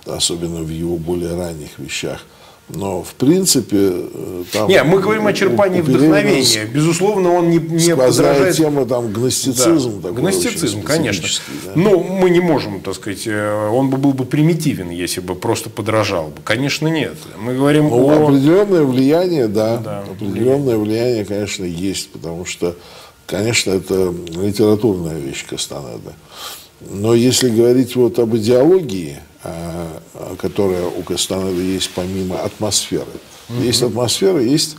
особенно 0.05 0.61
в 0.61 0.70
его 0.70 0.97
более 0.97 1.38
ранних 1.38 1.80
вещах– 1.80 2.26
но, 2.70 3.01
в 3.01 3.15
принципе, 3.15 3.78
э, 3.78 4.43
там... 4.51 4.70
Нет, 4.70 4.86
мы 4.86 4.99
говорим 4.99 5.26
о 5.26 5.34
черпании 5.34 5.82
вдохновения. 5.82 6.65
Безусловно, 6.65 7.34
он 7.34 7.49
не, 7.49 7.57
не 7.57 7.95
подражает... 7.95 8.55
тема 8.55 8.86
там 8.86 9.11
гностицизм. 9.11 10.01
Да, 10.01 10.11
гностицизм, 10.11 10.84
конечно. 10.84 11.28
Да. 11.65 11.72
Но 11.76 11.99
мы 11.99 12.30
не 12.30 12.39
можем, 12.39 12.82
так 12.82 12.93
сказать, 12.93 13.24
э, 13.26 13.70
он 13.70 13.89
бы 13.89 13.97
был 13.97 14.13
бы 14.13 14.24
примитивен, 14.24 14.91
если 14.91 15.20
бы 15.20 15.34
просто 15.34 15.72
подражал 15.72 16.28
бы. 16.28 16.41
Конечно, 16.43 16.88
нет. 16.88 17.17
Мы 17.39 17.55
говорим 17.55 17.89
ну, 17.89 18.07
о... 18.07 18.30
Определенное 18.30 18.84
влияние, 18.84 19.47
да. 19.47 19.78
да 19.78 19.99
определенное 20.01 20.78
влияние, 20.78 21.26
конечно, 21.26 21.65
есть, 21.65 22.11
потому 22.11 22.45
что, 22.45 22.76
конечно, 23.26 23.72
это 23.72 24.13
литературная 24.28 25.17
вещь 25.17 25.43
Кастанеда. 25.47 26.13
Но 26.82 27.15
если 27.15 27.49
говорить 27.49 27.95
вот 27.95 28.20
об 28.20 28.36
идеологии, 28.36 29.17
которая 30.38 30.86
у 30.88 31.02
Кастанеда 31.04 31.62
есть 31.62 31.92
помимо 31.96 32.42
атмосферы. 32.42 33.12
Угу. 33.50 33.62
Есть 33.62 33.82
атмосфера, 33.82 34.42
есть 34.42 34.76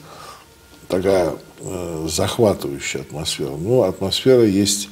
такая 0.88 1.34
э, 1.60 2.06
захватывающая 2.10 3.02
атмосфера. 3.02 3.56
Но 3.56 3.84
атмосфера 3.84 4.44
есть 4.44 4.88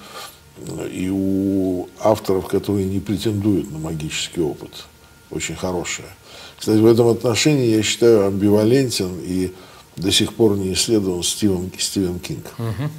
э, 0.57 0.89
и 0.89 1.11
у 1.11 1.89
авторов, 2.01 2.47
которые 2.47 2.87
не 2.87 3.01
претендуют 3.01 3.71
на 3.71 3.79
магический 3.79 4.41
опыт. 4.41 4.87
Очень 5.31 5.57
хорошая. 5.57 6.09
Кстати, 6.59 6.79
в 6.79 6.87
этом 6.87 7.09
отношении 7.09 7.77
я 7.77 7.83
считаю 7.83 8.27
амбивалентен 8.27 9.21
и 9.23 9.53
до 9.97 10.11
сих 10.11 10.33
пор 10.35 10.57
не 10.57 10.73
исследован 10.73 11.23
Стивен, 11.23 11.71
Стивен 11.79 12.19
Кинг. 12.19 12.47
Угу. 12.59 12.91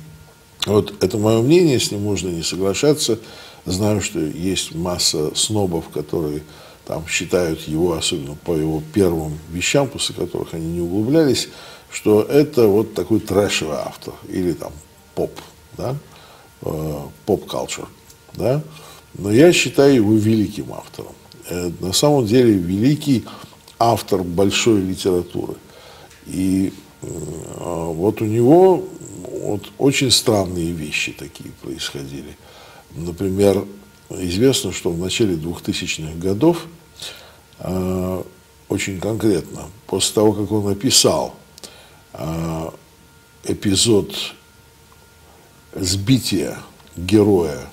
Вот 0.74 1.04
это 1.04 1.18
мое 1.18 1.42
мнение, 1.42 1.80
с 1.80 1.92
ним 1.92 2.04
можно 2.04 2.30
не 2.30 2.44
соглашаться. 2.44 3.20
Знаю, 3.66 4.02
что 4.02 4.20
есть 4.20 4.74
масса 4.74 5.36
снобов, 5.36 5.90
которые 5.90 6.44
там 6.86 7.08
считают 7.08 7.62
его, 7.68 7.94
особенно 7.94 8.36
по 8.36 8.56
его 8.56 8.82
первым 8.94 9.38
вещам, 9.52 9.88
после 9.88 10.16
которых 10.16 10.54
они 10.54 10.66
не 10.66 10.82
углублялись, 10.82 11.50
что 11.92 12.24
это 12.24 12.68
вот 12.68 12.94
такой 12.94 13.20
трэшевый 13.20 13.78
автор 13.78 14.14
или 14.28 14.54
там 14.54 14.72
поп, 15.14 15.32
да, 15.78 15.96
э, 16.62 17.00
поп-культур, 17.26 17.88
да. 18.34 18.62
Но 19.14 19.32
я 19.32 19.52
считаю 19.52 19.96
его 19.96 20.14
великим 20.14 20.74
автором. 20.74 21.14
Э, 21.50 21.72
на 21.80 21.94
самом 21.94 22.26
деле 22.26 22.54
великий 22.54 23.26
автор 23.78 24.24
большой 24.24 24.82
литературы. 24.82 25.56
И 26.28 26.74
э, 27.02 27.08
вот 27.08 28.22
у 28.22 28.26
него 28.26 28.84
вот 29.42 29.72
очень 29.78 30.12
странные 30.12 30.72
вещи 30.72 31.12
такие 31.12 31.52
происходили. 31.62 32.38
Например, 32.96 33.66
известно, 34.10 34.72
что 34.72 34.92
в 34.92 34.98
начале 34.98 35.36
2000-х 35.36 36.18
годов 36.18 36.66
э, 37.60 38.24
очень 38.68 39.00
конкретно, 39.00 39.68
после 39.88 40.16
того, 40.16 40.34
как 40.34 40.52
он 40.52 40.66
написал 40.66 41.36
э, 42.14 42.70
эпизод 43.44 44.16
сбития 45.74 46.60
героя 46.96 47.70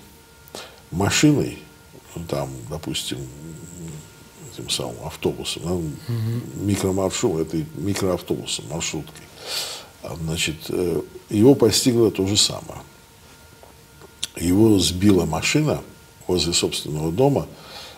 машиной, 0.91 1.59
ну, 2.15 2.25
там, 2.29 2.51
допустим, 2.71 3.19
этим 4.53 4.71
самым 4.71 4.97
автобусом, 5.05 5.63
да, 5.65 5.73
угу. 5.73 5.87
микромаршрут, 6.57 7.41
этой 7.49 7.67
микроавтобусом, 7.75 8.67
маршруткой, 8.71 9.25
значит, 10.21 10.57
э, 10.69 11.03
его 11.31 11.55
постигло 11.55 12.11
то 12.11 12.27
же 12.27 12.37
самое. 12.37 12.81
Его 14.37 14.79
сбила 14.79 15.25
машина 15.25 15.81
возле 16.27 16.53
собственного 16.53 17.11
дома. 17.11 17.47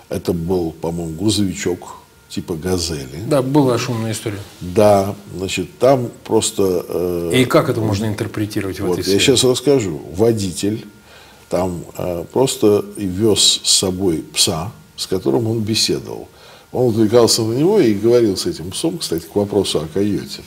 Это 0.09 0.33
был, 0.33 0.73
по-моему, 0.73 1.15
грузовичок 1.17 1.97
типа 2.29 2.55
«Газели». 2.55 3.23
Да, 3.27 3.43
была 3.43 3.79
шумная 3.79 4.13
история. 4.13 4.39
Да, 4.61 5.15
значит, 5.35 5.79
там 5.79 6.11
просто... 6.25 6.85
Э, 6.89 7.31
И 7.35 7.45
как 7.45 7.69
это 7.69 7.81
можно 7.81 8.07
интерпретировать 8.07 8.81
в 8.81 8.87
вот, 8.87 8.99
этой 8.99 9.13
Я 9.13 9.19
сейчас 9.19 9.45
расскажу. 9.45 10.01
Водитель 10.13 10.87
там 11.49 11.85
э, 11.97 12.25
просто 12.33 12.85
вез 12.97 13.61
с 13.65 13.79
собой 13.79 14.25
пса, 14.35 14.73
с 14.97 15.07
которым 15.07 15.47
он 15.49 15.61
беседовал. 15.61 16.29
Он 16.71 16.91
отвлекался 16.91 17.43
на 17.43 17.55
него 17.55 17.81
и 17.81 17.95
говорил 17.95 18.37
с 18.37 18.45
этим 18.45 18.71
псом, 18.73 18.99
кстати, 18.99 19.25
к 19.25 19.35
вопросу 19.35 19.79
о 19.81 19.87
койоте. 19.87 20.43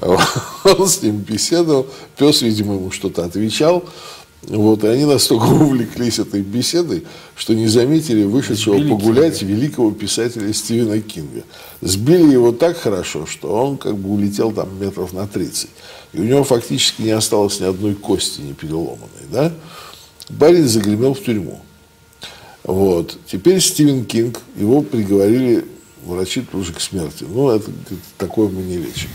Он 0.64 0.86
с 0.86 1.00
ним 1.00 1.16
беседовал, 1.16 1.86
пес, 2.18 2.42
видимо, 2.42 2.74
ему 2.74 2.90
что-то 2.90 3.24
отвечал. 3.24 3.82
Вот, 4.48 4.84
и 4.84 4.88
они 4.88 5.04
настолько 5.04 5.44
увлеклись 5.62 6.18
этой 6.18 6.42
беседой, 6.42 7.04
что 7.34 7.54
не 7.54 7.66
заметили 7.66 8.24
вышедшего 8.24 8.76
Сбили 8.76 8.90
погулять 8.90 9.38
Кинга. 9.38 9.54
великого 9.54 9.90
писателя 9.92 10.52
Стивена 10.52 11.00
Кинга. 11.00 11.44
Сбили 11.80 12.32
его 12.32 12.52
так 12.52 12.76
хорошо, 12.76 13.26
что 13.26 13.48
он 13.52 13.78
как 13.78 13.96
бы 13.96 14.10
улетел 14.10 14.52
там 14.52 14.68
метров 14.78 15.12
на 15.12 15.26
30. 15.26 15.70
И 16.12 16.20
у 16.20 16.24
него 16.24 16.44
фактически 16.44 17.02
не 17.02 17.10
осталось 17.10 17.60
ни 17.60 17.64
одной 17.64 17.94
кости 17.94 18.40
не 18.40 18.52
переломанной. 18.52 19.26
Да? 19.30 19.52
Барин 20.28 20.68
загремел 20.68 21.14
в 21.14 21.22
тюрьму. 21.22 21.60
Вот. 22.64 23.18
Теперь 23.26 23.60
Стивен 23.60 24.04
Кинг, 24.04 24.40
его 24.56 24.82
приговорили 24.82 25.64
врачи 26.04 26.42
тоже 26.42 26.72
к 26.72 26.80
смерти. 26.80 27.24
Ну, 27.28 27.50
это 27.50 27.70
такое 28.18 28.48
мы 28.48 28.62
не 28.62 28.76
лечим. 28.76 29.08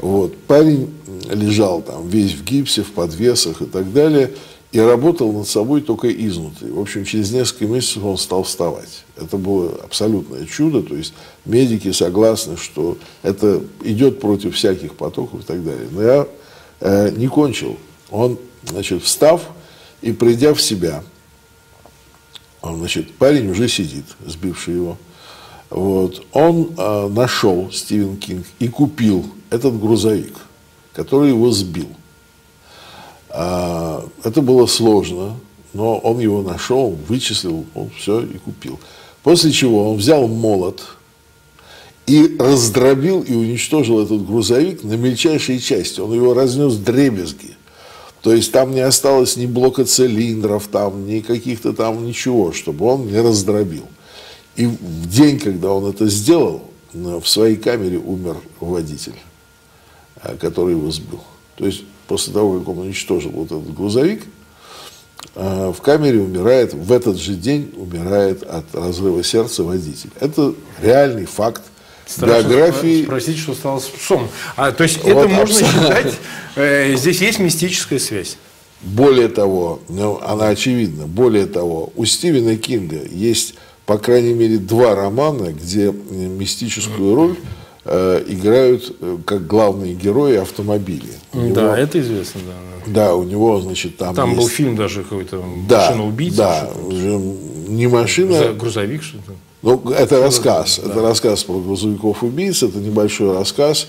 Вот. 0.00 0.36
Парень 0.46 0.92
лежал 1.30 1.82
там 1.82 2.08
весь 2.08 2.32
в 2.32 2.44
гипсе, 2.44 2.82
в 2.82 2.92
подвесах 2.92 3.62
и 3.62 3.66
так 3.66 3.92
далее, 3.92 4.30
и 4.74 4.80
работал 4.80 5.32
над 5.32 5.46
собой 5.46 5.82
только 5.82 6.10
изнутри. 6.10 6.68
В 6.68 6.80
общем, 6.80 7.04
через 7.04 7.30
несколько 7.30 7.66
месяцев 7.66 8.02
он 8.02 8.18
стал 8.18 8.42
вставать. 8.42 9.04
Это 9.16 9.36
было 9.36 9.70
абсолютное 9.84 10.46
чудо, 10.46 10.82
то 10.82 10.96
есть 10.96 11.14
медики 11.44 11.92
согласны, 11.92 12.56
что 12.56 12.98
это 13.22 13.62
идет 13.84 14.18
против 14.18 14.56
всяких 14.56 14.94
потоков 14.96 15.42
и 15.42 15.44
так 15.44 15.64
далее. 15.64 15.88
Но 15.92 16.02
я 16.02 16.26
э, 16.80 17.10
не 17.10 17.28
кончил. 17.28 17.76
Он, 18.10 18.36
значит, 18.64 19.04
встав 19.04 19.42
и 20.02 20.10
придя 20.10 20.52
в 20.54 20.60
себя, 20.60 21.04
он, 22.60 22.78
значит, 22.78 23.14
парень 23.14 23.48
уже 23.52 23.68
сидит, 23.68 24.06
сбивший 24.26 24.74
его. 24.74 24.98
Вот. 25.70 26.26
Он 26.32 26.70
э, 26.76 27.08
нашел 27.10 27.70
Стивен 27.70 28.16
Кинг 28.16 28.44
и 28.58 28.66
купил 28.66 29.24
этот 29.50 29.78
грузовик, 29.78 30.34
который 30.94 31.28
его 31.28 31.52
сбил. 31.52 31.90
А, 33.36 33.83
это 34.24 34.40
было 34.40 34.66
сложно, 34.66 35.36
но 35.74 35.98
он 35.98 36.18
его 36.18 36.42
нашел, 36.42 36.96
вычислил, 37.08 37.66
он 37.74 37.90
все 37.90 38.22
и 38.22 38.38
купил. 38.38 38.80
После 39.22 39.52
чего 39.52 39.90
он 39.90 39.98
взял 39.98 40.26
молот 40.26 40.82
и 42.06 42.36
раздробил 42.38 43.22
и 43.22 43.34
уничтожил 43.34 44.02
этот 44.02 44.26
грузовик 44.26 44.82
на 44.82 44.94
мельчайшие 44.94 45.58
части. 45.58 46.00
Он 46.00 46.12
его 46.12 46.34
разнес 46.34 46.76
дребезги. 46.76 47.56
То 48.22 48.32
есть 48.32 48.52
там 48.52 48.72
не 48.72 48.80
осталось 48.80 49.36
ни 49.36 49.44
блока 49.46 49.84
цилиндров, 49.84 50.68
там, 50.68 51.06
ни 51.06 51.20
каких-то 51.20 51.74
там 51.74 52.06
ничего, 52.06 52.52
чтобы 52.52 52.86
он 52.86 53.06
не 53.06 53.20
раздробил. 53.20 53.84
И 54.56 54.66
в 54.66 55.08
день, 55.08 55.38
когда 55.38 55.72
он 55.72 55.90
это 55.90 56.06
сделал, 56.08 56.62
в 56.92 57.26
своей 57.26 57.56
камере 57.56 57.98
умер 57.98 58.36
водитель, 58.60 59.16
э, 60.22 60.36
который 60.36 60.74
его 60.74 60.90
сбил. 60.90 61.20
То 61.56 61.66
есть 61.66 61.82
после 62.06 62.32
того, 62.32 62.58
как 62.58 62.68
он 62.68 62.78
уничтожил 62.78 63.30
вот 63.30 63.46
этот 63.46 63.74
грузовик, 63.74 64.22
э, 65.34 65.72
в 65.76 65.80
камере 65.80 66.20
умирает, 66.20 66.74
в 66.74 66.92
этот 66.92 67.16
же 67.16 67.34
день 67.34 67.72
умирает 67.76 68.42
от 68.42 68.64
разрыва 68.74 69.22
сердца 69.22 69.62
водитель. 69.62 70.10
Это 70.20 70.54
реальный 70.80 71.26
факт 71.26 71.62
Страшно 72.06 72.48
биографии. 72.48 73.04
Спросить, 73.04 73.38
что 73.38 73.54
стало 73.54 73.78
с 73.78 73.86
псом. 73.86 74.28
А, 74.56 74.72
то 74.72 74.82
есть 74.82 75.02
вот 75.02 75.10
это 75.10 75.28
можно 75.28 75.54
считать, 75.54 76.14
э, 76.56 76.94
здесь 76.96 77.20
есть 77.20 77.38
мистическая 77.38 77.98
связь. 77.98 78.36
Более 78.82 79.28
того, 79.28 79.80
ну, 79.88 80.20
она 80.22 80.48
очевидна, 80.48 81.06
более 81.06 81.46
того, 81.46 81.90
у 81.96 82.04
Стивена 82.04 82.56
Кинга 82.56 83.02
есть, 83.10 83.54
по 83.86 83.96
крайней 83.96 84.34
мере, 84.34 84.58
два 84.58 84.94
романа, 84.94 85.52
где 85.52 85.90
мистическую 85.90 87.14
роль 87.14 87.32
э, 87.32 87.63
играют 87.86 88.96
э, 89.00 89.18
как 89.26 89.46
главные 89.46 89.94
герои 89.94 90.36
автомобили. 90.36 91.12
него, 91.32 91.54
да, 91.54 91.78
это 91.78 92.00
известно, 92.00 92.40
да. 92.46 92.74
Да, 92.86 93.14
у 93.14 93.24
него, 93.24 93.60
значит, 93.60 93.96
там 93.96 94.14
Там 94.14 94.30
есть... 94.30 94.40
был 94.40 94.48
фильм 94.48 94.76
даже 94.76 95.02
какой-то 95.02 95.42
да, 95.68 95.86
«Машина-убийца». 95.90 96.36
Да, 96.36 96.70
не 97.68 97.86
машина... 97.86 98.52
Грузовик 98.52 99.02
что-то. 99.02 99.32
Ну, 99.62 99.82
это 99.90 100.20
рассказ. 100.20 100.80
Да. 100.82 100.90
Это 100.90 101.02
рассказ 101.02 101.44
про 101.44 101.58
грузовиков-убийц. 101.58 102.62
Это 102.62 102.78
небольшой 102.78 103.34
рассказ, 103.34 103.88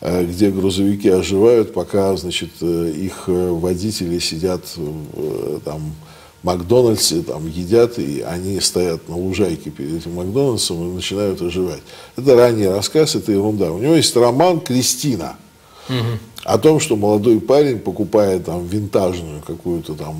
э, 0.00 0.24
где 0.24 0.50
грузовики 0.50 1.08
оживают, 1.08 1.74
пока, 1.74 2.16
значит, 2.16 2.50
э, 2.60 2.92
их 2.96 3.24
э, 3.26 3.50
водители 3.50 4.20
сидят 4.20 4.62
там 5.64 5.94
Макдональдсе, 6.46 7.22
там 7.22 7.46
едят, 7.48 7.98
и 7.98 8.20
они 8.20 8.60
стоят 8.60 9.08
на 9.08 9.16
лужайке 9.16 9.70
перед 9.70 10.00
этим 10.00 10.14
Макдональдсом 10.14 10.90
и 10.90 10.94
начинают 10.94 11.42
оживать. 11.42 11.82
Это 12.16 12.36
ранний 12.36 12.68
рассказ, 12.68 13.16
это 13.16 13.32
ерунда. 13.32 13.72
У 13.72 13.78
него 13.78 13.94
есть 13.94 14.16
роман 14.16 14.60
«Кристина». 14.60 15.36
Угу 15.88 16.18
о 16.46 16.58
том, 16.58 16.78
что 16.78 16.94
молодой 16.94 17.40
парень 17.40 17.80
покупает 17.80 18.44
там 18.44 18.66
винтажную 18.66 19.42
какую-то 19.44 19.94
там 19.94 20.16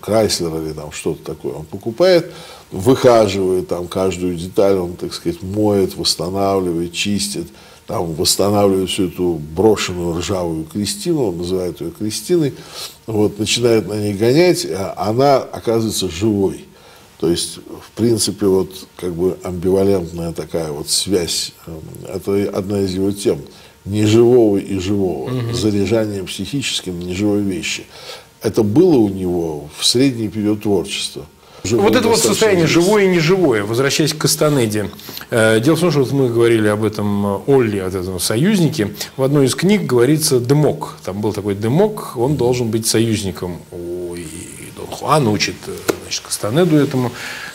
Крайслер 0.00 0.52
или 0.60 0.72
там 0.72 0.90
что-то 0.90 1.22
такое, 1.22 1.52
он 1.52 1.64
покупает, 1.64 2.32
выхаживает 2.72 3.68
там 3.68 3.86
каждую 3.86 4.34
деталь, 4.34 4.76
он, 4.76 4.94
так 4.94 5.14
сказать, 5.14 5.42
моет, 5.42 5.96
восстанавливает, 5.96 6.92
чистит, 6.92 7.46
там 7.86 8.14
восстанавливает 8.14 8.88
всю 8.88 9.08
эту 9.08 9.40
брошенную 9.54 10.18
ржавую 10.18 10.64
Кристину, 10.64 11.28
он 11.28 11.38
называет 11.38 11.80
ее 11.80 11.90
Кристиной, 11.90 12.54
вот, 13.06 13.38
начинает 13.38 13.86
на 13.88 13.94
ней 13.94 14.14
гонять, 14.14 14.66
а 14.70 14.94
она 14.96 15.36
оказывается 15.38 16.08
живой. 16.08 16.64
То 17.18 17.30
есть, 17.30 17.58
в 17.58 17.90
принципе, 17.96 18.46
вот 18.46 18.86
как 18.96 19.14
бы 19.14 19.38
амбивалентная 19.42 20.32
такая 20.32 20.72
вот 20.72 20.88
связь, 20.88 21.52
эм, 21.66 21.80
это 22.08 22.50
одна 22.56 22.80
из 22.80 22.94
его 22.94 23.12
тем, 23.12 23.40
неживого 23.84 24.56
и 24.58 24.78
живого, 24.78 25.30
угу. 25.30 25.52
заряжание 25.52 26.24
психическим 26.24 26.98
неживой 26.98 27.42
вещи. 27.42 27.84
Это 28.42 28.62
было 28.62 28.96
у 28.96 29.08
него 29.08 29.68
в 29.78 29.86
средний 29.86 30.28
период 30.28 30.62
творчества. 30.62 31.26
Живое 31.64 31.84
вот 31.84 31.96
это 31.96 32.08
вот 32.08 32.18
состояние 32.18 32.66
живое 32.66 33.04
и 33.04 33.08
неживое, 33.08 33.64
возвращаясь 33.64 34.12
к 34.12 34.18
Кастанеде. 34.18 34.90
Э, 35.30 35.60
дело 35.60 35.76
в 35.76 35.80
том, 35.80 35.90
что 35.90 36.00
вот 36.00 36.12
мы 36.12 36.28
говорили 36.28 36.68
об 36.68 36.84
этом 36.84 37.26
э, 37.26 37.38
Олли, 37.46 37.78
от 37.78 37.94
этого 37.94 38.18
союзнике. 38.18 38.90
В 39.16 39.22
одной 39.22 39.46
из 39.46 39.54
книг 39.54 39.86
говорится 39.86 40.40
«дымок». 40.40 40.96
Там 41.06 41.22
был 41.22 41.32
такой 41.32 41.54
дымок, 41.54 42.18
он 42.18 42.36
должен 42.36 42.68
быть 42.68 42.86
союзником. 42.86 43.60
И 43.72 44.72
Дон 44.76 44.88
Хуан 44.88 45.26
учит 45.26 45.54
э, 45.66 45.72
значит, 46.02 46.22
Кастанеду 46.22 46.76
этому. 46.76 47.12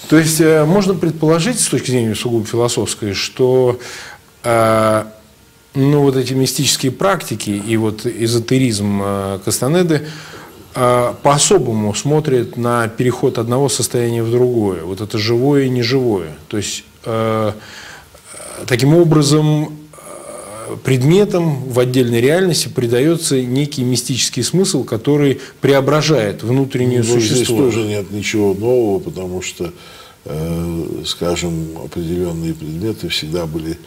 То 0.10 0.18
есть 0.18 0.42
можно 0.42 0.96
предположить, 0.96 1.60
с 1.60 1.68
точки 1.68 1.92
зрения 1.92 2.16
сугубо 2.16 2.48
философской, 2.48 3.14
что 3.14 3.80
ну, 4.44 6.02
вот 6.02 6.16
эти 6.16 6.34
мистические 6.34 6.92
практики 6.92 7.52
и 7.52 7.78
вот 7.78 8.08
эзотеризм 8.08 9.04
Кастанеды– 9.46 10.08
по-особому 10.74 11.94
смотрит 11.96 12.56
на 12.58 12.88
переход 12.88 13.38
одного 13.38 13.70
состояния 13.70 14.24
в 14.24 14.32
другое. 14.32 14.84
Вот 14.84 15.02
это 15.02 15.18
живое 15.18 15.64
и 15.64 15.70
неживое. 15.70 16.36
То 16.48 16.58
есть 16.58 16.84
э, 17.06 17.52
таким 18.68 18.94
образом 18.94 19.80
э, 19.94 20.76
предметам 20.84 21.64
в 21.64 21.80
отдельной 21.80 22.22
реальности 22.22 22.68
придается 22.68 23.42
некий 23.42 23.84
мистический 23.84 24.44
смысл, 24.44 24.84
который 24.84 25.42
преображает 25.62 26.44
внутреннее 26.44 27.00
ну, 27.00 27.16
существо. 27.16 27.36
Здесь 27.36 27.48
тоже 27.48 27.84
нет 27.84 28.12
ничего 28.12 28.54
нового, 28.54 29.00
потому 29.00 29.42
что, 29.42 29.72
э, 30.26 31.04
скажем, 31.06 31.78
определенные 31.84 32.54
предметы 32.54 33.10
всегда 33.10 33.46
были 33.46 33.78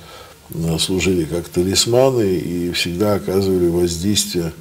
служили 0.79 1.25
как 1.25 1.49
талисманы 1.49 2.35
и 2.37 2.73
всегда 2.73 3.15
оказывали 3.15 3.69
воздействие 3.69 4.53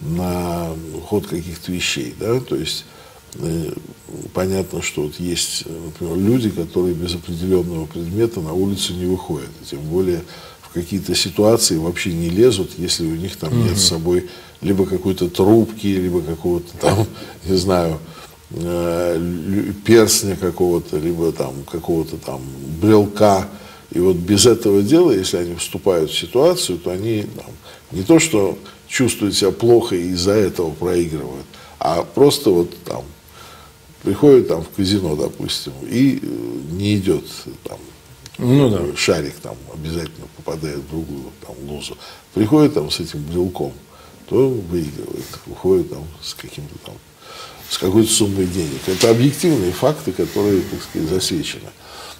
на 0.00 0.68
ход 1.06 1.26
каких-то 1.26 1.72
вещей, 1.72 2.14
да, 2.18 2.40
то 2.40 2.56
есть 2.56 2.84
э, 3.34 3.72
понятно, 4.32 4.82
что 4.82 5.02
вот 5.02 5.18
есть, 5.18 5.64
например, 5.66 6.16
люди, 6.16 6.50
которые 6.50 6.94
без 6.94 7.14
определенного 7.14 7.86
предмета 7.86 8.40
на 8.40 8.52
улицу 8.52 8.94
не 8.94 9.06
выходят, 9.06 9.50
тем 9.68 9.80
более 9.80 10.22
в 10.62 10.72
какие-то 10.72 11.14
ситуации 11.14 11.78
вообще 11.78 12.12
не 12.12 12.28
лезут, 12.28 12.72
если 12.78 13.06
у 13.06 13.16
них 13.16 13.36
там 13.36 13.64
нет 13.64 13.78
с 13.78 13.88
собой 13.88 14.28
либо 14.60 14.86
какой-то 14.86 15.28
трубки, 15.28 15.86
либо 15.86 16.20
какого-то 16.20 16.76
там, 16.80 17.06
не 17.44 17.56
знаю, 17.56 17.98
э, 18.50 19.72
перстня 19.84 20.36
какого-то, 20.36 20.98
либо 20.98 21.32
там 21.32 21.54
какого-то 21.70 22.16
там 22.16 22.40
брелка. 22.80 23.48
И 23.90 24.00
вот 24.00 24.16
без 24.16 24.44
этого 24.44 24.82
дела, 24.82 25.12
если 25.12 25.38
они 25.38 25.54
вступают 25.54 26.10
в 26.10 26.18
ситуацию, 26.18 26.78
то 26.78 26.90
они 26.90 27.22
там, 27.22 27.46
не 27.90 28.02
то 28.02 28.18
что 28.18 28.58
чувствуют 28.88 29.36
себя 29.36 29.50
плохо 29.50 29.94
и 29.94 30.08
из-за 30.10 30.32
этого 30.32 30.70
проигрывают, 30.70 31.46
а 31.78 32.02
просто 32.02 32.50
вот 32.50 32.70
там 32.84 33.04
приходит 34.02 34.48
там 34.48 34.62
в 34.62 34.70
казино, 34.70 35.16
допустим, 35.16 35.72
и 35.82 36.18
э, 36.22 36.26
не 36.72 36.96
идет 36.96 37.24
там 37.64 37.78
ну, 38.38 38.70
да. 38.70 38.96
шарик 38.96 39.34
там 39.42 39.56
обязательно 39.74 40.28
попадает 40.36 40.78
в 40.78 40.90
другую 40.90 41.24
там 41.44 41.56
лузу. 41.68 41.98
Приходит 42.34 42.74
там 42.74 42.88
с 42.88 43.00
этим 43.00 43.20
брелком, 43.24 43.72
то 44.28 44.48
выигрывает, 44.48 45.26
уходит 45.46 45.90
там 45.90 46.04
с 46.22 46.34
каким-то 46.34 46.76
там 46.84 46.94
с 47.68 47.76
какой-то 47.76 48.10
суммой 48.10 48.46
денег. 48.46 48.80
Это 48.86 49.10
объективные 49.10 49.72
факты, 49.72 50.12
которые, 50.12 50.62
так 50.62 50.82
сказать, 50.82 51.08
засвечены. 51.10 51.68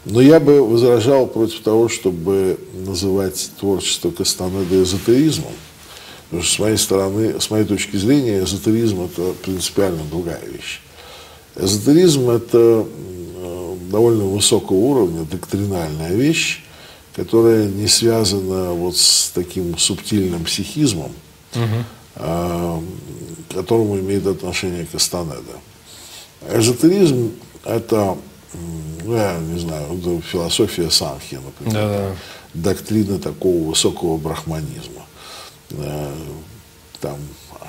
Но 0.04 0.20
я 0.20 0.40
бы 0.40 0.62
возражал 0.62 1.26
против 1.26 1.60
того, 1.60 1.88
чтобы 1.88 2.58
называть 2.74 3.50
творчество 3.58 4.10
Кастанеда 4.10 4.82
эзотеризмом. 4.82 5.52
Потому 6.30 6.42
что 6.42 6.54
с 6.54 6.58
моей 6.58 6.76
стороны, 6.76 7.40
с 7.40 7.50
моей 7.50 7.64
точки 7.64 7.96
зрения, 7.96 8.42
эзотеризм 8.44 9.02
это 9.02 9.32
принципиально 9.42 10.02
другая 10.10 10.44
вещь. 10.44 10.80
Эзотеризм 11.56 12.30
это 12.30 12.86
довольно 13.90 14.24
высокого 14.24 14.76
уровня, 14.76 15.24
доктринальная 15.24 16.14
вещь, 16.14 16.62
которая 17.14 17.66
не 17.66 17.88
связана 17.88 18.72
вот 18.72 18.96
с 18.96 19.30
таким 19.34 19.76
субтильным 19.78 20.44
психизмом, 20.44 21.12
угу. 21.54 21.84
э, 22.16 22.80
к 23.48 23.54
которому 23.54 23.98
имеет 23.98 24.26
отношение 24.26 24.86
Кастанеда. 24.86 25.58
Эзотеризм– 26.52 27.32
это, 27.64 28.16
ну, 29.04 29.14
я 29.14 29.38
не 29.38 29.58
знаю, 29.58 29.98
это 29.98 30.20
философия 30.20 30.90
Санхи, 30.90 31.40
например, 31.44 31.72
да, 31.72 31.88
да. 31.88 32.16
доктрина 32.54 33.18
такого 33.18 33.70
высокого 33.70 34.16
брахманизма. 34.16 34.97
Э, 35.70 36.14
там 37.00 37.18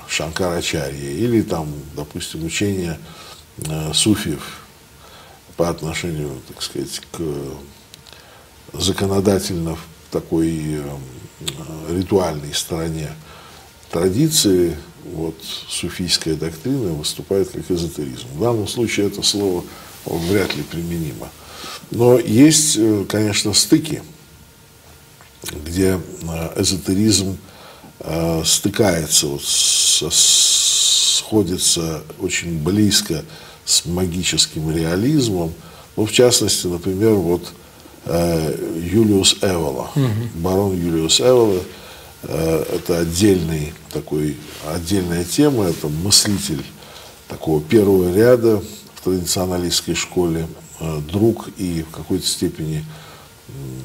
Шанкарачарья 0.08 1.10
или 1.10 1.42
там, 1.42 1.72
допустим, 1.94 2.44
учение 2.44 2.98
э, 3.58 3.92
суфиев 3.92 4.60
по 5.56 5.68
отношению, 5.68 6.40
так 6.48 6.62
сказать, 6.62 7.00
к 7.12 7.20
законодательно 8.72 9.76
такой 10.10 10.50
э, 10.50 10.82
ритуальной 11.90 12.54
стороне 12.54 13.10
традиции, 13.90 14.76
вот 15.04 15.36
суфийская 15.68 16.34
доктрина 16.34 16.92
выступает 16.92 17.50
как 17.50 17.70
эзотеризм. 17.70 18.26
В 18.34 18.40
данном 18.40 18.68
случае 18.68 19.06
это 19.06 19.22
слово 19.22 19.64
вряд 20.04 20.54
ли 20.56 20.62
применимо. 20.62 21.28
Но 21.90 22.18
есть, 22.18 22.76
э, 22.76 23.04
конечно, 23.08 23.52
стыки, 23.52 24.02
где 25.64 26.00
э, 28.00 28.42
стыкается, 28.44 29.26
вот, 29.26 29.42
сходится 31.20 32.02
очень 32.18 32.58
близко 32.58 33.24
с 33.64 33.86
магическим 33.86 34.70
реализмом. 34.74 35.52
Ну, 35.96 36.06
в 36.06 36.12
частности, 36.12 36.66
например, 36.66 37.14
вот 37.14 37.52
э, 38.06 38.54
Юлиус 38.92 39.38
Эвола, 39.42 39.90
угу. 39.94 40.08
барон 40.34 40.76
Юлиус 40.76 41.20
Эвола, 41.20 41.60
э, 42.22 42.64
это 42.74 42.98
отдельный 42.98 43.72
такой, 43.92 44.36
отдельная 44.66 45.24
тема, 45.24 45.64
это 45.64 45.88
мыслитель 45.88 46.64
такого 47.28 47.60
первого 47.60 48.14
ряда 48.14 48.62
в 48.94 49.04
традиционалистской 49.04 49.94
школе, 49.94 50.46
э, 50.80 51.00
друг 51.10 51.48
и 51.56 51.84
в 51.88 51.94
какой-то 51.94 52.26
степени 52.26 52.84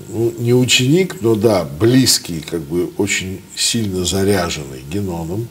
ну, 0.09 0.34
не 0.38 0.53
ученик, 0.53 1.22
но 1.22 1.36
да, 1.36 1.66
близкий, 1.66 2.39
как 2.39 2.61
бы 2.61 2.91
очень 2.97 3.41
сильно 3.55 4.05
заряженный 4.05 4.82
Геноном, 4.82 5.47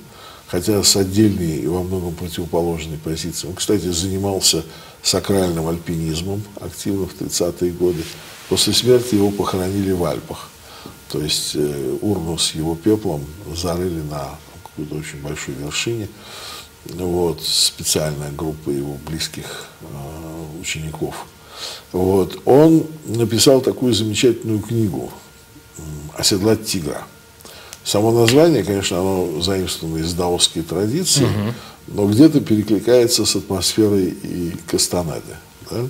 хотя 0.47 0.83
с 0.83 0.97
отдельной 0.97 1.59
и 1.59 1.67
во 1.67 1.83
многом 1.83 2.15
противоположной 2.15 2.99
позицией. 2.99 3.51
Он, 3.51 3.57
кстати, 3.57 3.91
занимался 3.91 4.65
сакральным 5.03 5.69
альпинизмом 5.69 6.43
активно 6.61 7.07
в 7.07 7.15
30-е 7.21 7.73
годы. 7.73 8.03
После 8.49 8.73
смерти 8.73 9.17
его 9.17 9.31
похоронили 9.31 9.93
в 9.93 10.05
Альпах. 10.05 10.51
То 11.09 11.21
есть 11.21 11.55
э, 11.55 11.99
урну 12.01 12.39
с 12.39 12.55
его 12.55 12.75
пеплом 12.75 13.25
зарыли 13.55 14.01
на 14.01 14.39
какой-то 14.63 14.95
очень 14.97 15.21
большой 15.21 15.55
вершине. 15.55 16.09
Вот, 16.87 17.43
специальная 17.43 18.31
группа 18.33 18.71
его 18.71 18.97
близких 19.07 19.69
э, 19.83 20.61
учеников. 20.61 21.27
Вот, 21.93 22.41
он 22.45 22.87
написал 23.07 23.61
такую 23.61 23.95
замечательную 23.95 24.61
книгу 24.61 25.13
«Оседлать 26.17 26.67
тигра». 26.67 27.03
Само 27.85 28.13
название, 28.13 28.65
конечно, 28.65 28.99
оно 28.99 29.43
заимствовано 29.43 29.99
из 29.99 30.15
даосской 30.15 30.63
традиции, 30.63 31.25
угу. 31.25 31.55
но 31.89 32.07
где-то 32.07 32.41
перекликается 32.41 33.27
с 33.27 33.37
атмосферой 33.37 34.07
и 34.07 34.57
Кастанеды. 34.67 35.37
Да? 35.71 35.87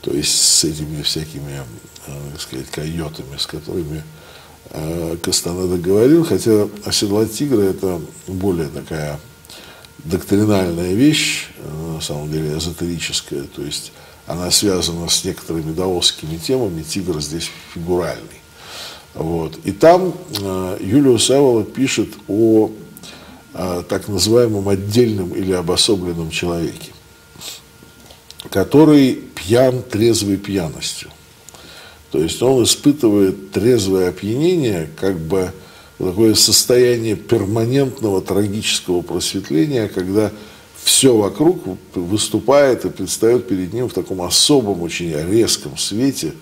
То 0.00 0.12
есть 0.12 0.38
с 0.38 0.64
этими 0.64 1.02
всякими, 1.02 1.62
э, 2.06 2.12
так 2.32 2.40
сказать, 2.40 2.70
койотами, 2.70 3.36
с 3.36 3.46
которыми 3.46 4.04
э, 4.70 5.16
Кастанеда 5.22 5.76
говорил, 5.76 6.24
хотя 6.24 6.68
оседлать 6.84 7.32
тигра 7.32 7.62
это 7.62 8.00
более 8.28 8.68
такая 8.68 9.18
доктринальная 10.04 10.92
вещь, 10.92 11.48
э, 11.58 11.92
на 11.94 12.00
самом 12.00 12.30
деле 12.30 12.56
эзотерическая, 12.56 13.42
то 13.44 13.62
есть 13.62 13.92
она 14.26 14.50
связана 14.50 15.08
с 15.08 15.24
некоторыми 15.24 15.72
даосскими 15.72 16.36
темами, 16.38 16.82
тигр 16.82 17.20
здесь 17.20 17.50
фигуральный. 17.72 18.40
Вот. 19.14 19.58
И 19.64 19.72
там 19.72 20.14
э, 20.40 20.78
Юлиус 20.80 21.30
Эвола 21.30 21.64
пишет 21.64 22.08
о 22.26 22.70
э, 23.52 23.82
так 23.88 24.08
называемом 24.08 24.68
отдельном 24.68 25.32
или 25.34 25.52
обособленном 25.52 26.30
человеке, 26.30 26.92
который 28.50 29.14
пьян 29.14 29.82
трезвой 29.82 30.36
пьяностью. 30.36 31.10
То 32.10 32.18
есть 32.20 32.42
он 32.42 32.62
испытывает 32.64 33.52
трезвое 33.52 34.08
опьянение, 34.08 34.88
как 34.96 35.18
бы 35.18 35.52
такое 35.98 36.34
состояние 36.34 37.16
перманентного 37.16 38.20
трагического 38.20 39.02
просветления, 39.02 39.88
когда 39.88 40.32
все 40.84 41.16
вокруг 41.16 41.62
выступает 41.94 42.84
и 42.84 42.90
предстает 42.90 43.48
перед 43.48 43.72
ним 43.72 43.88
в 43.88 43.94
таком 43.94 44.20
особом, 44.20 44.82
очень 44.82 45.12
резком 45.12 45.78
свете, 45.78 46.34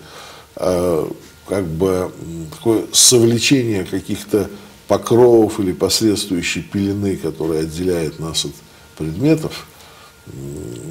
э, 0.57 1.07
как 1.47 1.65
бы 1.65 2.11
такое 2.51 2.83
совлечение 2.91 3.85
каких-то 3.85 4.49
покровов 4.87 5.59
или 5.59 5.71
последующей 5.71 6.61
пелены, 6.61 7.15
которая 7.15 7.61
отделяет 7.61 8.19
нас 8.19 8.45
от 8.45 8.51
предметов, 8.97 9.65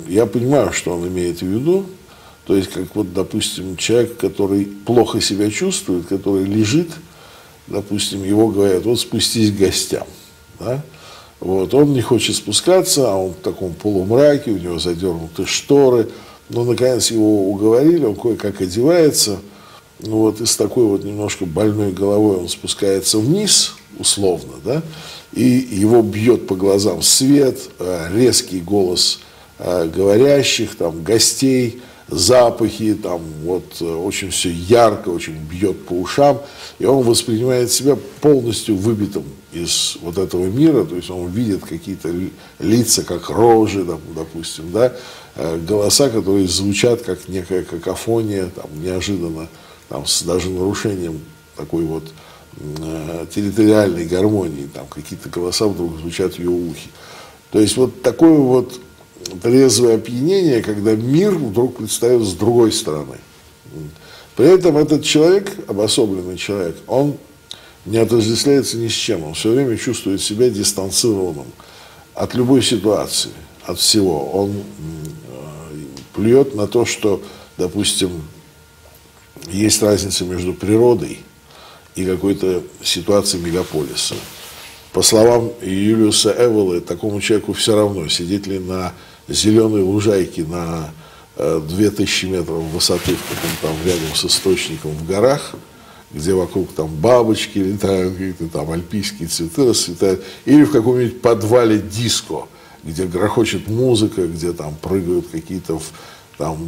я 0.08 0.26
понимаю, 0.26 0.72
что 0.72 0.96
он 0.96 1.06
имеет 1.08 1.40
в 1.40 1.46
виду. 1.46 1.86
То 2.46 2.56
есть, 2.56 2.70
как 2.70 2.94
вот, 2.96 3.12
допустим, 3.12 3.76
человек, 3.76 4.16
который 4.16 4.64
плохо 4.64 5.20
себя 5.20 5.50
чувствует, 5.50 6.06
который 6.06 6.44
лежит, 6.44 6.90
допустим, 7.66 8.24
его 8.24 8.48
говорят, 8.48 8.84
вот 8.84 8.98
спустись 8.98 9.52
к 9.52 9.56
гостям. 9.56 10.06
Да? 10.58 10.82
Вот, 11.42 11.74
он 11.74 11.92
не 11.92 12.00
хочет 12.00 12.36
спускаться, 12.36 13.10
а 13.10 13.16
он 13.16 13.32
в 13.32 13.42
таком 13.42 13.74
полумраке, 13.74 14.52
у 14.52 14.58
него 14.58 14.78
задернуты 14.78 15.44
шторы. 15.46 16.08
Но, 16.48 16.64
наконец, 16.64 17.10
его 17.10 17.50
уговорили, 17.50 18.04
он 18.04 18.14
кое-как 18.16 18.60
одевается– 18.60 19.38
ну 20.02 20.18
вот 20.18 20.40
и 20.40 20.46
с 20.46 20.56
такой 20.56 20.84
вот 20.84 21.04
немножко 21.04 21.46
больной 21.46 21.92
головой 21.92 22.36
он 22.36 22.48
спускается 22.48 23.18
вниз, 23.18 23.74
условно, 23.98 24.54
да, 24.64 24.82
и 25.32 25.42
его 25.42 26.02
бьет 26.02 26.46
по 26.48 26.56
глазам 26.56 27.02
свет, 27.02 27.58
э, 27.78 28.08
резкий 28.12 28.60
голос 28.60 29.20
э, 29.58 29.88
говорящих, 29.94 30.76
там, 30.76 31.04
гостей, 31.04 31.80
запахи, 32.12 32.94
там, 32.94 33.20
вот, 33.42 33.64
э, 33.80 33.84
очень 33.84 34.30
все 34.30 34.50
ярко, 34.50 35.08
очень 35.08 35.36
бьет 35.36 35.84
по 35.86 35.94
ушам, 35.94 36.40
и 36.78 36.84
он 36.84 37.04
воспринимает 37.04 37.72
себя 37.72 37.96
полностью 38.20 38.76
выбитым 38.76 39.24
из 39.52 39.98
вот 40.00 40.18
этого 40.18 40.46
мира, 40.46 40.84
то 40.84 40.96
есть 40.96 41.10
он 41.10 41.28
видит 41.30 41.64
какие-то 41.64 42.10
лица, 42.58 43.02
как 43.02 43.28
рожи, 43.28 43.84
допустим, 44.14 44.72
да, 44.72 44.94
голоса, 45.36 46.08
которые 46.08 46.48
звучат 46.48 47.02
как 47.02 47.28
некая 47.28 47.62
какофония, 47.62 48.50
там, 48.54 48.70
неожиданно 48.82 49.48
там, 49.88 50.06
с 50.06 50.22
даже 50.22 50.48
нарушением 50.48 51.20
такой 51.54 51.84
вот 51.84 52.04
э, 52.58 53.26
территориальной 53.34 54.06
гармонии, 54.06 54.68
там 54.72 54.86
какие-то 54.86 55.28
голоса 55.28 55.66
вдруг 55.66 55.98
звучат 55.98 56.34
в 56.34 56.38
ее 56.38 56.48
ухе. 56.48 56.88
То 57.50 57.60
есть 57.60 57.76
вот 57.76 58.02
такое 58.02 58.38
вот 58.38 58.80
трезвое 59.42 59.96
опьянение, 59.96 60.62
когда 60.62 60.94
мир 60.94 61.32
вдруг 61.34 61.76
предстает 61.76 62.22
с 62.22 62.32
другой 62.34 62.72
стороны. 62.72 63.18
При 64.36 64.46
этом 64.46 64.76
этот 64.76 65.04
человек, 65.04 65.52
обособленный 65.68 66.36
человек, 66.36 66.76
он 66.86 67.16
не 67.84 67.98
отождествляется 67.98 68.76
ни 68.76 68.88
с 68.88 68.92
чем, 68.92 69.24
он 69.24 69.34
все 69.34 69.50
время 69.50 69.76
чувствует 69.76 70.20
себя 70.20 70.48
дистанцированным 70.48 71.46
от 72.14 72.34
любой 72.34 72.62
ситуации, 72.62 73.30
от 73.64 73.78
всего. 73.78 74.30
Он 74.30 74.50
э, 74.50 74.62
плюет 76.14 76.54
на 76.54 76.66
то, 76.66 76.84
что, 76.84 77.22
допустим, 77.58 78.10
есть 79.48 79.82
разница 79.82 80.24
между 80.24 80.54
природой 80.54 81.18
и 81.94 82.04
какой-то 82.04 82.62
ситуацией 82.82 83.42
мегаполиса. 83.42 84.14
По 84.92 85.02
словам 85.02 85.52
Юлиуса 85.62 86.34
Эвелы, 86.38 86.80
такому 86.80 87.20
человеку 87.20 87.54
все 87.54 87.74
равно, 87.74 88.08
сидеть 88.08 88.46
ли 88.46 88.58
на 88.58 88.92
зеленой 89.28 89.82
лужайке 89.82 90.44
на 90.44 90.90
2000 91.36 92.26
метров 92.26 92.62
высоты 92.72 93.14
в 93.14 93.22
каком-то 93.22 93.62
там 93.62 93.76
рядом 93.84 94.14
с 94.14 94.24
источником 94.24 94.90
в 94.92 95.06
горах, 95.06 95.54
где 96.10 96.34
вокруг 96.34 96.72
там 96.72 96.88
бабочки 96.88 97.58
летают, 97.58 98.12
какие-то 98.12 98.48
там 98.48 98.70
альпийские 98.70 99.28
цветы 99.28 99.68
расцветают, 99.68 100.22
или 100.44 100.64
в 100.64 100.72
каком-нибудь 100.72 101.22
подвале 101.22 101.78
диско, 101.78 102.46
где 102.84 103.04
грохочет 103.04 103.68
музыка, 103.68 104.26
где 104.26 104.52
там 104.52 104.74
прыгают 104.74 105.28
какие-то 105.28 105.80
там 106.36 106.58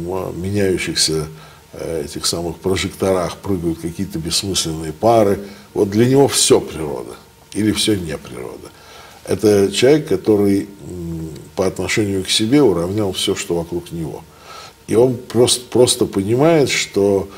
меняющихся 0.41 1.27
э, 1.73 2.05
этих 2.05 2.25
самых 2.25 2.57
прожекторах, 2.57 3.37
прыгают 3.37 3.79
какие-то 3.79 4.17
бессмысленные 4.17 4.93
пары. 4.93 5.39
Вот 5.73 5.89
для 5.89 6.07
него 6.07 6.27
все 6.27 6.59
природа 6.59 7.15
или 7.53 7.71
все 7.71 7.95
не 7.95 8.17
природа. 8.17 8.69
Это 9.25 9.71
человек, 9.71 10.07
который 10.07 10.69
по 11.55 11.65
отношению 11.65 12.23
к 12.23 12.29
себе 12.29 12.61
уравнял 12.61 13.11
все, 13.13 13.35
что 13.35 13.55
вокруг 13.55 13.91
него. 13.91 14.23
И 14.87 14.95
он 14.95 15.15
просто, 15.17 15.65
просто 15.69 16.05
понимает, 16.05 16.69
что 16.69 17.29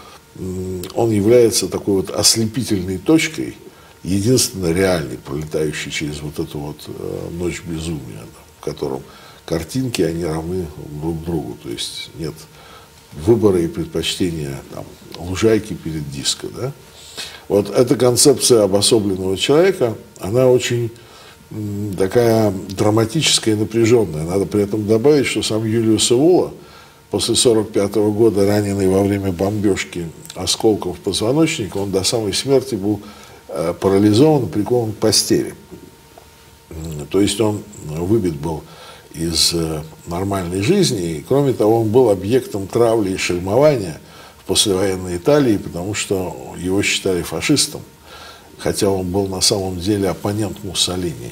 он 0.93 1.11
является 1.11 1.68
такой 1.68 1.95
вот 1.95 2.09
ослепительной 2.11 2.97
точкой, 2.97 3.55
единственно 4.03 4.72
реальной, 4.72 5.18
пролетающей 5.18 5.91
через 5.91 6.22
вот 6.22 6.39
эту 6.39 6.59
вот 6.59 6.78
э, 6.88 7.30
ночь 7.32 7.61
безумия, 7.63 8.24
в 8.59 8.63
котором 8.63 9.01
картинки, 9.45 10.01
они 10.01 10.24
равны 10.26 10.68
друг 11.01 11.24
другу, 11.24 11.57
то 11.63 11.70
есть 11.70 12.11
нет 12.15 12.34
выбора 13.13 13.59
и 13.59 13.68
предпочтения 13.68 14.61
там, 14.74 14.86
лужайки 15.18 15.74
перед 15.74 16.09
диско, 16.11 16.47
да. 16.47 16.72
Вот 17.47 17.70
эта 17.70 17.95
концепция 17.95 18.63
обособленного 18.63 19.38
человека, 19.38 19.95
она 20.20 20.47
очень 20.47 20.91
такая 21.98 22.52
драматическая 22.52 23.56
и 23.56 23.58
напряженная. 23.58 24.24
Надо 24.24 24.45
при 24.45 24.64
этом 24.64 24.86
добавить, 24.86 25.28
что 25.28 25.43
сам 25.43 25.66
Юлиус 25.66 26.12
Эвола 26.12 26.54
после 27.10 27.34
1945 27.34 27.95
года, 28.14 28.45
раненый 28.45 28.88
во 28.88 29.04
время 29.04 29.32
бомбежки 29.32 30.10
осколков 30.36 31.00
позвоночника, 31.00 31.78
он 31.78 31.91
до 31.91 32.04
самой 32.04 32.34
смерти 32.34 32.76
был 32.76 33.02
э, 33.48 33.74
парализован, 33.80 34.50
прикован 34.50 34.91
к 34.91 34.98
постели. 34.98 35.56
То 37.10 37.22
есть 37.22 37.39
он 37.39 37.64
выбит 37.86 38.36
был 38.36 38.64
из 39.14 39.54
э, 39.54 39.82
нормальной 40.06 40.62
жизни, 40.62 41.18
и 41.18 41.26
кроме 41.28 41.54
того, 41.54 41.82
он 41.82 41.89
был 41.89 42.10
объектом 42.10 42.68
травли 42.68 43.14
и 43.14 43.18
шельмования 43.18 44.00
в 44.39 44.43
послевоенной 44.43 45.18
Италии, 45.18 45.58
потому 45.58 45.93
что 45.93 46.56
его 46.58 46.84
считали 46.84 47.22
фашистом 47.22 47.82
хотя 48.58 48.89
он 48.89 49.12
был 49.12 49.28
на 49.28 49.41
самом 49.41 49.80
деле 49.80 50.10
оппонент 50.10 50.64
Муссолини. 50.64 51.32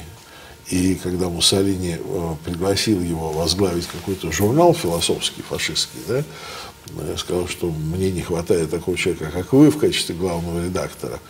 И 0.68 0.96
когда 0.96 1.28
Муссолини 1.28 1.96
э, 1.98 2.34
пригласил 2.44 3.00
его 3.00 3.30
возглавить 3.30 3.86
какой-то 3.86 4.32
журнал 4.32 4.74
философский, 4.74 5.42
фашистский, 5.42 6.00
да, 6.08 6.24
я 7.08 7.16
сказал, 7.16 7.46
что 7.48 7.70
мне 7.70 8.10
не 8.10 8.22
хватает 8.22 8.70
такого 8.70 8.96
человека, 8.96 9.30
как 9.32 9.52
вы, 9.52 9.70
в 9.70 9.78
качестве 9.78 10.14
главного 10.14 10.64
редактора. 10.64 11.20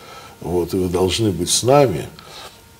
Вот, 0.41 0.73
и 0.73 0.77
вы 0.77 0.89
должны 0.89 1.31
быть 1.31 1.49
с 1.49 1.63
нами. 1.63 2.07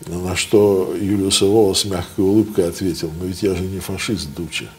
На 0.05 0.35
что 0.35 0.95
Юлиус 0.95 1.41
Эвола 1.41 1.73
с 1.73 1.85
мягкой 1.85 2.23
улыбкой 2.23 2.69
ответил, 2.69 3.11
но 3.19 3.25
ведь 3.25 3.41
я 3.41 3.55
же 3.55 3.63
не 3.63 3.79
фашист, 3.79 4.29
Дуча. 4.35 4.69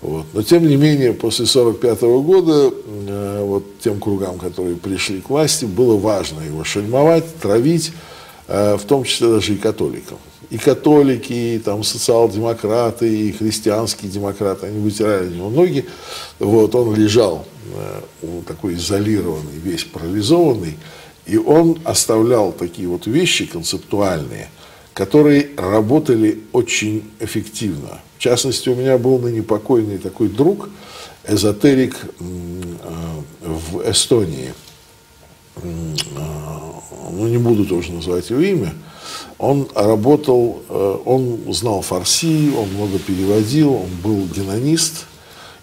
Вот. 0.00 0.26
Но 0.32 0.42
тем 0.42 0.66
не 0.66 0.76
менее, 0.76 1.12
после 1.12 1.44
1945 1.44 2.02
года 2.24 2.72
э, 2.86 3.42
вот 3.42 3.80
тем 3.80 3.98
кругам, 3.98 4.38
которые 4.38 4.76
пришли 4.76 5.20
к 5.20 5.28
власти, 5.28 5.64
было 5.64 5.96
важно 5.96 6.40
его 6.40 6.62
шельмовать, 6.62 7.24
травить, 7.40 7.92
э, 8.46 8.76
в 8.76 8.84
том 8.84 9.02
числе 9.02 9.28
даже 9.28 9.54
и 9.54 9.56
католикам. 9.56 10.18
И 10.50 10.56
католики, 10.56 11.32
и 11.32 11.58
там 11.58 11.82
социал-демократы, 11.82 13.12
и 13.12 13.32
христианские 13.32 14.10
демократы, 14.10 14.66
они 14.66 14.78
вытирали 14.78 15.34
него 15.34 15.50
ноги. 15.50 15.84
Вот, 16.38 16.74
он 16.76 16.94
лежал 16.94 17.44
э, 17.74 18.40
такой 18.46 18.74
изолированный, 18.74 19.58
весь 19.62 19.82
парализованный, 19.82 20.78
и 21.26 21.36
он 21.36 21.80
оставлял 21.84 22.52
такие 22.52 22.86
вот 22.86 23.08
вещи 23.08 23.46
концептуальные, 23.46 24.48
которые 24.94 25.50
работали 25.56 26.40
очень 26.52 27.10
эффективно 27.18 27.98
в 28.18 28.20
частности, 28.20 28.68
у 28.68 28.74
меня 28.74 28.98
был 28.98 29.20
ныне 29.20 29.44
покойный 29.44 29.96
такой 29.96 30.28
друг, 30.28 30.70
эзотерик 31.24 31.96
э, 32.18 32.24
в 33.40 33.88
Эстонии. 33.88 34.52
Э, 35.54 35.60
ну, 37.12 37.28
не 37.28 37.38
буду 37.38 37.64
тоже 37.64 37.92
называть 37.92 38.28
его 38.30 38.40
имя. 38.40 38.74
Он 39.38 39.68
работал, 39.72 40.62
э, 40.68 40.98
он 41.04 41.38
знал 41.54 41.80
фарси, 41.82 42.50
он 42.58 42.70
много 42.70 42.98
переводил, 42.98 43.74
он 43.74 43.90
был 44.02 44.26
генонист. 44.26 45.06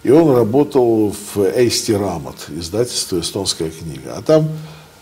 И 0.02 0.10
он 0.10 0.34
работал 0.34 1.10
в 1.34 1.42
Эйсти 1.42 1.92
Рамот, 1.92 2.46
издательство 2.48 3.20
«Эстонская 3.20 3.70
книга». 3.70 4.14
А 4.16 4.22
там 4.22 4.48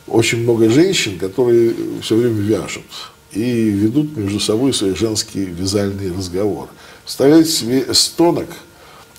очень 0.08 0.42
много 0.42 0.68
женщин, 0.70 1.20
которые 1.20 1.72
все 2.02 2.16
время 2.16 2.40
вяжут 2.40 3.12
и 3.30 3.70
ведут 3.70 4.16
между 4.16 4.40
собой 4.40 4.72
свои 4.72 4.94
женские 4.94 5.46
вязальные 5.46 6.10
разговоры. 6.10 6.70
Представляете 7.04 7.50
себе 7.50 7.84
эстонок 7.88 8.48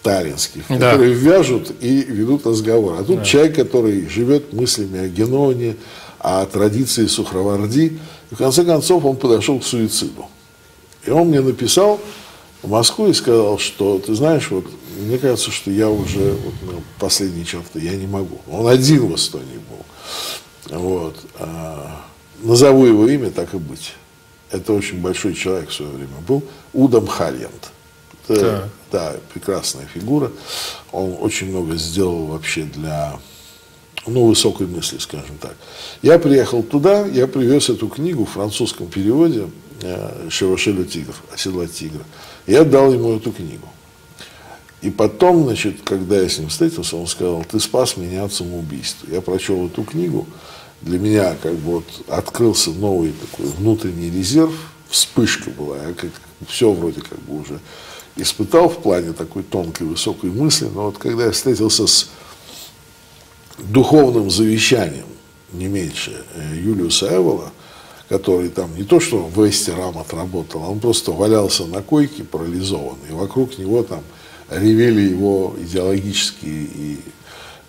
таллинских, 0.02 0.64
да. 0.70 0.92
которые 0.92 1.14
вяжут 1.14 1.72
и 1.82 2.02
ведут 2.02 2.46
разговор. 2.46 2.98
А 3.00 3.04
тут 3.04 3.18
да. 3.18 3.26
человек, 3.26 3.56
который 3.56 4.08
живет 4.10 4.54
мыслями 4.54 5.00
о 5.00 5.08
Геноне, 5.08 5.78
о 6.20 6.46
традиции 6.46 7.08
Сухраварди. 7.08 8.00
И 8.32 8.36
в 8.36 8.38
конце 8.38 8.64
концов 8.64 9.06
он 9.06 9.18
подошел 9.18 9.60
к 9.60 9.64
суициду. 9.64 10.26
И 11.06 11.12
он 11.12 11.28
мне 11.28 11.42
написал 11.42 12.00
в 12.64 12.70
Москву 12.70 13.08
и 13.08 13.14
сказал, 13.14 13.60
что 13.60 14.00
ты 14.00 14.16
знаешь, 14.16 14.50
вот 14.50 14.66
мне 15.00 15.18
кажется, 15.18 15.52
что 15.52 15.70
я 15.70 15.90
уже 15.90 16.32
вот, 16.32 16.54
ну, 16.64 16.84
последние 17.00 17.46
черты, 17.46 17.80
я 17.80 17.96
не 17.96 18.08
могу. 18.08 18.40
Он 18.50 18.68
один 18.68 19.08
в 19.08 19.16
Эстонии 19.16 19.60
был. 19.70 20.80
Вот. 20.80 21.18
А, 21.38 22.02
назову 22.42 22.86
его 22.86 23.08
имя, 23.08 23.30
так 23.30 23.54
и 23.54 23.58
быть. 23.58 23.94
Это 24.50 24.74
очень 24.74 25.02
большой 25.02 25.34
человек 25.34 25.70
в 25.70 25.74
свое 25.74 25.92
время 25.92 26.16
был. 26.28 26.44
Удам 26.74 27.08
Хальянт. 27.08 27.72
Да. 28.28 28.70
да, 28.92 29.16
прекрасная 29.34 29.86
фигура. 29.86 30.32
Он 30.92 31.16
очень 31.20 31.50
много 31.50 31.76
сделал 31.76 32.26
вообще 32.26 32.64
для 32.64 33.20
ну, 34.08 34.26
высокой 34.26 34.68
мысли, 34.68 34.98
скажем 35.00 35.38
так. 35.40 35.56
Я 36.02 36.20
приехал 36.20 36.64
туда, 36.64 37.06
я 37.06 37.28
привез 37.28 37.70
эту 37.70 37.88
книгу 37.88 38.26
в 38.26 38.32
французском 38.32 38.88
переводе 38.88 39.50
э, 39.82 40.28
«Шевашеля 40.30 40.84
тигр», 40.84 41.16
«Оседлать 41.34 41.74
тигра». 41.74 42.04
Я 42.48 42.64
дал 42.64 42.94
ему 42.94 43.16
эту 43.16 43.32
книгу. 43.32 43.68
И 44.82 44.92
потом, 44.92 45.46
значит, 45.46 45.82
когда 45.84 46.20
я 46.20 46.30
с 46.30 46.38
ним 46.38 46.50
встретился, 46.50 46.96
он 46.96 47.08
сказал, 47.08 47.44
ты 47.44 47.60
спас 47.60 47.98
меня 47.98 48.26
от 48.26 48.34
самоубийства. 48.34 49.08
Я 49.12 49.22
прочел 49.22 49.66
эту 49.66 49.84
книгу, 49.84 50.28
для 50.82 51.00
меня 51.00 51.36
как 51.42 51.54
бы 51.56 51.72
вот 51.78 51.86
открылся 52.08 52.70
новый 52.70 53.14
такой 53.14 53.48
внутренний 53.48 54.12
резерв, 54.12 54.54
вспышка 54.88 55.50
была, 55.50 55.78
я 55.78 55.94
как, 55.94 56.12
все 56.48 56.72
вроде 56.72 57.02
как 57.02 57.20
бы 57.22 57.42
уже 57.42 57.60
испытал 58.16 58.70
в 58.70 58.78
плане 58.78 59.14
такой 59.14 59.44
тонкой, 59.44 59.88
высокой 59.88 60.30
мысли, 60.30 60.70
но 60.74 60.86
вот 60.86 60.98
когда 60.98 61.26
я 61.26 61.32
встретился 61.32 61.88
с 61.88 62.10
духовным 63.58 64.30
завещанием, 64.30 65.06
не 65.52 65.68
меньше, 65.68 66.24
э, 66.34 66.56
Юлиуса 66.58 67.14
Эвола, 67.16 67.52
который 68.10 68.50
там 68.50 68.76
не 68.76 68.84
то 68.84 69.00
что 69.00 69.18
в 69.26 69.50
Эстерам 69.50 69.98
отработал, 69.98 70.64
он 70.64 70.80
просто 70.80 71.12
валялся 71.12 71.66
на 71.66 71.82
койке 71.82 72.24
парализованный, 72.24 73.10
и 73.10 73.14
вокруг 73.14 73.58
него 73.58 73.84
там 73.84 74.04
ревели 74.50 75.10
его 75.10 75.56
идеологические 75.60 76.64
и 76.64 77.00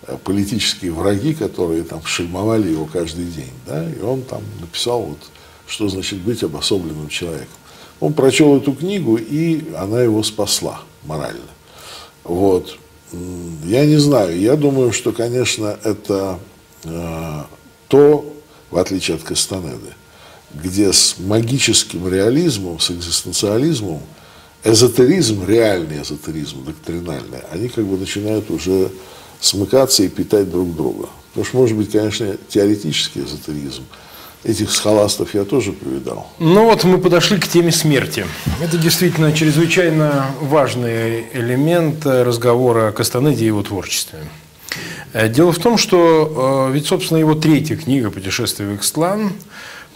э, 0.03 0.17
политические 0.23 0.91
враги, 0.91 1.33
которые 1.33 1.83
там 1.83 2.05
шельмовали 2.05 2.69
его 2.71 2.85
каждый 2.85 3.25
день, 3.25 3.53
да, 3.65 3.89
и 3.89 3.99
он 4.01 4.21
там 4.21 4.41
написал 4.59 5.01
вот, 5.01 5.19
что 5.65 5.89
значит 5.89 6.19
быть 6.19 6.43
обособленным 6.43 7.09
человеком. 7.09 7.47
Он 7.99 8.13
прочел 8.13 8.57
эту 8.57 8.73
книгу, 8.73 9.17
и 9.17 9.73
она 9.75 10.01
его 10.01 10.21
спасла 10.23 10.81
морально. 11.03 11.41
Вот. 12.23 12.77
Я 13.63 13.85
не 13.85 13.97
знаю, 13.97 14.39
я 14.39 14.55
думаю, 14.55 14.91
что, 14.91 15.13
конечно, 15.13 15.77
это 15.83 16.39
э, 16.83 17.43
то, 17.87 18.33
в 18.69 18.77
отличие 18.77 19.15
от 19.15 19.23
Кастанеды, 19.23 19.93
где 20.53 20.91
с 20.91 21.15
магическим 21.17 22.07
реализмом, 22.07 22.79
с 22.79 22.91
экзистенциализмом, 22.91 24.01
эзотеризм, 24.63 25.45
реальный 25.47 26.01
эзотеризм, 26.01 26.65
доктринальный, 26.65 27.39
они 27.51 27.69
как 27.69 27.85
бы 27.85 27.97
начинают 27.97 28.51
уже 28.51 28.91
смыкаться 29.39 30.03
и 30.03 30.09
питать 30.09 30.51
друг 30.51 30.75
друга. 30.75 31.09
Потому 31.29 31.45
что, 31.45 31.57
может 31.57 31.77
быть, 31.77 31.91
конечно, 31.91 32.35
теоретический 32.49 33.23
эзотеризм– 33.23 33.83
этих 34.47 34.71
схоластов 34.71 35.33
я 35.33 35.43
тоже 35.43 35.73
повидал. 35.73 36.27
Ну 36.39 36.63
вот 36.65 36.83
мы 36.85 36.97
подошли 36.97 37.37
к 37.37 37.47
теме 37.47 37.71
смерти. 37.71 38.25
Это 38.61 38.77
действительно 38.77 39.33
чрезвычайно 39.33 40.27
важный 40.41 41.27
элемент 41.33 42.05
разговора 42.05 42.89
о 42.89 42.91
Кастанеде 42.91 43.43
и 43.43 43.47
его 43.47 43.61
творчестве. 43.61 44.19
Э, 45.13 45.27
дело 45.27 45.51
в 45.51 45.59
том, 45.59 45.77
что 45.77 46.67
э, 46.69 46.73
ведь, 46.73 46.87
собственно, 46.87 47.17
его 47.17 47.35
третья 47.35 47.75
книга 47.75 48.09
«Путешествие 48.09 48.69
в 48.69 48.75
Икстлан» 48.75 49.33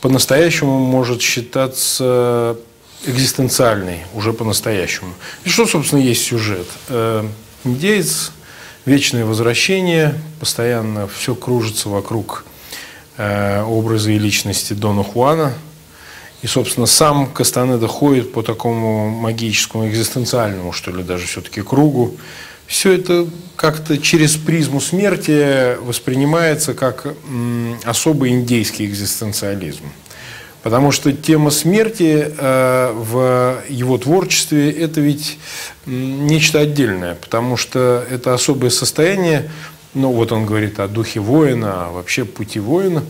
по-настоящему 0.02 0.80
может 0.80 1.22
считаться 1.22 2.58
экзистенциальной, 3.06 4.02
уже 4.14 4.34
по-настоящему. 4.34 5.14
И 5.44 5.50
что, 5.50 5.66
собственно, 5.66 6.02
есть 6.02 6.24
сюжет? 6.24 6.68
Э, 6.90 7.26
индеец, 7.64 8.32
вечное 8.86 9.26
возвращение, 9.26 10.16
постоянно 10.40 11.08
все 11.08 11.36
кружится 11.36 11.88
вокруг 11.88 12.46
э, 13.22 13.64
образа 13.64 14.12
и 14.12 14.18
личности 14.18 14.74
Дона 14.74 15.04
Хуана. 15.04 15.54
И, 16.42 16.48
собственно, 16.48 16.88
сам 16.88 17.28
Кастанеда 17.28 17.88
ходит 17.88 18.34
по 18.34 18.42
такому 18.42 19.10
магическому, 19.10 19.88
экзистенциальному, 19.88 20.72
что 20.72 20.92
ли, 20.92 21.04
даже 21.04 21.28
все-таки 21.28 21.62
кругу. 21.62 22.18
Все 22.66 22.94
это 22.94 23.28
как-то 23.56 23.98
через 23.98 24.38
призму 24.38 24.82
смерти 24.82 25.78
воспринимается 25.82 26.74
как 26.74 27.14
особый 27.84 28.32
индейский 28.32 28.86
экзистенциализм. 28.86 29.84
Потому 30.64 30.92
что 30.92 31.12
тема 31.12 31.50
смерти 31.50 32.34
э, 32.38 32.92
в 32.94 33.64
его 33.68 33.98
творчестве– 33.98 34.72
это 34.84 35.02
ведь 35.02 35.40
нечто 35.88 36.60
отдельное, 36.60 37.16
потому 37.16 37.58
что 37.58 38.06
это 38.10 38.36
особое 38.36 38.70
состояние, 38.70 39.50
ну 39.94 40.12
вот 40.12 40.32
он 40.32 40.46
говорит 40.46 40.80
о 40.80 40.88
духе 40.88 41.20
воина, 41.20 41.88
о 41.88 41.92
вообще 41.92 42.26
пути 42.26 42.60
воина, 42.60 43.04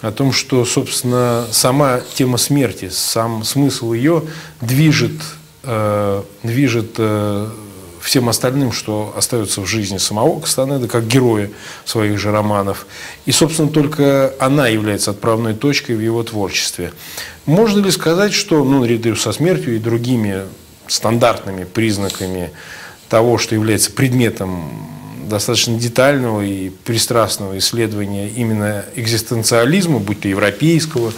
о 0.00 0.12
том, 0.12 0.32
что, 0.32 0.64
собственно, 0.64 1.46
сама 1.50 2.00
тема 2.14 2.38
смерти, 2.38 2.90
сам 2.90 3.44
смысл 3.44 3.92
ее 3.92 4.22
движет, 4.60 5.20
э, 5.62 6.22
движет 6.42 6.94
э, 6.98 7.48
всем 8.00 8.28
остальным, 8.28 8.72
что 8.72 9.12
остается 9.16 9.60
в 9.60 9.66
жизни 9.66 9.98
самого 9.98 10.38
Кастанеда, 10.38 10.86
как 10.86 11.06
героя 11.08 11.50
своих 11.84 12.18
же 12.18 12.30
романов. 12.30 12.86
И, 13.24 13.32
собственно, 13.32 13.68
только 13.68 14.32
она 14.38 14.68
является 14.68 15.10
отправной 15.10 15.54
точкой 15.54 15.96
в 15.96 16.00
его 16.00 16.22
творчестве. 16.22 16.92
Можно 17.46 17.84
ли 17.84 17.90
сказать, 17.90 18.32
что, 18.32 18.62
ну, 18.64 18.80
наряду 18.80 19.16
со 19.16 19.32
смертью 19.32 19.74
и 19.74 19.80
другими 19.80 20.42
стандартными 20.86 21.64
признаками 21.64 22.52
того, 23.08 23.38
что 23.38 23.54
является 23.54 23.90
предметом 23.90 24.95
достаточно 25.28 25.78
детального 25.78 26.42
и 26.42 26.70
пристрастного 26.70 27.58
исследования 27.58 28.28
именно 28.28 28.84
экзистенциализма, 28.94 29.98
будь 29.98 30.20
то 30.20 30.28
европейского, 30.28 31.12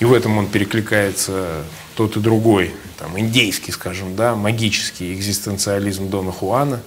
и 0.00 0.04
в 0.04 0.12
этом 0.12 0.38
он 0.38 0.46
перекликается 0.46 1.62
тот 1.94 2.16
и 2.16 2.20
другой, 2.20 2.72
там, 2.98 3.18
индейский, 3.18 3.72
скажем, 3.72 4.16
да, 4.16 4.34
магический 4.34 5.12
экзистенциализм 5.12 6.08
Дона 6.08 6.32
Хуана 6.32 6.80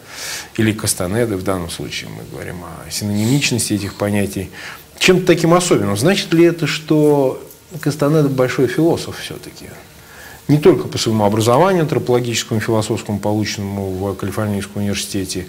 или 0.57 0.71
Кастанеды, 0.71 1.35
в 1.35 1.43
данном 1.43 1.69
случае 1.69 2.09
мы 2.09 2.23
говорим 2.31 2.57
о 2.63 2.89
синонимичности 2.89 3.73
этих 3.73 3.95
понятий, 3.95 4.49
чем-то 4.99 5.25
таким 5.25 5.53
особенным. 5.53 5.97
Значит 5.97 6.33
ли 6.33 6.45
это, 6.45 6.67
что 6.67 7.41
Кастанеда 7.81 8.29
большой 8.29 8.67
философ 8.67 9.19
все-таки? 9.19 9.65
Не 10.47 10.57
только 10.57 10.87
по 10.87 10.97
своему 10.97 11.25
образованию 11.25 11.83
антропологическому, 11.83 12.59
философскому, 12.59 13.19
полученному 13.19 13.89
в 13.89 14.15
Калифорнийском 14.15 14.83
университете, 14.83 15.47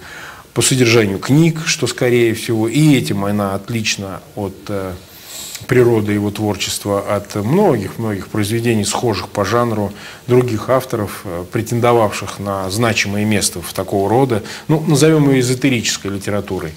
по 0.57 0.63
содержанию 0.63 1.19
книг, 1.19 1.65
что 1.67 1.87
скорее 1.87 2.33
всего, 2.33 2.67
и 2.67 2.97
этим 2.97 3.27
она 3.27 3.55
отлична 3.55 4.23
от 4.37 4.55
э, 4.69 4.95
природы 5.67 6.15
его 6.15 6.31
творчества 6.31 7.15
от 7.15 7.35
многих-многих 7.35 8.29
произведений, 8.29 8.87
схожих 8.87 9.29
по 9.29 9.45
жанру 9.45 9.93
других 10.27 10.71
авторов, 10.71 11.21
э, 11.27 11.45
претендовавших 11.53 12.39
на 12.39 12.71
значимое 12.71 13.27
место 13.27 13.61
в 13.61 13.71
такого 13.75 14.09
рода, 14.09 14.43
ну, 14.67 14.81
назовем 14.81 15.31
ее 15.31 15.41
эзотерической 15.41 16.11
литературой. 16.11 16.73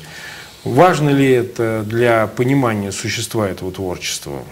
Важно 0.66 1.12
ли 1.12 1.30
это 1.30 1.86
для 1.88 2.28
понимания 2.28 2.92
существа 2.92 3.48
этого 3.48 3.72
творчества? 3.72 4.44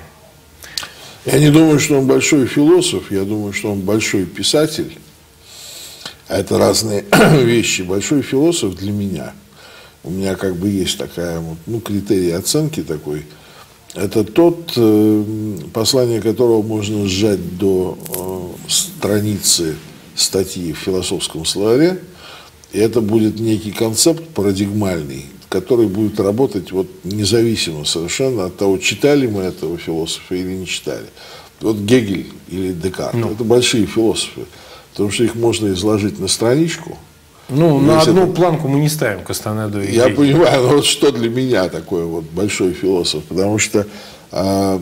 Я 1.26 1.38
не 1.40 1.50
думаю, 1.50 1.82
что 1.82 2.00
он 2.00 2.08
большой 2.08 2.48
философ, 2.48 3.12
я 3.12 3.26
думаю, 3.26 3.52
что 3.52 3.74
он 3.74 3.82
большой 3.82 4.24
писатель. 4.24 4.98
А 6.28 6.38
это 6.38 6.58
разные 6.58 7.06
вещи. 7.34 7.82
Большой 7.82 8.22
философ 8.22 8.76
для 8.76 8.92
меня. 8.92 9.34
У 10.04 10.10
меня 10.10 10.36
как 10.36 10.56
бы 10.56 10.70
есть 10.70 10.98
такая 10.98 11.40
вот, 11.40 11.58
ну, 11.66 11.80
критерий 11.80 12.32
оценки 12.32 12.84
такой– 12.84 13.26
это 13.98 14.24
тот, 14.24 14.74
э, 14.76 15.24
послание 15.74 16.22
которого 16.22 16.62
можно 16.62 17.08
сжать 17.08 17.58
до 17.58 17.98
э, 17.98 18.70
страницы 18.70 19.76
статьи 20.16 20.72
в 20.74 20.78
философском 20.78 21.46
словаре, 21.46 22.00
и 22.72 22.80
это 22.80 23.02
будет 23.02 23.40
некий 23.40 23.72
концепт 23.72 24.24
парадигмальный, 24.36 25.26
который 25.50 25.88
будет 25.88 26.20
работать 26.20 26.72
вот 26.72 26.88
независимо 27.04 27.86
совершенно 27.86 28.46
от 28.46 28.58
того, 28.58 28.78
читали 28.78 29.26
мы 29.26 29.42
этого 29.42 29.80
философа 29.80 30.36
или 30.36 30.54
не 30.54 30.68
читали. 30.68 31.06
Вот 31.62 31.78
Гегель 31.78 32.28
или 32.50 32.74
Декарт, 32.74 33.16
ну. 33.16 33.32
это 33.32 33.44
большие 33.44 33.88
философы, 33.88 34.42
потому 34.98 35.12
что 35.12 35.24
их 35.24 35.36
можно 35.36 35.68
изложить 35.68 36.20
на 36.20 36.28
страничку– 36.28 36.98
ну, 37.50 37.80
на 37.80 38.02
одну 38.02 38.24
это... 38.24 38.34
планку 38.34 38.68
мы 38.68 38.80
не 38.80 38.89
ставим 38.89 39.24
Кастанеду. 39.24 39.82
И 39.82 39.95
Я 39.95 40.10
понимаю, 40.10 40.64
но 40.64 40.70
вот 40.70 40.86
что 40.86 41.12
для 41.12 41.30
меня 41.30 41.70
такой 41.70 42.04
вот 42.04 42.26
большой 42.26 42.74
философ, 42.74 43.24
потому 43.24 43.58
что, 43.58 43.88
э, 44.32 44.80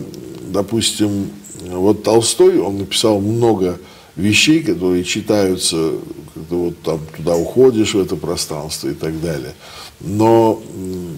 допустим, 0.47 1.29
вот 1.69 2.03
Толстой, 2.03 2.59
он 2.59 2.79
написал 2.79 3.19
много 3.19 3.77
вещей, 4.15 4.63
которые 4.63 5.03
читаются, 5.03 5.91
когда 6.33 6.55
вот 6.55 6.81
там 6.81 6.99
туда 7.15 7.35
уходишь 7.35 7.93
в 7.93 7.99
это 7.99 8.15
пространство 8.15 8.87
и 8.87 8.93
так 8.93 9.21
далее. 9.21 9.53
Но 10.01 10.61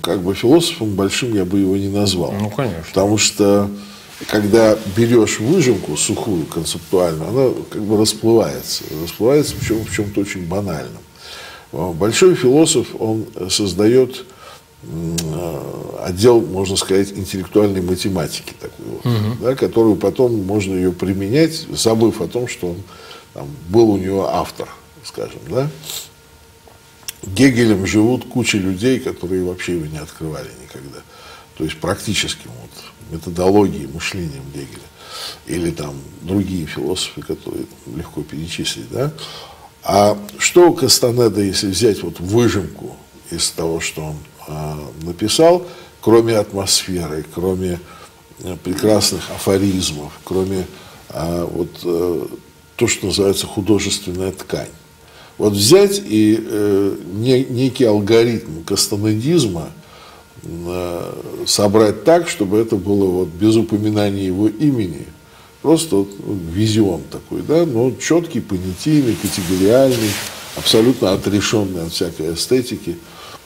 как 0.04 0.22
бы 0.22 0.36
философом 0.36 0.95
большим 0.95 1.34
я 1.34 1.45
бы 1.45 1.60
его 1.60 1.78
не 1.78 1.89
назвал. 1.89 2.34
Ну, 2.34 2.50
конечно. 2.50 2.84
Потому 2.89 3.18
что 3.18 3.70
когда 4.26 4.78
берешь 4.95 5.39
выжимку 5.39 5.95
сухую, 5.95 6.45
концептуальную, 6.45 7.30
она 7.30 7.53
как 7.70 7.84
бы 7.84 7.97
расплывается. 7.97 8.84
Расплывается 9.01 9.55
в, 9.55 9.65
чем, 9.65 9.86
в 9.86 9.91
чем-то 9.93 10.22
очень 10.22 10.45
банальном. 10.45 11.01
Большой 11.72 12.36
философ, 12.36 12.88
он 12.97 13.28
создает 13.49 14.26
отдел, 16.01 16.41
можно 16.41 16.76
сказать, 16.78 17.11
интеллектуальной 17.11 17.82
математики, 17.82 18.53
такой 18.59 18.86
вот, 18.86 19.05
угу. 19.05 19.43
да, 19.43 19.55
которую 19.55 19.95
потом 19.95 20.43
можно 20.45 20.74
ее 20.74 20.91
применять, 20.91 21.65
забыв 21.72 22.22
о 22.22 22.28
том, 22.28 22.47
что 22.47 22.70
он 22.70 22.84
там, 23.34 23.47
был 23.70 23.89
у 23.89 23.97
него 23.97 24.28
автор, 24.28 24.70
скажем, 25.03 25.39
да. 25.49 25.70
Гегелем 27.24 27.86
живут 27.86 28.26
куча 28.26 28.57
людей, 28.57 28.99
которые 28.99 29.43
вообще 29.43 29.74
его 29.74 29.88
не 29.88 29.97
открывали 29.97 30.49
никогда. 30.63 30.99
То 31.57 31.63
есть 31.63 31.78
практически 31.78 32.47
вот, 32.47 32.77
методологией, 33.12 33.88
мышлением 33.88 34.43
Гегеля. 34.53 34.88
Или 35.45 35.72
там 35.72 35.95
другие 36.22 36.66
философы, 36.66 37.22
которые 37.22 37.66
легко 37.95 38.22
перечислить, 38.22 38.89
да. 38.91 39.12
А 39.84 40.18
что 40.38 40.70
у 40.70 40.74
Кастанеда, 40.74 41.41
если 41.41 41.68
взять 41.68 42.03
вот 42.03 42.20
выжимку 42.20 42.95
из 43.32 43.49
того, 43.51 43.80
что 43.80 44.03
он 44.03 44.16
а, 44.47 44.78
написал, 45.01 45.66
кроме 46.01 46.38
атмосферы, 46.38 47.26
кроме 47.34 47.80
а, 48.43 48.58
прекрасных 48.58 49.30
афоризмов, 49.32 50.12
кроме 50.24 50.68
а, 51.10 51.45
вот 51.45 51.70
а, 51.84 52.28
то, 52.76 52.88
что 52.88 53.08
называется 53.08 53.47
художественная 53.47 54.32
ткань. 54.32 54.70
Вот 55.38 55.53
взять 55.53 56.01
и 56.03 56.39
э, 56.39 56.95
не, 57.14 57.43
некий 57.43 57.86
алгоритм 57.86 58.64
кастанедизма 58.64 59.70
э, 59.70 59.87
собрать 61.46 62.04
так, 62.04 62.30
чтобы 62.30 62.58
это 62.58 62.76
было 62.76 63.06
вот 63.06 63.28
без 63.30 63.56
упоминания 63.56 64.26
его 64.26 64.48
имени– 64.48 65.06
Просто 65.62 65.98
вот, 65.98 66.10
ну, 66.26 66.38
визион 66.54 67.02
такой, 67.12 67.42
да, 67.42 67.66
но 67.66 67.92
четкий, 68.00 68.40
понятийный, 68.40 69.18
категориальный, 69.22 70.12
абсолютно 70.56 71.14
отрешенный 71.14 71.84
от 71.84 71.92
всякой 71.92 72.36
эстетики. 72.36 72.96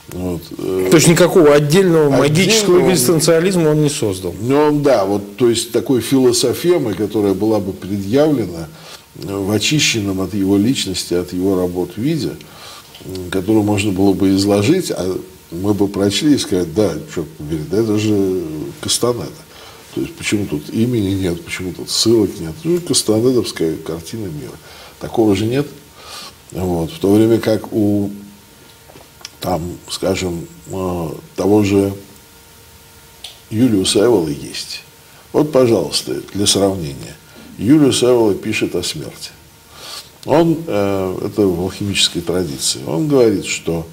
Вот. 0.10 0.42
Э, 0.58 0.88
то 0.92 0.98
есть 0.98 1.08
никакого 1.08 1.56
отдельного, 1.56 2.08
отдельного 2.08 2.10
магического 2.10 2.92
экзистенциализма 2.92 3.70
он 3.70 3.82
не 3.82 3.90
создал. 3.90 4.36
Ну, 4.40 4.56
он, 4.56 4.84
да, 4.84 5.06
вот, 5.06 5.38
то 5.38 5.50
есть 5.50 5.72
такой 5.72 6.02
философемой, 6.02 6.96
которая 6.96 7.34
была 7.34 7.60
бы 7.60 7.72
предъявлена 7.72 8.68
в 9.16 9.50
очищенном 9.50 10.22
от 10.22 10.34
его 10.34 10.58
личности, 10.58 11.14
от 11.14 11.32
его 11.32 11.60
работ 11.60 11.92
виде, 11.96 12.32
которую 13.32 13.64
можно 13.64 13.94
было 13.94 14.14
бы 14.14 14.36
изложить, 14.36 14.92
а 14.92 15.18
мы 15.52 15.74
бы 15.74 15.88
прочли 15.88 16.36
и 16.36 16.38
сказать, 16.38 16.74
да, 16.74 16.94
черт 17.14 17.30
побери, 17.34 17.64
да 17.70 17.78
это 17.78 17.98
же 17.98 18.44
Кастанеда. 18.80 19.28
То 19.94 20.02
есть 20.02 20.16
почему 20.16 20.46
тут 20.46 20.70
имени 20.70 21.14
нет, 21.14 21.44
почему 21.44 21.74
тут 21.74 21.90
ссылок 21.90 22.32
нет. 22.40 22.54
Ну, 22.64 22.80
Кастанедовская 22.80 23.76
картина 23.76 24.28
мира. 24.28 24.54
Такого 25.00 25.36
же 25.36 25.46
нет. 25.46 25.68
Вот. 26.52 26.92
В 26.92 27.00
то 27.00 27.14
время 27.14 27.40
как 27.40 27.74
у, 27.74 28.10
там, 29.42 29.62
скажем, 29.90 30.48
э, 30.68 31.10
того 31.36 31.64
же 31.64 31.94
Юлиуса 33.50 34.06
Эвола 34.06 34.30
есть. 34.30 34.84
Вот, 35.34 35.52
пожалуйста, 35.52 36.22
для 36.34 36.48
сравнения. 36.48 37.18
Юлиус 37.58 38.04
Эвола 38.04 38.34
пишет 38.34 38.76
о 38.76 38.84
смерти. 38.84 39.32
Он, 40.24 40.58
э, 40.66 41.18
это 41.26 41.42
в 41.42 41.60
алхимической 41.60 42.22
традиции, 42.22 42.80
он 42.86 43.10
говорит, 43.10 43.46
что 43.46 43.86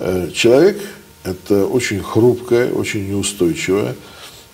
э, 0.00 0.30
человек– 0.34 0.82
это 1.24 1.66
очень 1.66 2.00
хрупкое, 2.00 2.70
очень 2.70 3.08
неустойчивое, 3.08 3.96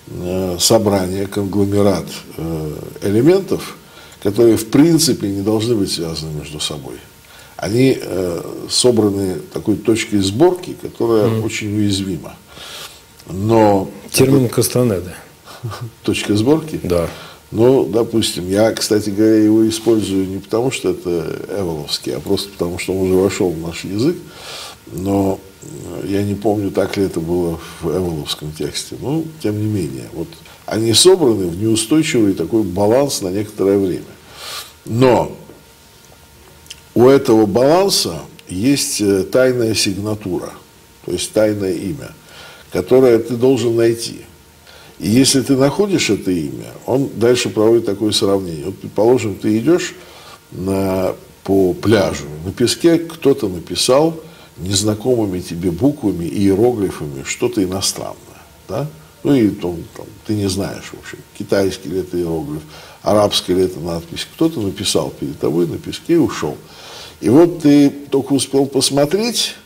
э, 0.08 0.56
собрание, 0.58 1.26
конгломерат 1.26 2.06
э, 2.36 2.72
элементов, 3.02 3.76
которые 4.22 4.56
в 4.56 4.70
принципе 4.70 5.28
не 5.28 5.42
должны 5.42 5.74
быть 5.74 5.92
связаны 5.92 6.32
между 6.38 6.60
собой. 6.60 6.96
Они 7.56 7.98
э, 8.00 8.42
собраны 8.70 9.36
такой 9.52 9.76
точкой 9.76 10.20
сборки, 10.20 10.76
которая 10.80 11.26
mm. 11.26 11.44
очень 11.44 11.76
уязвима. 11.76 12.34
Но 13.28 13.90
термин 14.10 14.46
это... 14.46 14.54
Кастанеда. 14.54 15.14
Точка 16.02 16.36
сборки? 16.36 16.80
Да. 16.82 17.08
Ну, 17.50 17.84
допустим, 17.84 18.48
я, 18.48 18.72
кстати 18.72 19.10
говоря, 19.10 19.42
его 19.42 19.68
использую 19.68 20.28
не 20.28 20.38
потому, 20.38 20.70
что 20.70 20.90
это 20.90 21.42
эволовский, 21.58 22.14
а 22.14 22.20
просто 22.20 22.48
потому, 22.50 22.78
что 22.78 22.92
он 22.92 23.10
уже 23.10 23.14
вошел 23.14 23.50
в 23.50 23.60
наш 23.60 23.84
язык. 23.84 24.16
Но 24.92 25.40
я 26.04 26.22
не 26.22 26.34
помню, 26.34 26.70
так 26.70 26.96
ли 26.96 27.04
это 27.04 27.20
было 27.20 27.60
в 27.80 27.88
эволовском 27.88 28.52
тексте. 28.52 28.96
Но, 29.00 29.24
тем 29.42 29.58
не 29.58 29.66
менее, 29.66 30.08
вот 30.12 30.28
они 30.66 30.92
собраны 30.94 31.46
в 31.46 31.60
неустойчивый 31.60 32.34
такой 32.34 32.62
баланс 32.62 33.22
на 33.22 33.28
некоторое 33.28 33.78
время. 33.78 34.04
Но 34.84 35.36
у 36.94 37.08
этого 37.08 37.46
баланса 37.46 38.20
есть 38.48 39.00
э, 39.00 39.22
тайная 39.24 39.74
сигнатура, 39.74 40.52
то 41.04 41.12
есть 41.12 41.32
тайное 41.32 41.72
имя, 41.72 42.10
которое 42.72 43.18
ты 43.18 43.36
должен 43.36 43.76
найти. 43.76 44.20
И 44.98 45.08
если 45.08 45.40
ты 45.40 45.56
находишь 45.56 46.10
это 46.10 46.30
имя, 46.30 46.72
он 46.86 47.08
дальше 47.14 47.48
проводит 47.48 47.86
такое 47.86 48.12
сравнение. 48.12 48.66
Вот, 48.66 48.78
предположим, 48.78 49.34
ты 49.34 49.58
идешь 49.58 49.94
на, 50.50 51.14
по 51.42 51.72
пляжу, 51.72 52.26
на 52.44 52.52
песке 52.52 52.98
кто-то 52.98 53.48
написал 53.48 54.20
незнакомыми 54.60 55.40
тебе 55.40 55.70
буквами 55.70 56.24
иероглифами 56.24 57.22
что-то 57.24 57.62
иностранное. 57.62 58.16
Да? 58.68 58.86
Ну 59.22 59.34
и 59.34 59.50
там, 59.50 59.76
там, 59.96 60.06
ты 60.26 60.34
не 60.34 60.48
знаешь, 60.48 60.92
в 60.92 60.98
общем, 60.98 61.18
китайский 61.38 61.90
ли 61.90 62.00
это 62.00 62.16
иероглиф, 62.16 62.62
арабский 63.02 63.54
ли 63.54 63.64
это 63.64 63.78
надпись. 63.80 64.26
Кто-то 64.34 64.60
написал 64.60 65.10
перед 65.10 65.38
тобой 65.38 65.66
на 65.66 65.78
песке 65.78 66.14
и 66.14 66.16
ушел. 66.16 66.56
И 67.20 67.28
вот 67.28 67.60
ты 67.60 67.90
только 67.90 68.32
успел 68.32 68.66
посмотреть, 68.66 69.56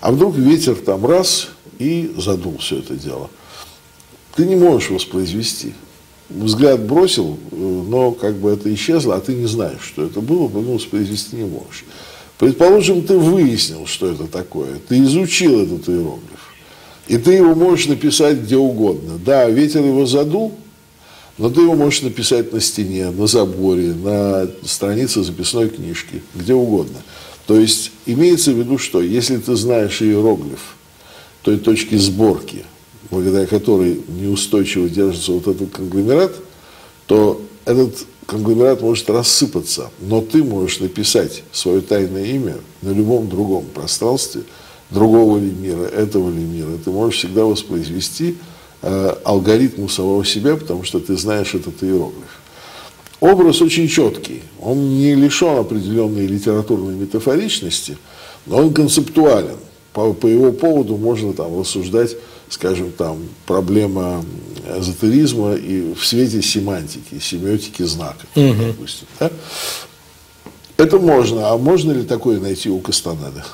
а 0.00 0.10
вдруг 0.10 0.36
ветер 0.36 0.76
там 0.76 1.04
раз 1.04 1.48
и 1.78 2.14
задул 2.16 2.58
все 2.58 2.78
это 2.78 2.94
дело. 2.94 3.28
Ты 4.34 4.46
не 4.46 4.56
можешь 4.56 4.90
воспроизвести. 4.90 5.74
Взгляд 6.30 6.82
бросил, 6.82 7.38
э, 7.52 7.56
но 7.56 8.12
как 8.12 8.36
бы 8.36 8.50
это 8.50 8.72
исчезло, 8.72 9.16
а 9.16 9.20
ты 9.20 9.34
не 9.34 9.46
знаешь, 9.46 9.82
что 9.82 10.04
это 10.04 10.20
было, 10.20 10.48
поэтому 10.48 10.74
воспроизвести 10.74 11.36
не 11.36 11.44
можешь. 11.44 11.84
Предположим, 12.38 13.02
ты 13.02 13.16
выяснил, 13.16 13.86
что 13.86 14.10
это 14.10 14.26
такое, 14.26 14.78
ты 14.88 14.98
изучил 15.04 15.60
этот 15.60 15.88
иероглиф, 15.88 16.52
и 17.06 17.16
ты 17.16 17.34
его 17.34 17.54
можешь 17.54 17.86
написать 17.86 18.38
где 18.38 18.56
угодно. 18.56 19.18
Да, 19.24 19.48
ветер 19.48 19.84
его 19.84 20.04
задул, 20.04 20.52
но 21.38 21.50
ты 21.50 21.60
его 21.60 21.74
можешь 21.74 22.02
написать 22.02 22.52
на 22.52 22.60
стене, 22.60 23.10
на 23.10 23.26
заборе, 23.26 23.94
на 23.94 24.48
странице 24.64 25.22
записной 25.22 25.68
книжки, 25.68 26.22
где 26.34 26.54
угодно. 26.54 26.98
То 27.46 27.58
есть 27.58 27.92
имеется 28.06 28.52
в 28.52 28.58
виду, 28.58 28.78
что 28.78 29.02
если 29.02 29.36
ты 29.36 29.54
знаешь 29.54 30.00
иероглиф 30.00 30.76
той 31.42 31.58
точки 31.58 31.96
сборки, 31.96 32.64
благодаря 33.10 33.46
которой 33.46 34.00
неустойчиво 34.08 34.88
держится 34.88 35.32
вот 35.32 35.46
этот 35.46 35.70
конгломерат, 35.70 36.34
то 37.06 37.40
этот 37.64 38.06
конгломерат 38.26 38.80
может 38.80 39.08
рассыпаться, 39.10 39.90
но 40.00 40.20
ты 40.20 40.42
можешь 40.42 40.80
написать 40.80 41.42
свое 41.52 41.80
тайное 41.80 42.24
имя 42.24 42.56
на 42.82 42.90
любом 42.90 43.28
другом 43.28 43.64
пространстве, 43.66 44.42
другого 44.90 45.38
ли 45.38 45.50
мира, 45.50 45.84
этого 45.84 46.30
ли 46.30 46.42
мира. 46.42 46.70
Ты 46.84 46.90
можешь 46.90 47.18
всегда 47.18 47.44
воспроизвести 47.44 48.36
э, 48.82 49.14
алгоритм 49.24 49.88
самого 49.88 50.24
себя, 50.24 50.56
потому 50.56 50.84
что 50.84 51.00
ты 51.00 51.16
знаешь 51.16 51.54
этот 51.54 51.82
иероглиф. 51.82 52.40
Образ 53.20 53.62
очень 53.62 53.88
четкий, 53.88 54.42
он 54.60 54.98
не 54.98 55.14
лишен 55.14 55.58
определенной 55.58 56.26
литературной 56.26 56.94
метафоричности, 56.94 57.96
но 58.46 58.58
он 58.58 58.74
концептуален. 58.74 59.56
По, 59.92 60.12
по 60.12 60.26
его 60.26 60.52
поводу 60.52 60.96
можно 60.96 61.32
там 61.32 61.58
рассуждать, 61.58 62.16
скажем, 62.54 62.92
там, 62.92 63.18
проблема 63.46 64.24
эзотеризма 64.78 65.54
и 65.54 65.92
в 65.92 66.06
свете 66.06 66.40
семантики, 66.40 67.18
семиотики 67.20 67.82
знака, 67.82 68.26
угу. 68.34 68.54
допустим. 68.68 69.06
Да? 69.18 69.30
Это 70.76 70.98
можно. 70.98 71.50
А 71.50 71.58
можно 71.58 71.92
ли 71.92 72.04
такое 72.04 72.40
найти 72.40 72.70
у 72.70 72.78
Кастанеда? 72.78 73.44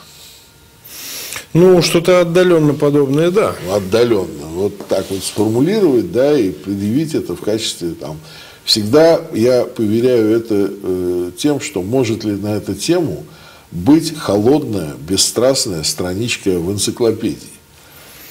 Ну, 1.53 1.83
что-то 1.83 2.21
отдаленно 2.21 2.75
подобное, 2.75 3.31
да. 3.31 3.57
Отдаленно. 3.73 4.47
Вот 4.55 4.87
так 4.87 5.07
вот 5.11 5.25
сформулировать, 5.25 6.13
да, 6.13 6.39
и 6.39 6.51
предъявить 6.51 7.15
это 7.15 7.35
в 7.35 7.41
качестве 7.41 7.93
там. 7.93 8.19
Всегда 8.65 9.21
я 9.33 9.65
поверяю 9.65 10.37
это 10.37 10.71
э, 10.71 11.31
тем, 11.37 11.59
что 11.61 11.83
может 11.83 12.23
ли 12.25 12.33
на 12.33 12.55
эту 12.55 12.75
тему 12.75 13.25
быть 13.73 14.17
холодная, 14.17 14.95
бесстрастная 15.09 15.83
страничка 15.83 16.51
в 16.51 16.71
энциклопедии. 16.71 17.60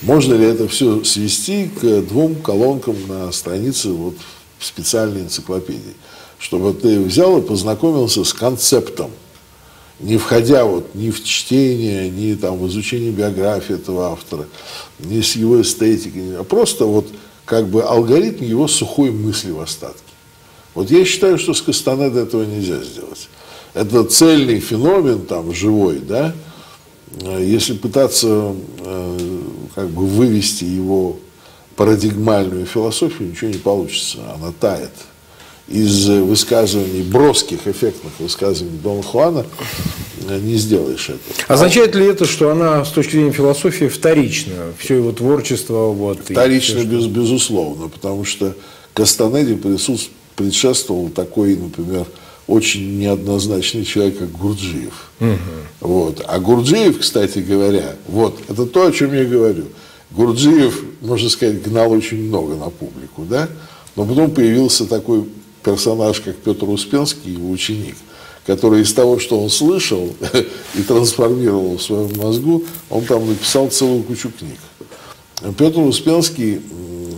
Можно 0.01 0.35
ли 0.35 0.45
это 0.45 0.67
все 0.67 1.03
свести 1.03 1.67
к 1.67 2.01
двум 2.01 2.35
колонкам 2.35 2.95
на 3.07 3.31
странице 3.31 3.89
вот 3.89 4.15
специальной 4.59 5.21
энциклопедии? 5.21 5.95
Чтобы 6.37 6.73
ты 6.73 6.99
взял 7.01 7.37
и 7.37 7.41
познакомился 7.41 8.23
с 8.23 8.33
концептом, 8.33 9.11
не 9.99 10.17
входя 10.17 10.63
вот 10.63 10.95
ни 10.95 11.09
в 11.09 11.21
чтение, 11.23 12.09
ни 12.09 12.33
там 12.35 12.57
в 12.57 12.67
изучение 12.69 13.11
биографии 13.11 13.75
этого 13.75 14.13
автора, 14.13 14.47
ни 14.99 15.19
с 15.19 15.35
его 15.35 15.61
эстетикой, 15.61 16.37
а 16.37 16.43
просто 16.45 16.85
вот 16.85 17.07
как 17.43 17.67
бы 17.67 17.83
алгоритм 17.83 18.45
его 18.45 18.69
сухой 18.69 19.11
мысли 19.11 19.51
в 19.51 19.59
остатке. 19.59 19.99
Вот 20.75 20.89
я 20.91 21.03
считаю, 21.03 21.37
что 21.37 21.53
с 21.53 21.61
Кастанеда 21.61 22.21
этого 22.21 22.43
нельзя 22.43 22.81
сделать. 22.81 23.27
Это 23.73 24.05
цельный 24.05 24.61
феномен, 24.61 25.25
там, 25.25 25.53
живой, 25.53 25.99
да, 25.99 26.33
если 27.39 27.73
пытаться 27.73 28.55
э, 28.79 29.38
как 29.79 29.89
бы 29.91 30.05
вывести 30.05 30.65
его 30.65 31.17
парадигмальную 31.77 32.65
философию, 32.65 33.29
ничего 33.29 33.49
не 33.49 33.57
получится, 33.57 34.17
она 34.35 34.51
тает. 34.51 34.91
Из 35.69 36.09
высказываний, 36.09 37.01
броских, 37.01 37.65
эффектных 37.65 38.11
высказываний 38.19 38.77
Дона 38.83 39.03
Хуана 39.03 39.45
э, 40.27 40.39
не 40.39 40.55
сделаешь 40.55 41.09
это. 41.09 41.19
Означает 41.47 41.95
ли 41.95 42.07
это, 42.07 42.25
что 42.25 42.49
она 42.49 42.83
с 42.83 42.89
точки 42.89 43.11
зрения 43.11 43.31
философии 43.31 43.85
вторична? 43.85 44.73
Все 44.77 44.95
его 44.95 45.13
творчество... 45.13 45.93
Вот, 45.93 46.19
Вторично, 46.25 46.83
без, 46.83 47.05
безусловно, 47.05 47.87
потому 47.87 48.25
что 48.25 48.55
Кастанеде 48.93 49.57
предшествовал 50.35 51.07
такой, 51.07 51.55
например, 51.55 52.05
очень 52.49 52.99
неоднозначный 52.99 53.85
человек, 53.85 54.17
как 54.19 54.31
Гурджиев. 54.31 55.11
Угу. 55.19 55.37
Вот. 55.81 56.25
А 56.27 56.39
Гурджиев, 56.39 56.99
кстати 56.99 57.39
говоря, 57.39 57.95
вот, 58.07 58.39
это 58.49 58.65
то, 58.65 58.87
о 58.87 58.91
чем 58.91 59.13
я 59.13 59.23
говорю. 59.23 59.65
Гурджиев, 60.11 60.83
можно 61.01 61.29
сказать, 61.29 61.61
гнал 61.61 61.91
очень 61.91 62.27
много 62.27 62.55
на 62.55 62.69
публику, 62.69 63.23
да? 63.23 63.47
Но 63.95 64.05
потом 64.05 64.31
появился 64.31 64.85
такой 64.85 65.25
персонаж, 65.63 66.19
как 66.21 66.35
Петр 66.37 66.67
Успенский, 66.67 67.33
его 67.33 67.51
ученик, 67.51 67.95
который 68.47 68.81
из 68.81 68.93
того, 68.93 69.19
что 69.19 69.39
он 69.39 69.49
слышал 69.49 70.09
и 70.75 70.81
трансформировал 70.81 71.77
в 71.77 71.83
своем 71.83 72.17
мозгу, 72.17 72.63
он 72.89 73.05
там 73.05 73.27
написал 73.27 73.69
целую 73.69 74.01
кучу 74.03 74.31
книг. 74.31 74.57
Петр 75.55 75.79
Успенский 75.79 76.61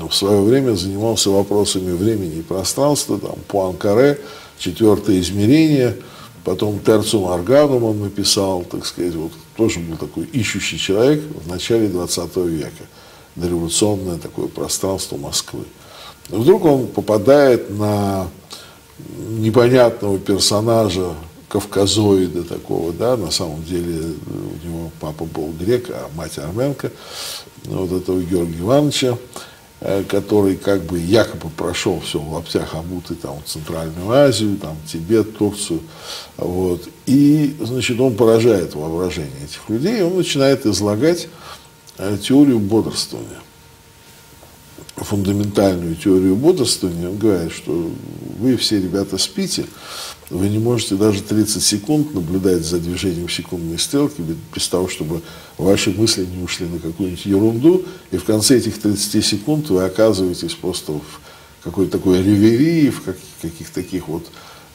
в 0.10 0.14
свое 0.14 0.41
время 0.41 0.76
занимался 0.76 1.30
вопросами 1.30 1.93
времени 1.93 2.39
и 2.39 2.41
пространства, 2.41 3.18
там, 3.18 3.35
Пуанкаре, 3.47 4.19
четвертое 4.61 5.19
измерение, 5.19 5.97
потом 6.43 6.79
Терцум 6.79 7.27
Арганум 7.27 7.83
он 7.83 8.01
написал, 8.01 8.63
так 8.63 8.85
сказать, 8.85 9.15
вот 9.15 9.31
тоже 9.57 9.79
был 9.79 9.97
такой 9.97 10.25
ищущий 10.25 10.77
человек 10.77 11.21
в 11.43 11.47
начале 11.49 11.88
20 11.88 12.35
века, 12.38 12.83
дореволюционное 13.35 14.17
такое 14.17 14.47
пространство 14.47 15.17
Москвы. 15.17 15.65
Но 16.29 16.39
вдруг 16.39 16.63
он 16.65 16.88
попадает 16.88 17.69
на 17.71 18.27
непонятного 19.29 20.19
персонажа, 20.19 21.13
кавказоида 21.49 22.43
такого, 22.43 22.93
да, 22.93 23.17
на 23.17 23.31
самом 23.31 23.63
деле 23.63 24.13
у 24.27 24.67
него 24.67 24.91
папа 25.01 25.25
был 25.25 25.51
грек, 25.59 25.89
а 25.89 26.09
мать 26.15 26.38
армянка, 26.38 26.91
вот 27.65 27.91
этого 27.91 28.21
Георгия 28.21 28.59
Ивановича, 28.59 29.17
который 30.07 30.57
как 30.57 30.83
бы 30.83 30.99
якобы 30.99 31.49
прошел 31.49 31.99
все 32.01 32.19
в 32.19 32.31
лаптях 32.31 32.75
обутый 32.75 33.15
там 33.15 33.41
в 33.43 33.49
Центральную 33.49 34.11
Азию, 34.11 34.57
там 34.57 34.77
Тибет, 34.85 35.35
Турцию, 35.37 35.81
вот, 36.37 36.87
и, 37.07 37.55
значит, 37.59 37.99
он 37.99 38.15
поражает 38.15 38.75
воображение 38.75 39.43
этих 39.43 39.67
людей, 39.69 39.99
и 39.99 40.03
он 40.03 40.15
начинает 40.17 40.67
излагать 40.67 41.27
э, 41.97 42.17
теорию 42.21 42.59
бодрствования, 42.59 43.39
фундаментальную 44.97 45.95
теорию 45.95 46.35
бодрствования, 46.35 47.09
он 47.09 47.17
говорит, 47.17 47.51
что 47.51 47.91
вы 48.37 48.57
все, 48.57 48.79
ребята, 48.79 49.17
спите, 49.17 49.65
вы 50.31 50.47
не 50.47 50.59
можете 50.59 50.95
даже 50.95 51.21
30 51.21 51.61
секунд 51.61 52.13
наблюдать 52.15 52.63
за 52.63 52.79
движением 52.79 53.27
секундной 53.27 53.77
стрелки 53.77 54.21
без 54.55 54.67
того, 54.69 54.87
чтобы 54.87 55.21
ваши 55.57 55.91
мысли 55.91 56.25
не 56.25 56.41
ушли 56.41 56.67
на 56.67 56.79
какую-нибудь 56.79 57.25
ерунду, 57.25 57.83
и 58.11 58.17
в 58.17 58.23
конце 58.23 58.57
этих 58.57 58.79
30 58.79 59.23
секунд 59.23 59.69
вы 59.69 59.83
оказываетесь 59.83 60.53
просто 60.53 60.93
в 60.93 61.19
какой-то 61.63 61.91
такой 61.91 62.23
реверии, 62.23 62.89
в 62.89 63.03
каких-то 63.41 63.75
таких 63.75 64.07
вот, 64.07 64.25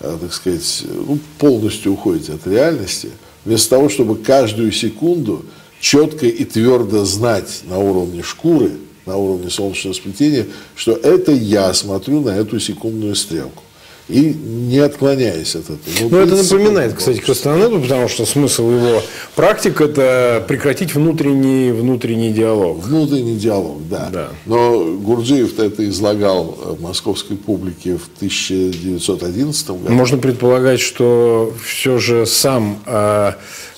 э, 0.01 0.19
так 0.21 0.33
сказать, 0.35 0.85
ну, 0.85 1.19
полностью 1.39 1.95
уходите 1.95 2.35
от 2.35 2.47
реальности, 2.47 3.09
вместо 3.47 3.71
того, 3.71 3.89
чтобы 3.89 4.17
каждую 4.17 4.73
секунду 4.73 5.47
четко 5.81 6.27
и 6.27 6.45
твердо 6.45 7.07
знать 7.07 7.63
на 7.65 7.79
уровне 7.79 8.23
шкуры, 8.23 8.73
на 9.07 9.17
уровне 9.17 9.49
солнечного 9.49 9.95
сплетения, 9.95 10.47
что 10.75 10.93
это 10.93 11.33
я 11.33 11.73
смотрю 11.73 12.21
на 12.21 12.31
эту 12.31 12.61
секундную 12.61 13.17
стрелку 13.17 13.63
и 14.09 14.33
не 14.33 14.79
отклоняясь 14.79 15.57
от 15.57 15.65
этого. 15.65 15.79
Ну, 16.01 16.09
ну 16.11 16.19
это 16.19 16.37
напоминает, 16.37 16.95
кстати, 16.95 17.19
Кастанеду, 17.19 17.81
потому 17.81 18.09
что 18.09 18.25
смысл 18.25 18.71
его 18.71 19.03
практик– 19.35 19.81
это 19.81 20.45
прекратить 20.47 20.95
внутренний, 20.95 21.73
внутренний 21.73 22.33
диалог. 22.33 22.79
Внутренний 22.85 23.37
диалог, 23.37 23.89
да. 23.89 24.09
да. 24.13 24.29
Но 24.47 24.85
Гурджиев 24.85 25.59
это 25.59 25.89
излагал 25.89 26.57
э, 26.63 26.77
московской 26.81 27.37
публике 27.37 27.97
в 27.97 28.09
1911 28.17 29.71
году. 29.71 29.93
Можно 29.93 30.19
предполагать, 30.19 30.79
что 30.79 31.53
все 31.65 31.99
же 31.99 32.27
сам 32.27 32.79
э, 32.87 33.33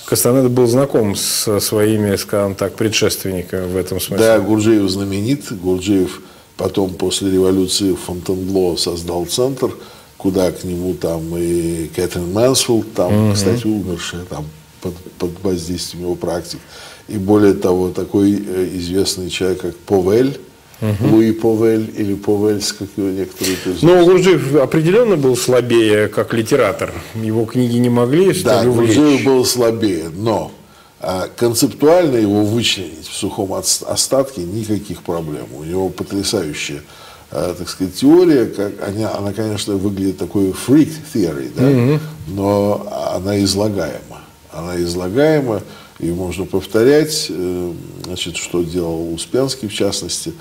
Кастанеда 0.05 0.50
был 0.50 0.66
знаком 0.66 1.16
со 1.16 1.59
своими, 1.59 2.16
скажем 2.16 2.55
так, 2.55 2.74
предшественниками 2.74 3.66
в 3.66 3.76
этом 3.78 3.98
смысле. 3.98 4.26
Да, 4.26 4.38
Гурджиев 4.40 4.90
знаменит. 4.90 5.50
Гурджиев 5.50 6.20
потом 6.59 6.90
после 6.90 7.30
революции 7.30 7.92
в 7.92 7.96
Фонтенбло 7.96 8.76
создал 8.76 9.24
центр– 9.24 9.70
куда 10.19 10.51
к 10.51 10.65
нему 10.65 10.95
там 10.95 11.35
и 11.36 11.86
Кэтрин 11.95 12.32
Мэнсфилд, 12.32 12.93
там, 12.93 13.28
угу. 13.28 13.35
кстати, 13.35 13.66
умершая 13.66 14.24
там 14.24 14.45
под, 14.82 14.95
под 15.19 15.31
воздействием 15.43 16.05
его 16.05 16.15
практик. 16.16 16.59
И 17.07 17.16
более 17.16 17.55
того, 17.55 17.89
такой 17.89 18.32
э, 18.32 18.69
известный 18.74 19.31
человек, 19.31 19.62
как 19.62 19.77
Повель, 19.77 20.39
Угу. 20.81 21.09
Луи 21.09 21.32
Повель 21.32 21.93
или 21.97 22.15
Повельс, 22.15 22.73
как 22.73 22.86
его 22.97 23.09
некоторые 23.09 23.57
признают. 23.57 23.82
Но 23.82 24.05
Гурджиев 24.05 24.55
определенно 24.55 25.16
был 25.16 25.36
слабее 25.36 26.07
как 26.07 26.32
литератор. 26.32 26.95
Его 27.16 27.47
книги 27.47 27.78
не 27.78 27.89
могли 27.89 28.32
Да, 28.45 28.65
Гурджиев 28.65 29.24
был 29.24 29.45
слабее, 29.45 30.09
но 30.15 30.53
а, 31.01 31.28
концептуально 31.36 32.19
его 32.19 32.45
вычленить 32.45 33.09
в 33.09 33.12
сухом 33.12 33.55
остатке 33.55 34.43
никаких 34.43 35.03
проблем. 35.03 35.47
У 35.59 35.65
него 35.65 35.89
потрясающая 35.89 36.82
так 37.30 37.68
сказать, 37.68 37.94
теория, 37.94 38.46
как, 38.46 38.72
она, 38.88 39.14
она, 39.14 39.32
конечно, 39.32 39.74
выглядит 39.74 40.16
такой 40.16 40.50
freak 40.50 40.90
theory, 41.12 41.52
да, 41.55 41.62
mm-hmm. 41.62 42.00
но 42.28 43.12
она 43.14 43.42
излагаема. 43.44 44.22
Она 44.50 44.80
излагаема, 44.80 45.62
и 45.98 46.10
можно 46.10 46.46
повторять, 46.46 47.26
э, 47.28 47.72
значит, 48.05 48.36
что 48.36 48.62
делал 48.62 49.12
Успенский 49.12 49.68
в 49.68 49.74
частности. 49.74 50.32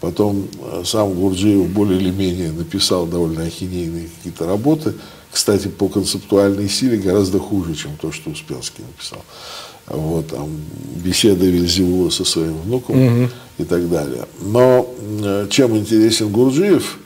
Потом 0.00 0.46
э, 0.60 0.82
сам 0.84 1.14
Гурджиев 1.14 1.68
более 1.68 1.98
или 1.98 2.10
менее 2.10 2.52
написал 2.52 3.06
довольно 3.06 3.42
ахинейные 3.42 4.08
какие-то 4.16 4.46
работы. 4.46 4.94
Кстати, 5.32 5.68
по 5.68 5.88
концептуальной 5.88 6.68
силе 6.68 6.98
гораздо 6.98 7.38
хуже, 7.38 7.74
чем 7.74 7.96
то, 7.96 8.12
что 8.12 8.30
Успенский 8.30 8.84
написал 8.84 9.22
вот, 9.88 10.28
там, 10.28 10.48
беседа 10.96 11.46
Вильзевула 11.46 12.10
со 12.10 12.24
своим 12.24 12.60
внуком 12.62 13.22
угу. 13.22 13.30
и 13.58 13.64
так 13.64 13.88
далее. 13.88 14.26
Но 14.40 14.92
э, 14.98 15.46
чем 15.50 15.76
интересен 15.76 16.30
Гурджиев, 16.30 16.98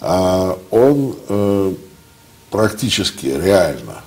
а, 0.00 0.58
он 0.70 1.16
э, 1.28 1.74
практически 2.50 3.26
реально 3.26 4.02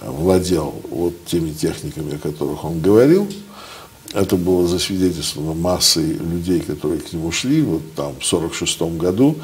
владел 0.00 0.74
вот 0.90 1.24
теми 1.26 1.50
техниками, 1.52 2.14
о 2.14 2.18
которых 2.18 2.64
он 2.64 2.80
говорил. 2.80 3.28
Это 4.14 4.36
было 4.36 4.66
засвидетельствовано 4.66 5.54
массой 5.54 6.12
людей, 6.12 6.60
которые 6.60 7.00
к 7.00 7.12
нему 7.12 7.32
шли. 7.32 7.62
Вот 7.62 7.82
там 7.94 8.14
в 8.18 8.32
1946 8.32 8.80
году 8.96 9.36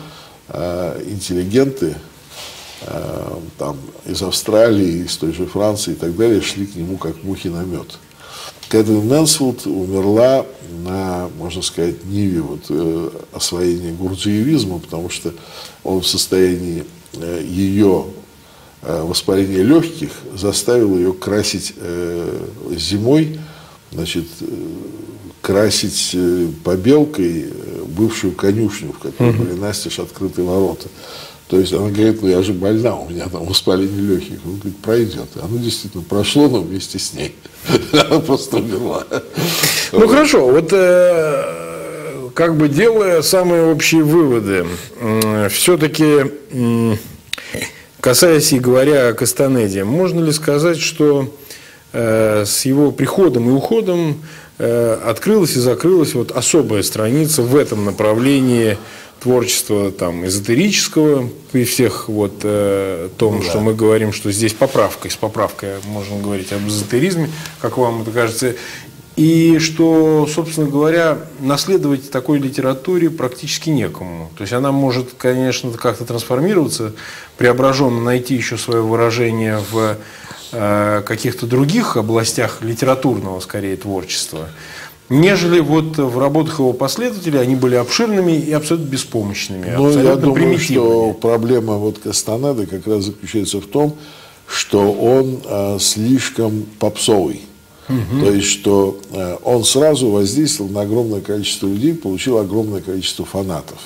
э, 0.48 1.02
интеллигенты 1.08 1.96
Э, 1.96 2.13
там, 3.58 3.78
из 4.06 4.22
Австралии, 4.22 5.04
из 5.04 5.16
той 5.16 5.32
же 5.32 5.46
Франции 5.46 5.92
и 5.92 5.96
так 5.96 6.16
далее, 6.16 6.40
шли 6.40 6.66
к 6.66 6.74
нему 6.74 6.96
как 6.96 7.22
мухи 7.24 7.48
на 7.48 7.62
мед. 7.62 7.98
Кэтрин 8.68 9.06
Мэнсфилд 9.06 9.66
умерла 9.66 10.46
на, 10.84 11.28
можно 11.38 11.62
сказать, 11.62 12.04
ниве 12.04 12.40
вот, 12.40 12.66
э, 12.70 13.10
освоения 13.32 13.92
гурджиевизма, 13.92 14.78
потому 14.80 15.10
что 15.10 15.32
он 15.82 16.00
в 16.00 16.06
состоянии 16.06 16.84
э, 17.14 17.44
ее 17.46 18.06
э, 18.82 19.02
воспаления 19.02 19.62
легких 19.62 20.10
заставил 20.34 20.96
ее 20.96 21.12
красить 21.12 21.74
э, 21.76 22.46
зимой, 22.76 23.38
значит, 23.92 24.26
э, 24.40 24.44
красить 25.40 26.10
э, 26.14 26.48
побелкой 26.64 27.42
э, 27.42 27.84
бывшую 27.86 28.34
конюшню, 28.34 28.92
в 28.92 28.98
которой 28.98 29.32
были 29.32 29.52
настежь 29.52 29.98
открыты 29.98 30.42
ворота. 30.42 30.88
То 31.48 31.58
есть 31.58 31.72
она 31.72 31.90
говорит, 31.90 32.22
ну 32.22 32.28
я 32.28 32.42
же 32.42 32.52
больна, 32.52 32.96
у 32.96 33.08
меня 33.08 33.28
там 33.28 33.44
воспаление 33.44 34.00
легких. 34.00 34.38
Он 34.44 34.56
говорит, 34.56 34.76
пройдет. 34.78 35.28
И 35.36 35.40
оно 35.40 35.58
действительно 35.58 36.02
прошло, 36.02 36.48
но 36.48 36.60
вместе 36.60 36.98
с 36.98 37.12
ней. 37.12 37.34
Она 37.92 38.20
просто 38.20 38.56
умерла. 38.56 39.04
Ну 39.92 40.08
хорошо, 40.08 40.48
вот 40.48 40.70
э, 40.72 42.30
как 42.34 42.56
бы 42.56 42.68
делая 42.68 43.22
самые 43.22 43.66
общие 43.66 44.02
выводы, 44.02 44.66
все-таки 45.50 46.32
касаясь 48.04 48.52
и 48.52 48.58
говоря 48.58 49.08
о 49.08 49.14
Кастанеде, 49.14 49.82
можно 49.82 50.20
ли 50.20 50.30
сказать, 50.30 50.78
что 50.78 51.34
э, 51.94 52.44
с 52.44 52.66
его 52.66 52.92
приходом 52.92 53.48
и 53.48 53.52
уходом 53.52 54.22
э, 54.58 54.98
открылась 55.06 55.56
и 55.56 55.60
закрылась 55.60 56.12
вот 56.12 56.30
особая 56.30 56.82
страница 56.82 57.40
в 57.40 57.56
этом 57.56 57.86
направлении 57.86 58.76
творчества 59.24 59.90
там 59.90 60.26
эзотерического 60.26 61.30
при 61.50 61.64
всех 61.64 62.10
вот 62.10 62.40
э, 62.42 63.08
том, 63.16 63.36
ну 63.36 63.42
да. 63.42 63.48
что 63.48 63.60
мы 63.60 63.74
говорим, 63.74 64.12
что 64.12 64.30
здесь 64.30 64.52
поправка, 64.52 65.08
с 65.08 65.16
поправкой 65.16 65.76
можно 65.86 66.20
говорить 66.20 66.52
об 66.52 66.68
эзотеризме, 66.68 67.30
как 67.62 67.78
вам 67.78 68.02
это 68.02 68.10
кажется, 68.10 68.54
и 69.16 69.58
что, 69.60 70.28
собственно 70.30 70.68
говоря, 70.68 71.20
наследовать 71.40 72.10
такой 72.10 72.38
литературе 72.38 73.08
практически 73.08 73.70
некому. 73.70 74.30
То 74.36 74.42
есть 74.42 74.52
она 74.52 74.72
может, 74.72 75.14
конечно, 75.16 75.72
как-то 75.72 76.04
трансформироваться, 76.04 76.92
преображенно 77.38 78.02
найти 78.02 78.34
еще 78.34 78.58
свое 78.58 78.82
выражение 78.82 79.58
в 79.70 79.96
э, 80.52 81.02
каких-то 81.06 81.46
других 81.46 81.96
областях 81.96 82.58
литературного, 82.60 83.40
скорее, 83.40 83.78
творчества 83.78 84.50
нежели 85.08 85.60
вот 85.60 85.96
в 85.98 86.18
работах 86.18 86.58
его 86.58 86.72
последователей 86.72 87.40
они 87.40 87.56
были 87.56 87.74
обширными 87.74 88.32
и 88.32 88.52
абсолютно 88.52 88.88
беспомощными, 88.90 89.74
ну, 89.76 89.86
абсолютно 89.86 90.08
я 90.08 90.16
думаю, 90.16 90.58
что 90.58 91.12
проблема 91.12 91.76
вот 91.76 91.98
Кастанеды 91.98 92.66
как 92.66 92.86
раз 92.86 93.04
заключается 93.04 93.60
в 93.60 93.66
том, 93.66 93.96
что 94.46 94.92
он 94.92 95.40
э, 95.44 95.78
слишком 95.80 96.66
попсовый. 96.78 97.42
Угу. 97.88 98.24
То 98.24 98.32
есть, 98.32 98.48
что 98.48 98.98
э, 99.10 99.36
он 99.44 99.64
сразу 99.64 100.10
воздействовал 100.10 100.70
на 100.70 100.82
огромное 100.82 101.20
количество 101.20 101.66
людей, 101.66 101.94
получил 101.94 102.38
огромное 102.38 102.80
количество 102.80 103.24
фанатов. 103.24 103.78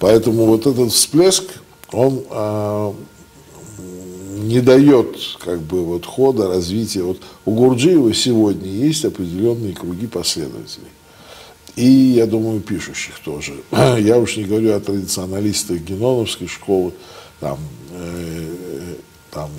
Поэтому 0.00 0.46
вот 0.46 0.66
этот 0.66 0.92
всплеск, 0.92 1.44
он 1.92 2.22
э, 2.28 2.92
не 4.48 4.60
дает 4.60 5.16
как 5.38 5.60
бы 5.60 5.84
вот 5.84 6.06
хода, 6.06 6.48
развития. 6.48 7.02
Вот 7.02 7.20
у 7.44 7.52
Гурджиева 7.52 8.12
сегодня 8.14 8.68
есть 8.70 9.04
определенные 9.04 9.74
круги 9.74 10.06
последователей. 10.06 10.88
И, 11.76 11.84
я 11.84 12.26
думаю, 12.26 12.60
пишущих 12.60 13.18
тоже. 13.20 13.54
Я 13.70 14.18
уж 14.18 14.36
не 14.36 14.44
говорю 14.44 14.74
о 14.74 14.80
традиционалистах 14.80 15.78
Геноновской 15.78 16.48
школы, 16.48 16.92
там, 17.38 17.58
э, 17.92 18.94
там 19.30 19.50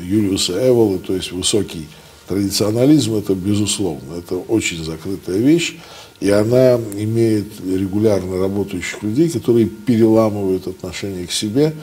Юлиуса 0.00 0.68
Эвола, 0.68 0.98
то 0.98 1.14
есть 1.14 1.32
высокий 1.32 1.86
традиционализм, 2.28 3.16
это 3.16 3.34
безусловно, 3.34 4.14
это 4.16 4.36
очень 4.36 4.82
закрытая 4.82 5.38
вещь, 5.38 5.76
и 6.20 6.30
она 6.30 6.76
имеет 6.96 7.60
регулярно 7.60 8.38
работающих 8.38 9.02
людей, 9.02 9.28
которые 9.28 9.66
переламывают 9.66 10.66
отношение 10.66 11.26
к 11.26 11.32
себе, 11.32 11.74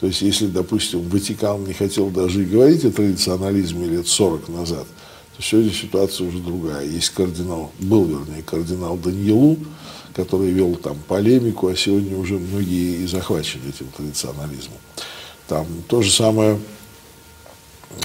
то 0.00 0.06
есть, 0.06 0.22
если, 0.22 0.46
допустим, 0.46 1.06
Ватикан 1.08 1.64
не 1.64 1.74
хотел 1.74 2.08
даже 2.08 2.42
и 2.42 2.46
говорить 2.46 2.84
о 2.86 2.90
традиционализме 2.90 3.86
лет 3.86 4.08
40 4.08 4.48
назад, 4.48 4.86
то 5.36 5.42
сегодня 5.42 5.70
ситуация 5.72 6.26
уже 6.26 6.38
другая. 6.38 6.86
Есть 6.86 7.10
кардинал, 7.10 7.70
был, 7.78 8.04
вернее, 8.06 8.42
кардинал 8.42 8.96
Даниелу, 8.96 9.58
который 10.14 10.50
вел 10.50 10.74
там 10.76 10.96
полемику, 11.06 11.68
а 11.68 11.76
сегодня 11.76 12.16
уже 12.16 12.38
многие 12.38 13.02
и 13.02 13.06
захвачены 13.06 13.68
этим 13.68 13.88
традиционализмом. 13.94 14.78
Там 15.46 15.66
то 15.86 16.00
же 16.00 16.10
самое, 16.10 16.58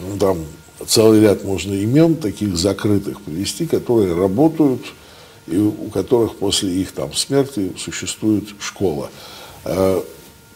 ну, 0.02 0.18
там 0.18 0.40
целый 0.86 1.22
ряд 1.22 1.46
можно 1.46 1.74
имен 1.74 2.16
таких 2.16 2.58
закрытых 2.58 3.22
привести, 3.22 3.68
которые 3.68 4.16
работают 4.16 4.82
и 5.48 5.58
у 5.58 5.90
которых 5.92 6.36
после 6.38 6.74
их 6.74 6.92
там 6.92 7.14
смерти 7.14 7.72
существует 7.78 8.50
школа. 8.60 9.10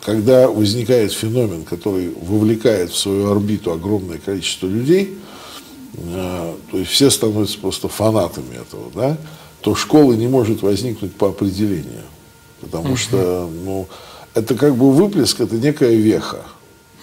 Когда 0.01 0.47
возникает 0.47 1.11
феномен, 1.11 1.65
который 1.65 2.09
вовлекает 2.09 2.91
в 2.91 2.97
свою 2.97 3.31
орбиту 3.31 3.71
огромное 3.71 4.17
количество 4.17 4.65
людей, 4.65 5.17
э, 5.97 6.53
то 6.71 6.77
есть 6.77 6.91
все 6.91 7.09
становятся 7.09 7.59
просто 7.59 7.89
фанатами 7.89 8.55
этого, 8.55 8.89
да, 8.95 9.17
то 9.59 9.75
школа 9.75 10.13
не 10.13 10.27
может 10.27 10.61
возникнуть 10.61 11.15
по 11.15 11.29
определению. 11.29 12.03
Потому 12.61 12.95
что 12.95 13.49
ну, 13.65 13.87
это 14.33 14.55
как 14.55 14.75
бы 14.75 14.91
выплеск, 14.91 15.41
это 15.41 15.55
некая 15.55 15.95
веха. 15.95 16.43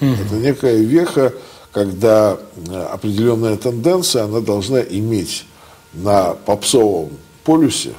Это 0.01 0.35
некая 0.37 0.77
веха, 0.77 1.35
когда 1.73 2.39
э, 2.57 2.83
определенная 2.93 3.59
тенденция, 3.59 4.25
она 4.25 4.41
должна 4.41 4.81
иметь 4.81 5.45
на 5.93 6.33
попсовом 6.33 7.11
полюсе 7.45 7.93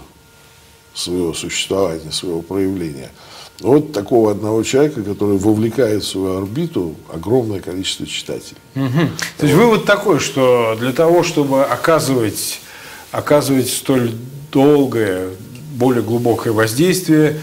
своего 0.96 1.36
существования, 1.36 2.12
своего 2.12 2.42
проявления– 2.42 3.12
вот 3.62 3.92
такого 3.92 4.32
одного 4.32 4.64
человека, 4.64 5.02
который 5.02 5.38
вовлекает 5.38 6.04
в 6.04 6.08
свою 6.08 6.38
орбиту 6.38 6.96
огромное 7.12 7.60
количество 7.60 8.06
читателей. 8.06 8.60
Угу. 8.76 9.10
То 9.40 9.46
есть 9.46 9.58
вывод 9.58 9.86
такой, 9.86 10.20
что 10.20 10.76
для 10.80 10.92
того, 10.94 11.24
чтобы 11.24 11.64
оказывать, 11.64 12.60
оказывать 13.12 13.70
столь 13.70 14.12
долгое, 14.52 15.30
более 15.74 16.04
глубокое 16.04 16.54
воздействие, 16.54 17.40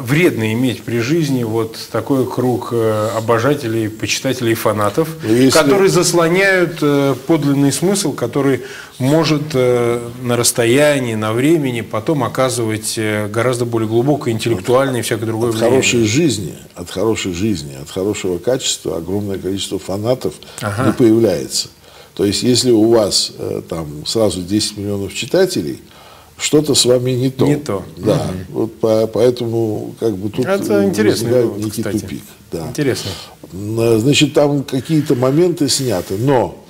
вредно 0.00 0.52
иметь 0.52 0.82
при 0.82 0.98
жизни 0.98 1.44
вот 1.44 1.76
такой 1.92 2.26
круг 2.26 2.68
э, 2.72 3.10
обожателей, 3.16 3.88
почитателей 3.88 4.52
и 4.52 4.54
фанатов, 4.54 5.08
Если... 5.24 5.50
которые 5.50 5.88
заслоняют 5.88 6.78
э, 6.82 7.14
подлинный 7.26 7.72
смысл, 7.72 8.12
который 8.12 8.62
может 8.98 9.54
на 9.54 10.36
расстоянии, 10.36 11.14
на 11.14 11.32
времени 11.32 11.82
потом 11.82 12.24
оказывать 12.24 12.98
гораздо 13.30 13.64
более 13.64 13.88
глубокое, 13.88 14.34
интеллектуальное 14.34 15.00
и 15.00 15.02
всякое 15.02 15.26
другое 15.26 15.50
от 15.50 15.54
влияние. 15.54 15.80
хорошей 15.80 16.04
жизни, 16.04 16.54
от 16.74 16.90
хорошей 16.90 17.32
жизни, 17.32 17.76
от 17.80 17.88
хорошего 17.88 18.38
качества 18.38 18.96
огромное 18.96 19.38
количество 19.38 19.78
фанатов 19.78 20.34
ага. 20.60 20.86
не 20.86 20.92
появляется. 20.92 21.68
То 22.16 22.24
есть, 22.24 22.42
если 22.42 22.72
у 22.72 22.90
вас 22.90 23.32
там 23.68 24.04
сразу 24.04 24.42
10 24.42 24.78
миллионов 24.78 25.14
читателей– 25.14 25.80
что-то 26.38 26.74
с 26.74 26.84
вами 26.84 27.10
не 27.10 27.30
то. 27.30 27.46
Не 27.46 27.56
то. 27.56 27.84
Да. 27.96 28.30
Угу. 28.48 28.60
Вот 28.60 28.80
по, 28.80 29.06
поэтому 29.08 29.94
как 29.98 30.16
бы 30.16 30.30
тут 30.30 30.46
Это 30.46 30.84
интересный 30.84 31.42
вывод, 31.42 31.58
некий 31.58 31.82
кстати. 31.82 31.98
тупик. 31.98 32.22
Да. 32.52 32.68
Интересно. 32.68 33.10
Значит, 33.52 34.34
там 34.34 34.62
какие-то 34.62 35.14
моменты 35.14 35.68
сняты, 35.68 36.16
но 36.16 36.64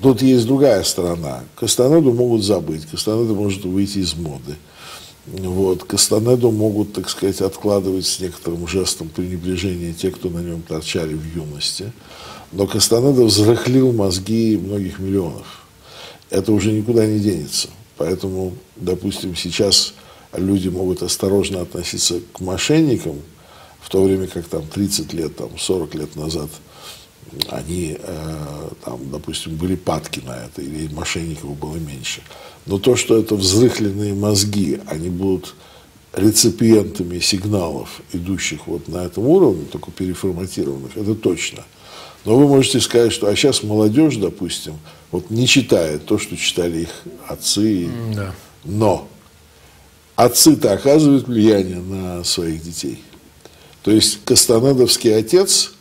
тут 0.00 0.22
есть 0.22 0.46
другая 0.46 0.82
сторона. 0.84 1.40
Кастанеду 1.56 2.12
могут 2.12 2.44
забыть, 2.44 2.86
Кастанеду 2.86 3.34
может 3.34 3.64
выйти 3.64 3.98
из 3.98 4.14
моды. 4.14 4.56
Вот. 5.26 5.84
Кастанеду 5.84 6.50
могут, 6.50 6.92
так 6.92 7.08
сказать, 7.08 7.40
откладывать 7.40 8.06
с 8.06 8.20
некоторым 8.20 8.66
жестом 8.68 9.08
пренебрежения 9.08 9.92
те, 9.92 10.10
кто 10.10 10.28
на 10.28 10.38
нем 10.38 10.62
торчали 10.62 11.14
в 11.14 11.36
юности. 11.36 11.92
Но 12.52 12.66
Кастанеда 12.66 13.24
взрыхлил 13.24 13.92
мозги 13.92 14.56
многих 14.56 14.98
миллионов. 14.98 15.64
Это 16.30 16.52
уже 16.52 16.70
никуда 16.72 17.06
не 17.06 17.18
денется. 17.18 17.68
Поэтому, 18.02 18.54
допустим, 18.74 19.36
сейчас 19.36 19.94
люди 20.36 20.68
могут 20.68 21.04
осторожно 21.04 21.60
относиться 21.60 22.18
к 22.32 22.40
мошенникам, 22.40 23.22
в 23.80 23.88
то 23.90 24.02
время 24.02 24.26
как 24.26 24.44
там 24.46 24.66
30 24.66 25.12
лет, 25.12 25.36
там 25.36 25.56
40 25.56 25.94
лет 25.94 26.16
назад 26.16 26.50
они, 27.48 27.96
э, 27.96 28.68
там, 28.84 29.08
допустим, 29.12 29.54
были 29.54 29.76
падки 29.76 30.18
на 30.18 30.46
это, 30.46 30.62
или 30.62 30.92
мошенников 30.92 31.56
было 31.56 31.76
меньше. 31.76 32.22
Но 32.66 32.80
то, 32.80 32.96
что 32.96 33.16
это 33.16 33.36
взрыхленные 33.36 34.14
мозги, 34.14 34.80
они 34.86 35.08
будут 35.08 35.54
реципиентами 36.12 37.20
сигналов, 37.20 38.02
идущих 38.12 38.66
вот 38.66 38.88
на 38.88 39.04
этом 39.04 39.28
уровне, 39.28 39.64
только 39.70 39.92
переформатированных, 39.92 40.96
это 40.96 41.14
точно. 41.14 41.64
Но 42.24 42.36
вы 42.36 42.48
можете 42.48 42.80
сказать, 42.80 43.12
что 43.12 43.28
а 43.28 43.36
сейчас 43.36 43.62
молодежь, 43.62 44.16
допустим, 44.16 44.74
вот 45.12 45.30
не 45.30 45.46
читает 45.46 46.06
то, 46.06 46.18
что 46.18 46.36
читали 46.36 46.80
их 46.80 47.02
отцы. 47.28 47.88
Да. 48.14 48.34
Но 48.64 49.08
отцы-то 50.16 50.72
оказывают 50.72 51.28
влияние 51.28 51.80
на 51.80 52.24
своих 52.24 52.62
детей. 52.62 53.02
То 53.82 53.90
есть 53.90 54.24
Кастанедовский 54.24 55.16
отец 55.16 55.72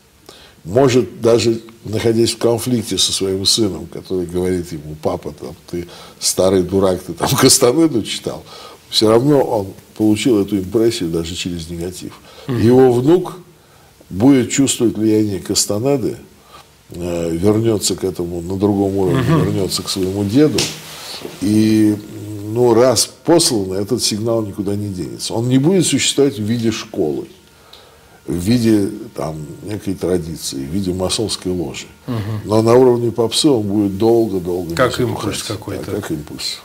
может 0.63 1.21
даже 1.21 1.61
находясь 1.83 2.31
в 2.31 2.37
конфликте 2.37 2.97
со 2.97 3.11
своим 3.11 3.45
сыном, 3.45 3.87
который 3.87 4.27
говорит 4.27 4.71
ему, 4.71 4.95
папа, 5.01 5.31
там, 5.31 5.55
ты 5.69 5.87
старый 6.19 6.61
дурак, 6.61 7.01
ты 7.01 7.13
там 7.13 7.29
Кастанеду 7.29 8.03
читал, 8.03 8.43
все 8.89 9.09
равно 9.09 9.41
он 9.41 9.73
получил 9.97 10.39
эту 10.39 10.57
импрессию 10.57 11.09
даже 11.09 11.35
через 11.35 11.69
негатив. 11.69 12.13
Его 12.47 12.91
внук 12.91 13.39
будет 14.09 14.51
чувствовать 14.51 14.95
влияние 14.95 15.39
Кастанеды, 15.39 16.17
вернется 16.91 17.95
к 17.95 18.03
этому 18.03 18.41
на 18.41 18.57
другом 18.57 18.97
уровне, 18.97 19.21
угу. 19.21 19.45
вернется 19.45 19.83
к 19.83 19.89
своему 19.89 20.23
деду. 20.23 20.59
И 21.41 21.95
ну, 22.51 22.73
раз 22.73 23.09
послано, 23.23 23.75
этот 23.75 24.03
сигнал 24.03 24.43
никуда 24.43 24.75
не 24.75 24.89
денется. 24.89 25.33
Он 25.33 25.47
не 25.47 25.57
будет 25.57 25.85
существовать 25.85 26.37
в 26.37 26.43
виде 26.43 26.71
школы, 26.71 27.27
в 28.27 28.35
виде 28.35 28.89
там, 29.15 29.37
некой 29.63 29.95
традиции, 29.95 30.57
в 30.57 30.69
виде 30.69 30.93
масонской 30.93 31.51
ложи. 31.51 31.87
Угу. 32.07 32.15
Но 32.45 32.61
на 32.61 32.73
уровне 32.73 33.11
попсы 33.11 33.47
он 33.47 33.63
будет 33.63 33.97
долго-долго. 33.97 34.75
Как 34.75 34.99
импульс 34.99 35.43
какой-то. 35.43 35.91
Да, 35.91 36.01
как 36.01 36.11
импульс. 36.11 36.59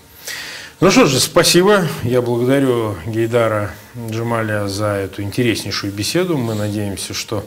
Ну 0.81 0.91
что 0.91 1.07
же, 1.07 1.21
спасибо. 1.21 1.89
Я 2.03 2.21
благодарю 2.21 2.97
Гейдара 3.07 3.73
Джамаля 4.11 4.69
за 4.69 4.89
эту 4.89 5.23
интереснейшую 5.23 5.93
беседу. 5.93 6.37
Мы 6.37 6.55
надеемся, 6.55 7.15
что 7.15 7.45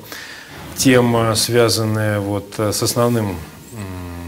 тема, 0.79 1.35
связанная 1.35 2.19
вот 2.19 2.55
э, 2.57 2.71
с 2.71 2.81
основным 2.81 3.35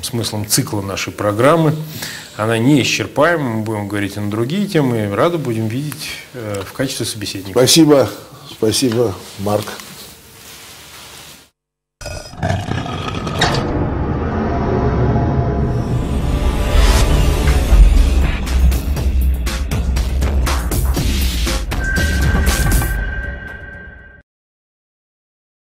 смыслом 0.03 0.47
цикла 0.47 0.81
нашей 0.81 1.13
программы. 1.13 1.75
Она 2.37 2.57
не 2.57 2.81
исчерпаема, 2.81 3.43
мы 3.43 3.63
будем 3.63 3.87
говорить 3.87 4.17
и 4.17 4.19
на 4.19 4.29
другие 4.29 4.67
темы. 4.67 5.13
Рады 5.13 5.37
будем 5.37 5.67
видеть 5.67 6.09
э, 6.33 6.63
в 6.65 6.73
качестве 6.73 7.05
собеседника. 7.05 7.51
Спасибо, 7.51 8.09
спасибо, 8.51 9.15
Марк. 9.39 9.65